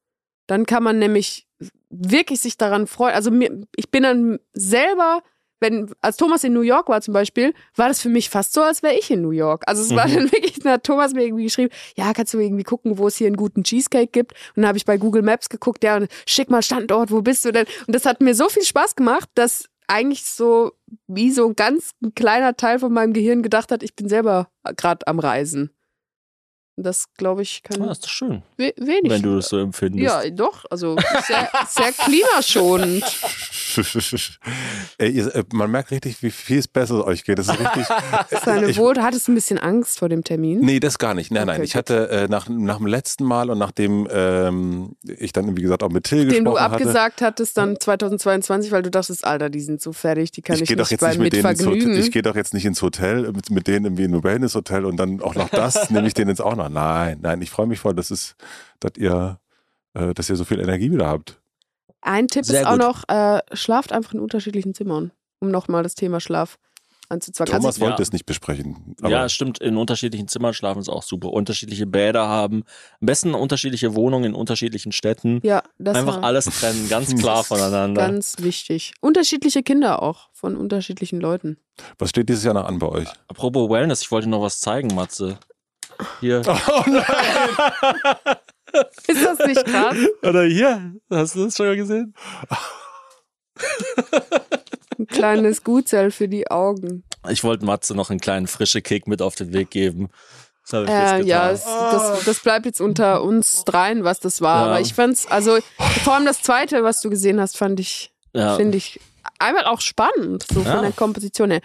[0.49, 1.47] Dann kann man nämlich
[1.91, 3.15] wirklich sich daran freuen.
[3.15, 5.23] Also mir, ich bin dann selber,
[5.61, 8.63] wenn, als Thomas in New York war zum Beispiel, war das für mich fast so,
[8.63, 9.65] als wäre ich in New York.
[9.67, 10.15] Also es war Mhm.
[10.15, 13.17] dann wirklich, da hat Thomas mir irgendwie geschrieben, ja, kannst du irgendwie gucken, wo es
[13.17, 14.33] hier einen guten Cheesecake gibt?
[14.55, 17.45] Und dann habe ich bei Google Maps geguckt, ja, und schick mal Standort, wo bist
[17.45, 17.67] du denn?
[17.87, 20.73] Und das hat mir so viel Spaß gemacht, dass eigentlich so
[21.07, 25.07] wie so ein ganz kleiner Teil von meinem Gehirn gedacht hat, ich bin selber gerade
[25.07, 25.71] am Reisen.
[26.81, 29.11] Das, glaube ich, kann Ah, das ist doch schön, we wenig.
[29.11, 30.05] wenn du das so empfindest.
[30.05, 30.65] ja, doch.
[30.71, 33.05] Also sehr, sehr klimaschonend.
[34.99, 37.39] Ey, ihr, äh, man merkt richtig, wie viel es besser euch geht.
[37.39, 37.87] Das ist richtig.
[38.45, 40.61] Seine ich, Wohl, hattest du ein bisschen Angst vor dem Termin?
[40.61, 41.31] Nee, das gar nicht.
[41.31, 41.57] Nein, nein.
[41.57, 41.79] Okay, Ich gut.
[41.79, 45.91] hatte äh, nach, nach dem letzten Mal und nachdem ähm, ich dann, wie gesagt, auch
[45.91, 46.75] mit Till den du gesprochen hatte.
[46.75, 50.63] abgesagt hattest dann 2022, weil du dachtest, Alter, die sind so fertig, die kann ich,
[50.63, 53.33] ich nicht jetzt bei nicht mit mit Hotel, ich gehe doch jetzt nicht ins Hotel
[53.33, 56.29] mit, mit denen irgendwie in ein Wellness-Hotel und dann auch noch das nehme ich denen
[56.31, 56.68] jetzt auch noch.
[56.69, 58.37] Nein, nein, ich freue mich voll, dass es,
[58.81, 59.39] dass ihr,
[59.95, 61.41] äh, dass ihr so viel Energie wieder habt.
[62.01, 62.81] Ein Tipp Sehr ist auch gut.
[62.81, 66.59] noch, äh, schlaft einfach in unterschiedlichen Zimmern, um nochmal das Thema Schlaf
[67.09, 67.53] anzuzweigen.
[67.53, 67.91] Thomas Also, ja.
[67.91, 68.95] wollte es nicht besprechen.
[69.01, 69.59] Aber ja, stimmt.
[69.61, 71.33] In unterschiedlichen Zimmern schlafen ist auch super.
[71.33, 72.65] Unterschiedliche Bäder haben.
[73.01, 75.41] Am besten unterschiedliche Wohnungen in unterschiedlichen Städten.
[75.43, 78.03] ja, das Einfach war alles trennen, ganz klar voneinander.
[78.03, 78.93] ganz wichtig.
[79.01, 81.57] Unterschiedliche Kinder auch von unterschiedlichen Leuten.
[81.99, 83.09] was steht dieses Jahr noch an bei euch?
[83.29, 85.39] Apropos Wellness, ich wollte noch was zeigen, Matze.
[86.21, 86.43] Hier.
[86.47, 87.05] Oh nein!
[89.07, 89.97] Ist das nicht krass?
[90.23, 90.93] Oder hier.
[91.11, 92.15] Hast du das schon mal gesehen?
[94.99, 97.05] Ein kleines Gutzell für die Augen.
[97.29, 100.09] Ich wollte Matze noch einen kleinen frischen Kick mit auf den Weg geben.
[100.65, 101.27] Das habe ich jetzt Äh, getan.
[101.27, 104.61] ja, es, das, das bleibt jetzt unter uns dreien, was das war.
[104.61, 104.67] Ja.
[104.73, 105.59] Aber ich fand's, also
[106.05, 108.57] vor allem das zweite, was du gesehen hast, fand ich, ja.
[108.57, 109.01] finde ich
[109.39, 110.73] einfach auch spannend, so Ja.
[110.75, 111.61] von der Komposition her.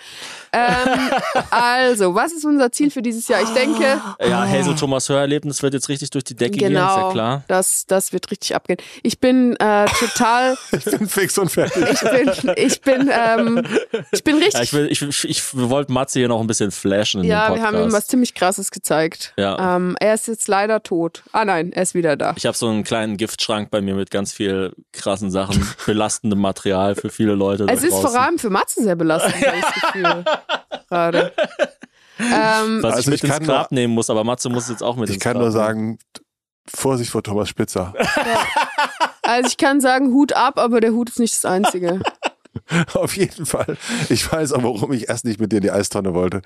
[0.51, 0.63] Ähm,
[1.49, 3.41] also, was ist unser Ziel für dieses Jahr?
[3.41, 6.95] Ich denke, ja, Hazel Thomas Hörerlebnis wird jetzt richtig durch die Decke gehen, ist ja
[6.95, 7.43] genau, klar.
[7.47, 8.77] das, das wird richtig abgehen.
[9.01, 11.83] Ich bin äh, total, Ich bin fix und fertig.
[11.91, 12.01] ich
[12.41, 13.65] bin, ich bin, ähm,
[14.11, 16.47] ich bin richtig Ja, ich will, ich, ich, ich wir wollten Matze hier noch ein
[16.47, 19.33] bisschen flashen in Ja, dem wir haben ihm was ziemlich krasses gezeigt.
[19.37, 19.75] Ja.
[19.75, 21.23] Ähm, er ist jetzt leider tot.
[21.31, 22.33] Ah nein, er ist wieder da.
[22.37, 26.95] Ich habe so einen kleinen Giftschrank bei mir mit ganz viel krassen Sachen, belastendem Material
[26.95, 27.62] für viele Leute.
[27.67, 28.09] Da Es ist draußen.
[28.09, 30.25] vor allem für Matze sehr belastend, habe ich das Gefühl.
[30.89, 31.33] Gerade.
[32.19, 34.83] Ähm, was Also ich mit ich ins kann Grab nehmen muss, aber Matze muss jetzt
[34.83, 35.57] auch mit Ich ins kann Grab nur nehmen.
[35.65, 35.99] sagen,
[36.73, 37.93] Vorsicht vor Thomas Spitzer.
[39.23, 42.01] also ich kann sagen, Hut ab, aber der Hut ist nicht das Einzige.
[42.93, 43.77] Auf jeden Fall.
[44.09, 46.41] Ich weiß auch, warum ich erst nicht mit dir in die Eistonne wollte.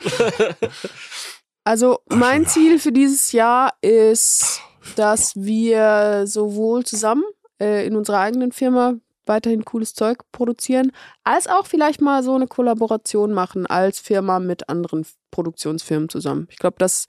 [1.63, 4.61] Also mein Ziel für dieses Jahr ist,
[4.95, 7.23] dass wir sowohl zusammen
[7.61, 8.93] äh, in unserer eigenen Firma
[9.27, 10.91] weiterhin cooles Zeug produzieren,
[11.23, 16.47] als auch vielleicht mal so eine Kollaboration machen als Firma mit anderen Produktionsfirmen zusammen.
[16.49, 17.07] Ich glaube, das,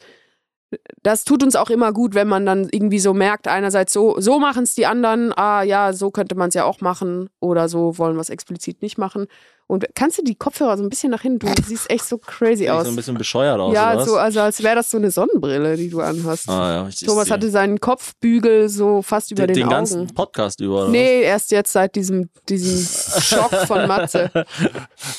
[1.02, 4.38] das tut uns auch immer gut, wenn man dann irgendwie so merkt, einerseits so, so
[4.38, 7.98] machen es die anderen, ah ja, so könnte man es ja auch machen oder so
[7.98, 9.26] wollen wir es explizit nicht machen.
[9.68, 11.54] Und kannst du die Kopfhörer so ein bisschen nach hinten tun?
[11.54, 12.86] Du siehst echt so crazy Sieht aus.
[12.86, 14.06] so ein bisschen bescheuert aus, ja, oder was?
[14.08, 16.48] so, also als wäre das so eine Sonnenbrille, die du anhast.
[16.48, 20.00] ah, ja, ich, Thomas ich, hatte seinen Kopfbügel so fast über den, den, den ganzen
[20.02, 20.14] Augen.
[20.14, 20.84] Podcast über.
[20.84, 24.30] oder Nee, erst jetzt seit diesem, diesem Schock von Matze.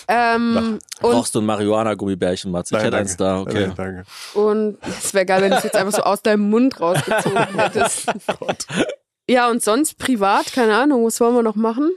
[0.07, 2.75] Ähm, Brauchst du ein Marihuana-Gummibärchen, Matze?
[2.75, 3.67] Ich hätte eins da, okay.
[3.67, 4.03] Nein, danke.
[4.33, 8.07] und es wäre geil, wenn du es jetzt einfach so aus deinem Mund rausgezogen hättest.
[9.29, 11.91] Ja, und sonst privat, keine Ahnung, was wollen wir noch machen?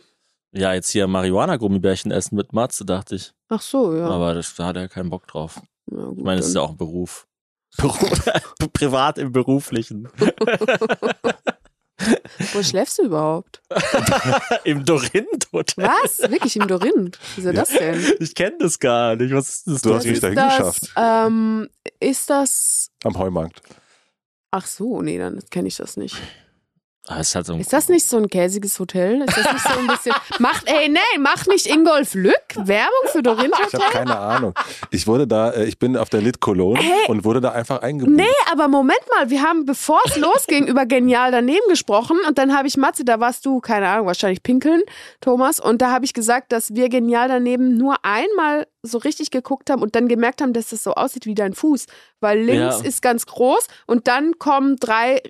[0.54, 3.32] Ja, jetzt hier Marihuana-Gummibärchen essen mit Matze, dachte ich.
[3.48, 4.06] Ach so, ja.
[4.08, 5.60] Aber das, da hat er keinen Bock drauf.
[5.90, 7.26] ja gut, Ich meine, das ist ja auch ein Beruf.
[8.74, 10.08] Privat im Beruflichen.
[12.52, 13.62] Wo schläfst du überhaupt?
[14.64, 15.84] Im Dorint-Hotel.
[15.86, 16.18] Was?
[16.30, 17.16] Wirklich im Dorinth?
[17.36, 18.04] Wieso das denn?
[18.18, 19.32] Ich kenne das gar nicht.
[19.32, 19.82] Was ist das?
[19.82, 20.06] Du hast Dorint?
[20.10, 20.92] mich dahin das, geschafft.
[20.96, 21.68] ähm,
[22.00, 22.90] ist das.
[23.04, 23.62] Am Heumarkt.
[24.50, 26.16] Ach so, nee, dann kenne ich das nicht.
[27.08, 29.22] Ah, es hat so Ist das nicht so ein käsiges Hotel?
[29.22, 30.14] Ist das nicht so ein bisschen.
[30.38, 34.54] Macht, ey, nein, mach nicht Ingolf Lück Werbung für Dorinth Ich habe keine Ahnung.
[34.92, 38.14] Ich wurde da, äh, ich bin auf der Lit Cologne und wurde da einfach eingebucht.
[38.14, 42.56] Nee, aber Moment mal, wir haben, bevor es losging, über genial daneben gesprochen und dann
[42.56, 44.82] habe ich Matze, da warst du, keine Ahnung, wahrscheinlich pinkeln,
[45.20, 49.70] Thomas, und da habe ich gesagt, dass wir genial daneben nur einmal so richtig geguckt
[49.70, 51.86] haben und dann gemerkt haben, dass das so aussieht wie dein Fuß,
[52.20, 52.84] weil links Ja.
[52.88, 55.20] ist ganz groß und dann kommen drei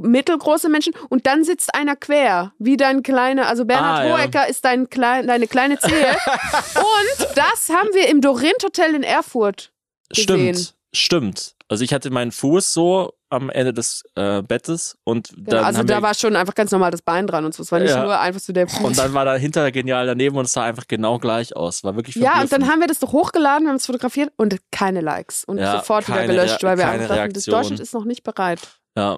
[0.00, 4.16] mittelgroße Menschen und dann sitzt einer quer, wie dein kleiner, also Bernhard Ah, ja.
[4.16, 6.08] Hohecker ist dein klein, deine kleine Zehe
[6.74, 9.72] und das haben wir im Dorinth Hotel in Erfurt
[10.10, 10.54] gesehen.
[10.54, 11.54] Stimmt, stimmt.
[11.68, 15.78] Also ich hatte meinen Fuß so am Ende des äh, Bettes und Genau, dann also
[15.78, 17.62] haben da war schon einfach ganz normal das Bein dran und so.
[17.62, 18.02] Es war nicht Ja.
[18.04, 18.80] nur einfach so der Fuß.
[18.84, 21.82] und dann war da hinter genial daneben und es sah einfach genau gleich aus.
[21.82, 24.56] War wirklich ja, und dann haben wir das doch hochgeladen, wir haben es fotografiert und
[24.70, 25.44] keine Likes.
[25.44, 27.44] Und Ja, sofort wieder keine gelöscht, Rea- weil wir einfach dachten, das.
[27.44, 28.60] Deutschland ist noch nicht bereit.
[28.96, 29.16] ja.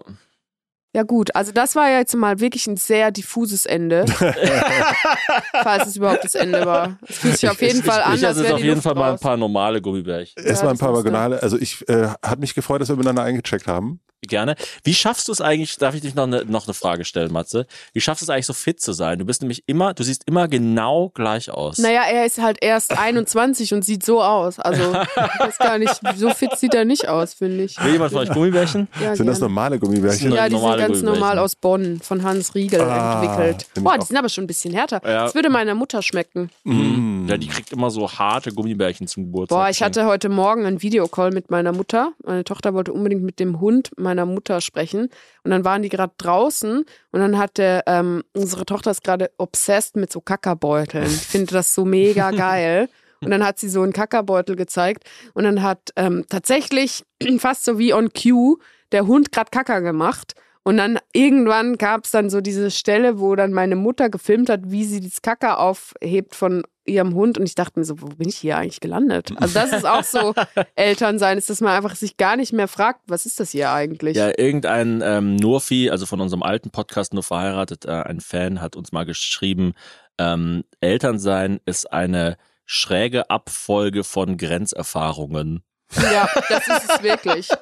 [0.95, 4.05] Ja gut, also das war ja jetzt mal wirklich ein sehr diffuses Ende.
[5.63, 6.99] Falls es überhaupt das Ende war.
[7.09, 8.85] Es fühlt sich auf jeden Fall an, ich als esse jetzt wäre auf jeden Luft
[8.85, 9.21] Fall mal ein raus.
[9.21, 10.35] paar normale Gummibärchen.
[10.37, 11.43] Es Ja, waren ein paar Vaginale.
[11.43, 14.01] Also ich äh, hat mich gefreut, dass wir miteinander eingecheckt haben.
[14.29, 14.55] Gerne.
[14.83, 17.67] Wie schaffst du es eigentlich, darf ich dich noch eine, noch eine Frage stellen, Matze?
[17.93, 19.19] Wie schaffst du es eigentlich so fit zu sein?
[19.19, 21.79] Du bist nämlich immer, du siehst immer genau gleich aus.
[21.79, 24.59] Naja, er ist halt erst 21 und sieht so aus.
[24.59, 27.83] Also, ich weiß gar nicht, so fit sieht er nicht aus, finde ich.
[27.85, 28.89] Will jemand von euch Gummibärchen?
[29.01, 29.51] Ja, Sind das gerne.
[29.53, 30.33] normale Gummibärchen?
[30.33, 31.21] Ja, die sind normale ganz Gummibärchen.
[31.21, 33.67] normal aus Bonn, von Hans Riegel Ah, entwickelt.
[33.83, 35.01] Boah, die sind aber schon ein bisschen härter.
[35.05, 35.25] Ja.
[35.25, 36.51] Das würde meiner Mutter schmecken.
[36.65, 37.27] Mhm.
[37.29, 39.59] Ja, die kriegt immer so harte Gummibärchen zum Geburtstag.
[39.59, 42.13] Boah, ich hatte heute Morgen einen Videocall mit meiner Mutter.
[42.25, 45.09] Meine Tochter wollte unbedingt mit dem Hund meiner Mutter sprechen.
[45.43, 49.97] Und dann waren die gerade draußen und dann hatte ähm, unsere Tochter ist gerade obsessed
[49.97, 51.07] mit so Kackerbeuteln.
[51.07, 52.89] Ich finde das so mega geil.
[53.21, 57.05] Und dann hat sie so einen Kackerbeutel gezeigt und dann hat ähm, tatsächlich
[57.39, 58.59] fast so wie on cue
[58.93, 60.35] der Hund gerade Kacker gemacht.
[60.63, 64.61] Und dann irgendwann gab es dann so diese Stelle, wo dann meine Mutter gefilmt hat,
[64.65, 67.39] wie sie das Kacker aufhebt von ihrem Hund.
[67.39, 69.33] Und ich dachte mir so, wo bin ich hier eigentlich gelandet?
[69.37, 70.35] Also das ist auch so
[70.75, 74.17] Elternsein, ist, dass man einfach sich gar nicht mehr fragt, was ist das hier eigentlich?
[74.17, 78.77] Ja, irgendein ähm, Nurfi, also von unserem alten Podcast nur verheiratet, äh, ein Fan hat
[78.77, 79.75] uns mal geschrieben,
[80.19, 82.37] ähm, Elternsein ist eine
[82.67, 85.63] schräge Abfolge von Grenzerfahrungen.
[85.97, 87.49] Ja, das ist es wirklich.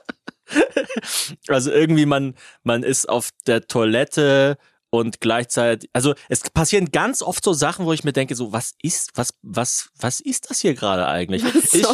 [1.48, 4.58] Also irgendwie man, man ist auf der Toilette
[4.94, 8.74] und gleichzeitig, also es passieren ganz oft so Sachen, wo ich mir denke, so was
[8.82, 11.42] ist, was, was, was ist das hier gerade eigentlich?
[11.42, 11.86] Was ich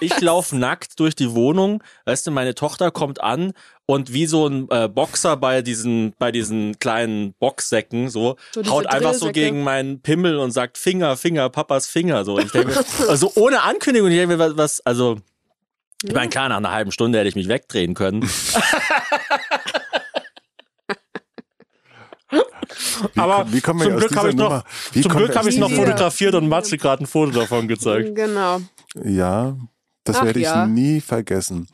[0.00, 3.52] ich laufe nackt durch die Wohnung, weißt du, meine Tochter kommt an
[3.86, 8.86] und wie so ein äh, Boxer bei diesen, bei diesen kleinen Boxsäcken so, So haut
[8.86, 12.24] einfach so gegen meinen Pimmel und sagt Finger, Finger, Papas Finger.
[12.24, 15.20] So, ich denke, also ohne Ankündigung, ich denke mir, was, was also
[16.02, 18.28] ich meine, klar, nach einer halben Stunde hätte ich mich wegdrehen können.
[23.14, 25.70] Wie, Aber wie kommen wir zum Glück habe ich noch- Zum Glück habe ich noch
[25.70, 28.14] fotografiert und Matze gerade ein Foto davon gezeigt.
[28.14, 28.60] Genau.
[29.04, 29.56] Ja,
[30.04, 30.66] das Ach werde ich ja.
[30.66, 31.68] nie vergessen.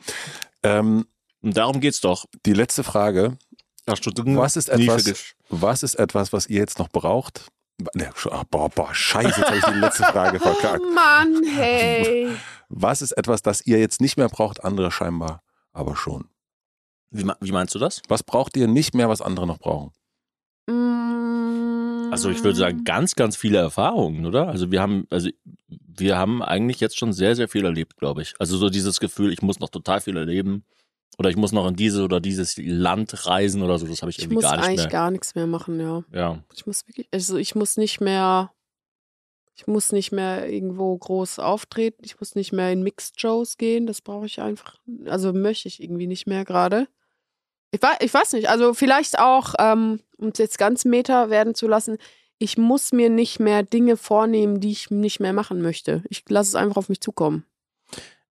[0.63, 1.05] Ähm,
[1.41, 2.25] Und darum geht's doch.
[2.45, 3.37] die letzte Frage.
[3.85, 7.47] Ach, Was ist etwas, was ist etwas, was ihr jetzt noch braucht?
[7.93, 10.81] Ne, ah, boah, boah, scheiße, jetzt habe ich die letzte Frage verkackt.
[10.83, 12.27] Oh Mann, hey.
[12.69, 15.41] Was ist etwas, das ihr jetzt nicht mehr braucht, andere scheinbar
[15.73, 16.25] aber schon?
[17.11, 18.01] Wie, wie meinst du das?
[18.09, 19.91] Was braucht ihr nicht mehr, was andere noch brauchen?
[20.69, 20.96] Mm.
[22.25, 24.47] Also ich würde sagen, ganz, ganz viele Erfahrungen, oder?
[24.47, 25.29] Also wir haben, also
[25.67, 28.33] wir haben eigentlich jetzt schon sehr, sehr viel erlebt, glaube ich.
[28.39, 30.63] Also so dieses Gefühl, ich muss noch total viel erleben.
[31.19, 33.87] Oder ich muss noch in diese oder dieses Land reisen oder so.
[33.87, 34.87] Das habe ich Ich irgendwie muss gar nicht eigentlich mehr.
[34.89, 36.03] gar nichts mehr machen, ja.
[36.13, 36.43] Ja.
[36.53, 38.51] Ich muss wirklich, also ich muss nicht mehr,
[39.55, 44.01] ich muss nicht mehr irgendwo groß auftreten, ich muss nicht mehr in Mixed-Shows gehen, das
[44.01, 44.75] brauche ich einfach,
[45.07, 46.87] also möchte ich irgendwie nicht mehr gerade.
[47.77, 51.53] Ich, wei- ich weiß nicht, also vielleicht auch, ähm, um es jetzt ganz meta werden
[51.53, 51.97] zu lassen,
[52.39, 56.01] ich muss mir nicht mehr Dinge vornehmen, die ich nicht mehr machen möchte.
[56.09, 57.45] Ich lasse es einfach auf mich zukommen.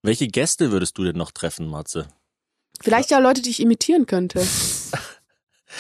[0.03, 2.09] Welche Gäste würdest du denn noch treffen, Matze?
[2.83, 4.45] Vielleicht ja Leute, die ich imitieren könnte.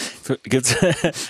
[0.42, 0.74] Gibt's,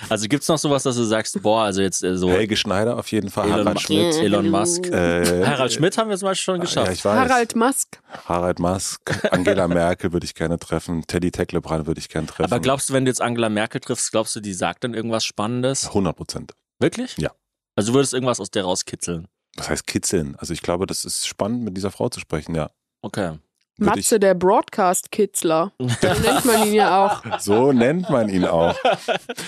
[0.09, 3.11] also gibt's noch sowas, dass du sagst, boah, also jetzt äh, so Helge Schneider auf
[3.11, 4.15] jeden Fall, Elon, Harald Schmidt.
[4.15, 4.85] Elon Musk.
[4.87, 6.91] Äh, Harald Schmidt haben wir zum Beispiel schon Ja, geschafft.
[6.93, 7.17] ich weiß.
[7.29, 7.99] Harald Musk.
[8.25, 12.43] Harald Musk, Angela Merkel würde ich gerne treffen, Teddy Tecklebrand würde ich gerne treffen.
[12.51, 15.23] Aber glaubst du, wenn du jetzt Angela Merkel triffst, glaubst du, die sagt dann irgendwas
[15.25, 15.87] Spannendes?
[15.87, 16.53] 100 Prozent.
[16.79, 17.15] Wirklich?
[17.17, 17.31] Ja.
[17.75, 19.27] Also du würdest irgendwas aus der rauskitzeln.
[19.55, 20.35] Was heißt kitzeln?
[20.37, 22.69] Also ich glaube, das ist spannend, mit dieser Frau zu sprechen, ja.
[23.01, 23.37] Okay.
[23.77, 25.71] Matze, der Broadcast-Kitzler.
[25.79, 27.39] So nennt man ihn ja auch.
[27.39, 28.75] So nennt man ihn auch.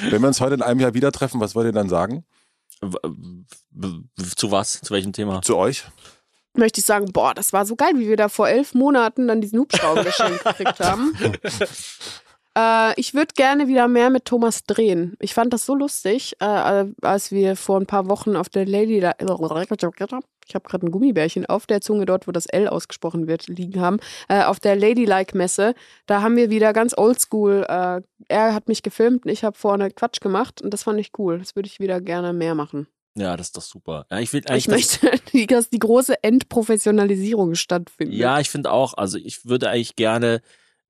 [0.10, 2.26] Wenn wir uns heute in einem Jahr wieder treffen, was wollt ihr dann sagen?
[4.36, 4.82] Zu was?
[4.82, 5.42] Zu welchem Thema?
[5.42, 5.86] Zu euch?
[6.60, 9.42] möchte ich sagen, boah, das war so geil, wie wir da vor elf Monaten dann
[9.42, 11.14] diesen Hubschrauber geschenkt gekriegt haben.
[12.60, 15.16] Äh, ich würde gerne wieder mehr mit Thomas drehen.
[15.20, 18.98] Ich fand das so lustig, äh, als wir vor ein paar Wochen auf der Lady...
[18.98, 23.80] Ich habe gerade ein Gummibärchen auf der Zunge dort, wo das L ausgesprochen wird, liegen
[23.80, 24.00] haben.
[24.28, 25.76] Äh, auf der Ladylike-Messe,
[26.08, 27.66] da haben wir wieder ganz oldschool...
[27.70, 31.12] Äh, er hat mich gefilmt und ich habe vorne Quatsch gemacht und das fand ich
[31.18, 31.40] cool.
[31.40, 32.88] Das würde ich wieder gerne mehr machen.
[33.16, 34.06] Ja, das ist doch super.
[34.12, 38.16] Ja, ich will eigentlich Ich möchte, die- dass die große Entprofessionalisierung stattfindet.
[38.16, 40.42] Ja, ich finde auch, also ich würde eigentlich gerne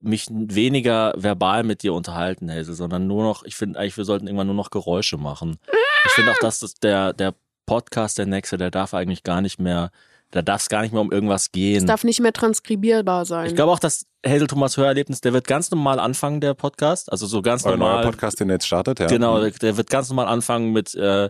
[0.02, 4.28] mich weniger verbal mit dir unterhalten, Hazel, sondern nur noch, ich finde eigentlich, wir sollten
[4.28, 5.58] irgendwann nur noch Geräusche machen.
[6.06, 7.34] Ich finde auch, dass das der, der
[7.66, 9.92] Podcast, der nächste, der darf eigentlich gar nicht mehr,
[10.32, 11.86] da darf es gar nicht mehr um irgendwas Es gehen.
[11.86, 13.48] darf nicht mehr transkribierbar sein.
[13.48, 17.12] Ich glaube auch, dass Hazel Thomas Hörerlebnis, der wird ganz normal anfangen, der Podcast.
[17.12, 18.06] Also so ganz Euer neuer normal.
[18.06, 19.08] Podcast, den jetzt startet, ja.
[19.08, 21.30] Genau, der, der wird ganz normal anfangen mit, äh,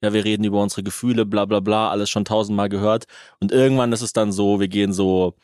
[0.00, 3.04] ja, wir reden über unsere Gefühle, bla bla bla, alles schon tausendmal gehört.
[3.40, 5.34] Und irgendwann ist es dann so, wir gehen so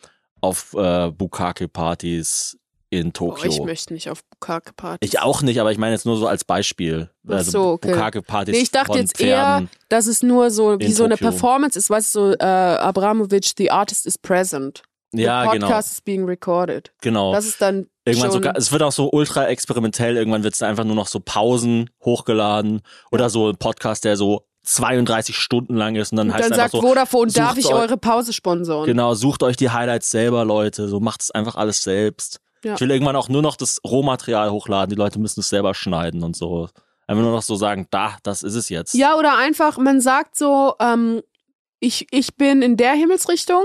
[0.40, 2.58] auf äh, Bukake-Partys
[3.00, 3.50] in Tokio.
[3.50, 5.08] ich möchte nicht auf Bukake-Partys.
[5.08, 7.10] Ich auch nicht, aber ich meine jetzt nur so als Beispiel.
[7.28, 7.92] Ach so, okay.
[7.92, 9.64] Bukake-Partys Nee, ich dachte jetzt Pferden.
[9.66, 11.30] eher, dass es nur so wie so eine Tokio.
[11.30, 14.82] Performance ist, weißt du, so äh, Abramovic, the artist is present.
[15.12, 15.66] Ja, the genau.
[15.68, 16.92] podcast is being recorded.
[17.00, 17.32] genau.
[17.32, 20.62] Das ist dann Irgendwann schon, sogar, es wird auch so ultra experimentell, irgendwann wird es
[20.62, 25.94] einfach nur noch so Pausen hochgeladen oder so ein Podcast, der so 32 Stunden lang
[25.94, 28.32] ist und dann und heißt dann es sagt so, Vodafone, darf ich eu- eure Pause
[28.32, 28.86] sponsoren?
[28.86, 30.88] Genau, sucht euch die Highlights selber, Leute.
[30.88, 32.40] So macht es einfach alles selbst.
[32.64, 32.74] Ja.
[32.74, 34.90] Ich will irgendwann auch nur noch das Rohmaterial hochladen.
[34.90, 36.68] Die Leute müssen es selber schneiden und so.
[37.06, 38.94] Einfach nur noch so sagen, da, das ist es jetzt.
[38.94, 41.22] Ja, oder einfach, man sagt so, ähm,
[41.80, 43.64] ich, ich bin in der Himmelsrichtung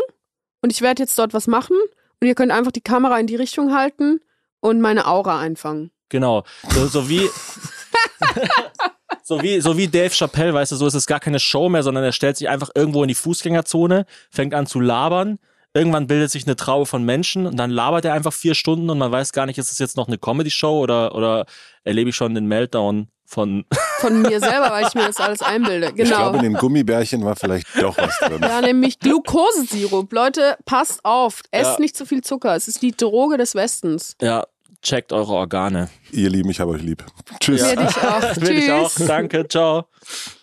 [0.61, 1.77] und ich werde jetzt dort was machen
[2.19, 4.19] und ihr könnt einfach die Kamera in die Richtung halten
[4.59, 5.91] und meine Aura einfangen.
[6.09, 6.43] Genau.
[6.69, 7.30] So, so wie.
[9.23, 11.84] So wie, so wie Dave Chappelle, weißt du, so ist es gar keine Show mehr,
[11.84, 15.38] sondern er stellt sich einfach irgendwo in die Fußgängerzone, fängt an zu labern.
[15.73, 18.97] Irgendwann bildet sich eine Traube von Menschen und dann labert er einfach vier Stunden und
[18.97, 21.45] man weiß gar nicht, ist es jetzt noch eine Comedy-Show oder, oder
[21.83, 23.65] erlebe ich schon den Meltdown von.
[23.99, 25.89] Von mir selber, weil ich mir das alles einbilde.
[25.89, 26.15] Ich Genau.
[26.15, 28.39] glaube, in dem Gummibärchen war vielleicht doch was drin.
[28.41, 30.11] Ja, nämlich Glukosesirup.
[30.13, 31.41] Leute, passt auf.
[31.51, 31.79] Esst Ja.
[31.81, 32.55] nicht zu viel Zucker.
[32.55, 34.15] Es ist die Droge des Westens.
[34.21, 34.45] Ja,
[34.81, 35.89] checkt eure Organe.
[36.11, 37.03] Ihr Lieben, ich habe euch lieb.
[37.39, 37.61] Tschüss.
[37.61, 37.76] Ja.
[37.76, 38.22] dich auch.
[38.41, 38.89] Will ich auch.
[38.91, 39.07] Tschüss.
[39.07, 39.85] Danke, ciao.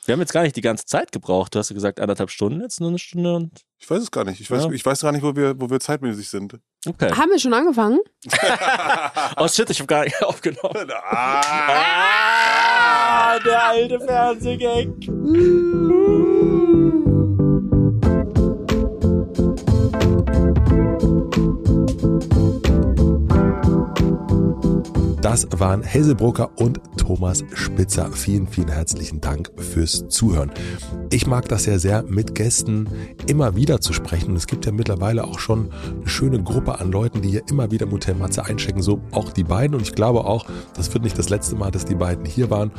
[0.04, 1.54] Wir haben jetzt gar nicht die ganze Zeit gebraucht.
[1.54, 3.62] Du hast ja gesagt anderthalb Stunden, jetzt nur eine Stunde und.
[3.78, 4.40] Ich weiß es gar nicht.
[4.40, 4.70] Ich weiß, Ja.
[4.70, 6.58] ich weiß gar nicht, wo wir, wo wir zeitmäßig sind.
[6.86, 7.10] Okay.
[7.12, 7.98] Haben wir schon angefangen?
[9.38, 10.90] Oh shit, ich habe gar nicht aufgenommen.
[11.10, 12.18] Ah,
[13.40, 14.86] der alte Fernsehgag.
[25.26, 28.12] Das waren Hazelbrucker und Thomas Spitzer.
[28.12, 30.52] Vielen, vielen herzlichen Dank fürs Zuhören.
[31.10, 32.88] Ich mag das ja sehr, mit Gästen
[33.26, 34.30] immer wieder zu sprechen.
[34.30, 37.72] Und es gibt ja mittlerweile auch schon eine schöne Gruppe an Leuten, die hier immer
[37.72, 38.82] wieder im Hotel Matze einchecken.
[38.82, 39.74] So auch die beiden.
[39.74, 40.46] Und ich glaube auch,
[40.76, 42.70] das wird nicht das letzte Mal, dass die beiden hier waren.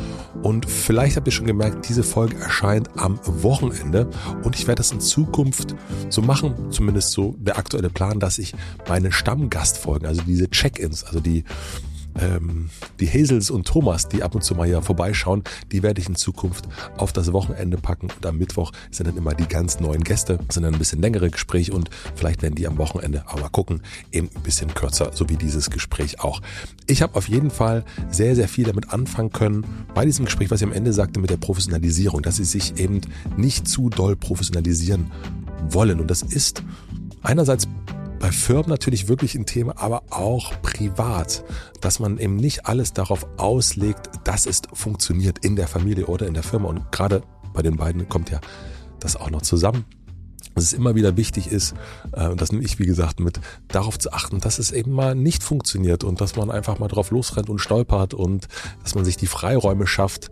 [0.42, 4.10] Und vielleicht habt ihr schon gemerkt, diese Folge erscheint am Wochenende.
[4.46, 5.76] Und ich werde das in Zukunft
[6.08, 8.54] so machen, zumindest so der aktuelle Plan, dass ich
[8.88, 11.44] meine Stammgastfolgen, also diese Check-ins, also die
[12.20, 12.70] ähm,
[13.00, 16.16] die Hazels und Thomas, die ab und zu mal hier vorbeischauen, die werde ich in
[16.16, 16.68] Zukunft
[16.98, 18.08] auf das Wochenende packen.
[18.16, 21.30] Und am Mittwoch sind dann immer die ganz neuen Gäste, sind dann ein bisschen längere
[21.30, 23.82] Gespräche und vielleicht werden die am Wochenende, aber mal gucken,
[24.12, 26.42] eben ein bisschen kürzer, so wie dieses Gespräch auch.
[26.86, 30.62] Ich habe auf jeden Fall sehr, sehr viel damit anfangen können, bei diesem Gespräch, was
[30.62, 33.02] ich am Ende sagte mit der Professionalisierung, dass sie sich eben
[33.36, 35.12] nicht zu doll professionalisieren
[35.70, 36.00] wollen.
[36.00, 36.64] Und das ist
[37.24, 37.68] einerseits
[38.20, 41.44] bei Firmen natürlich wirklich ein Thema, aber auch privat,
[41.82, 46.34] dass man eben nicht alles darauf auslegt, dass es funktioniert in der Familie oder in
[46.34, 46.70] der Firma.
[46.70, 47.22] Und gerade
[47.54, 48.40] bei den beiden kommt ja
[49.00, 49.86] das auch noch zusammen
[50.58, 51.76] dass es immer wieder wichtig ist,
[52.14, 55.44] äh, das nehme ich wie gesagt mit, darauf zu achten, dass es eben mal nicht
[55.44, 58.48] funktioniert und dass man einfach mal drauf losrennt und stolpert und
[58.82, 60.32] dass man sich die Freiräume schafft,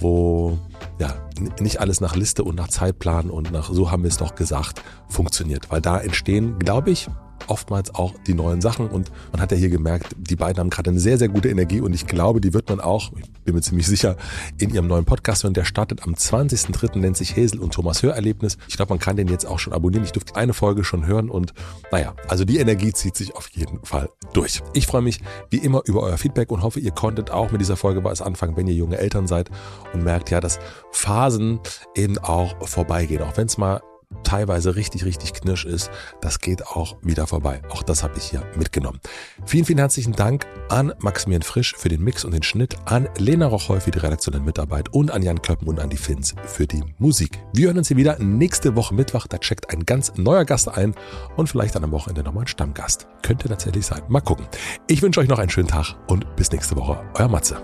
[0.00, 0.58] wo
[0.98, 1.14] ja
[1.60, 4.82] nicht alles nach Liste und nach Zeitplan und nach so haben wir es doch gesagt
[5.08, 7.08] funktioniert, weil da entstehen, glaube ich,
[7.48, 8.88] oftmals auch die neuen Sachen.
[8.88, 11.80] Und man hat ja hier gemerkt, die beiden haben gerade eine sehr, sehr gute Energie
[11.80, 14.16] und ich glaube, die wird man auch, ich bin mir ziemlich sicher,
[14.58, 15.54] in ihrem neuen Podcast hören.
[15.54, 16.98] Der startet am 20.03.
[16.98, 18.58] nennt sich Hazel und Thomas Hörerlebnis.
[18.68, 20.04] Ich glaube, man kann den jetzt auch schon abonnieren.
[20.04, 21.54] Ich durfte eine Folge schon hören und
[21.90, 24.62] naja, also die Energie zieht sich auf jeden Fall durch.
[24.72, 27.76] Ich freue mich wie immer über euer Feedback und hoffe, ihr konntet auch mit dieser
[27.76, 29.50] Folge was anfangen, wenn ihr junge Eltern seid
[29.92, 30.58] und merkt ja, dass
[30.92, 31.60] Phasen
[31.94, 33.22] eben auch vorbeigehen.
[33.22, 33.80] Auch wenn es mal
[34.22, 37.62] teilweise richtig, richtig knirsch ist, das geht auch wieder vorbei.
[37.70, 39.00] Auch das habe ich hier mitgenommen.
[39.46, 43.46] Vielen, vielen herzlichen Dank an Maximilian Frisch für den Mix und den Schnitt, an Lena
[43.46, 46.82] Rocholl für die redaktionelle Mitarbeit und an Jan Köppen und an die Fins für die
[46.98, 47.38] Musik.
[47.52, 49.26] Wir hören uns hier wieder nächste Woche Mittwoch.
[49.26, 50.94] Da checkt ein ganz neuer Gast ein
[51.36, 53.06] und vielleicht dann am Wochenende nochmal ein Stammgast.
[53.22, 54.02] Könnte tatsächlich sein.
[54.08, 54.46] Mal gucken.
[54.88, 57.02] Ich wünsche euch noch einen schönen Tag und bis nächste Woche.
[57.14, 57.56] Euer Matze.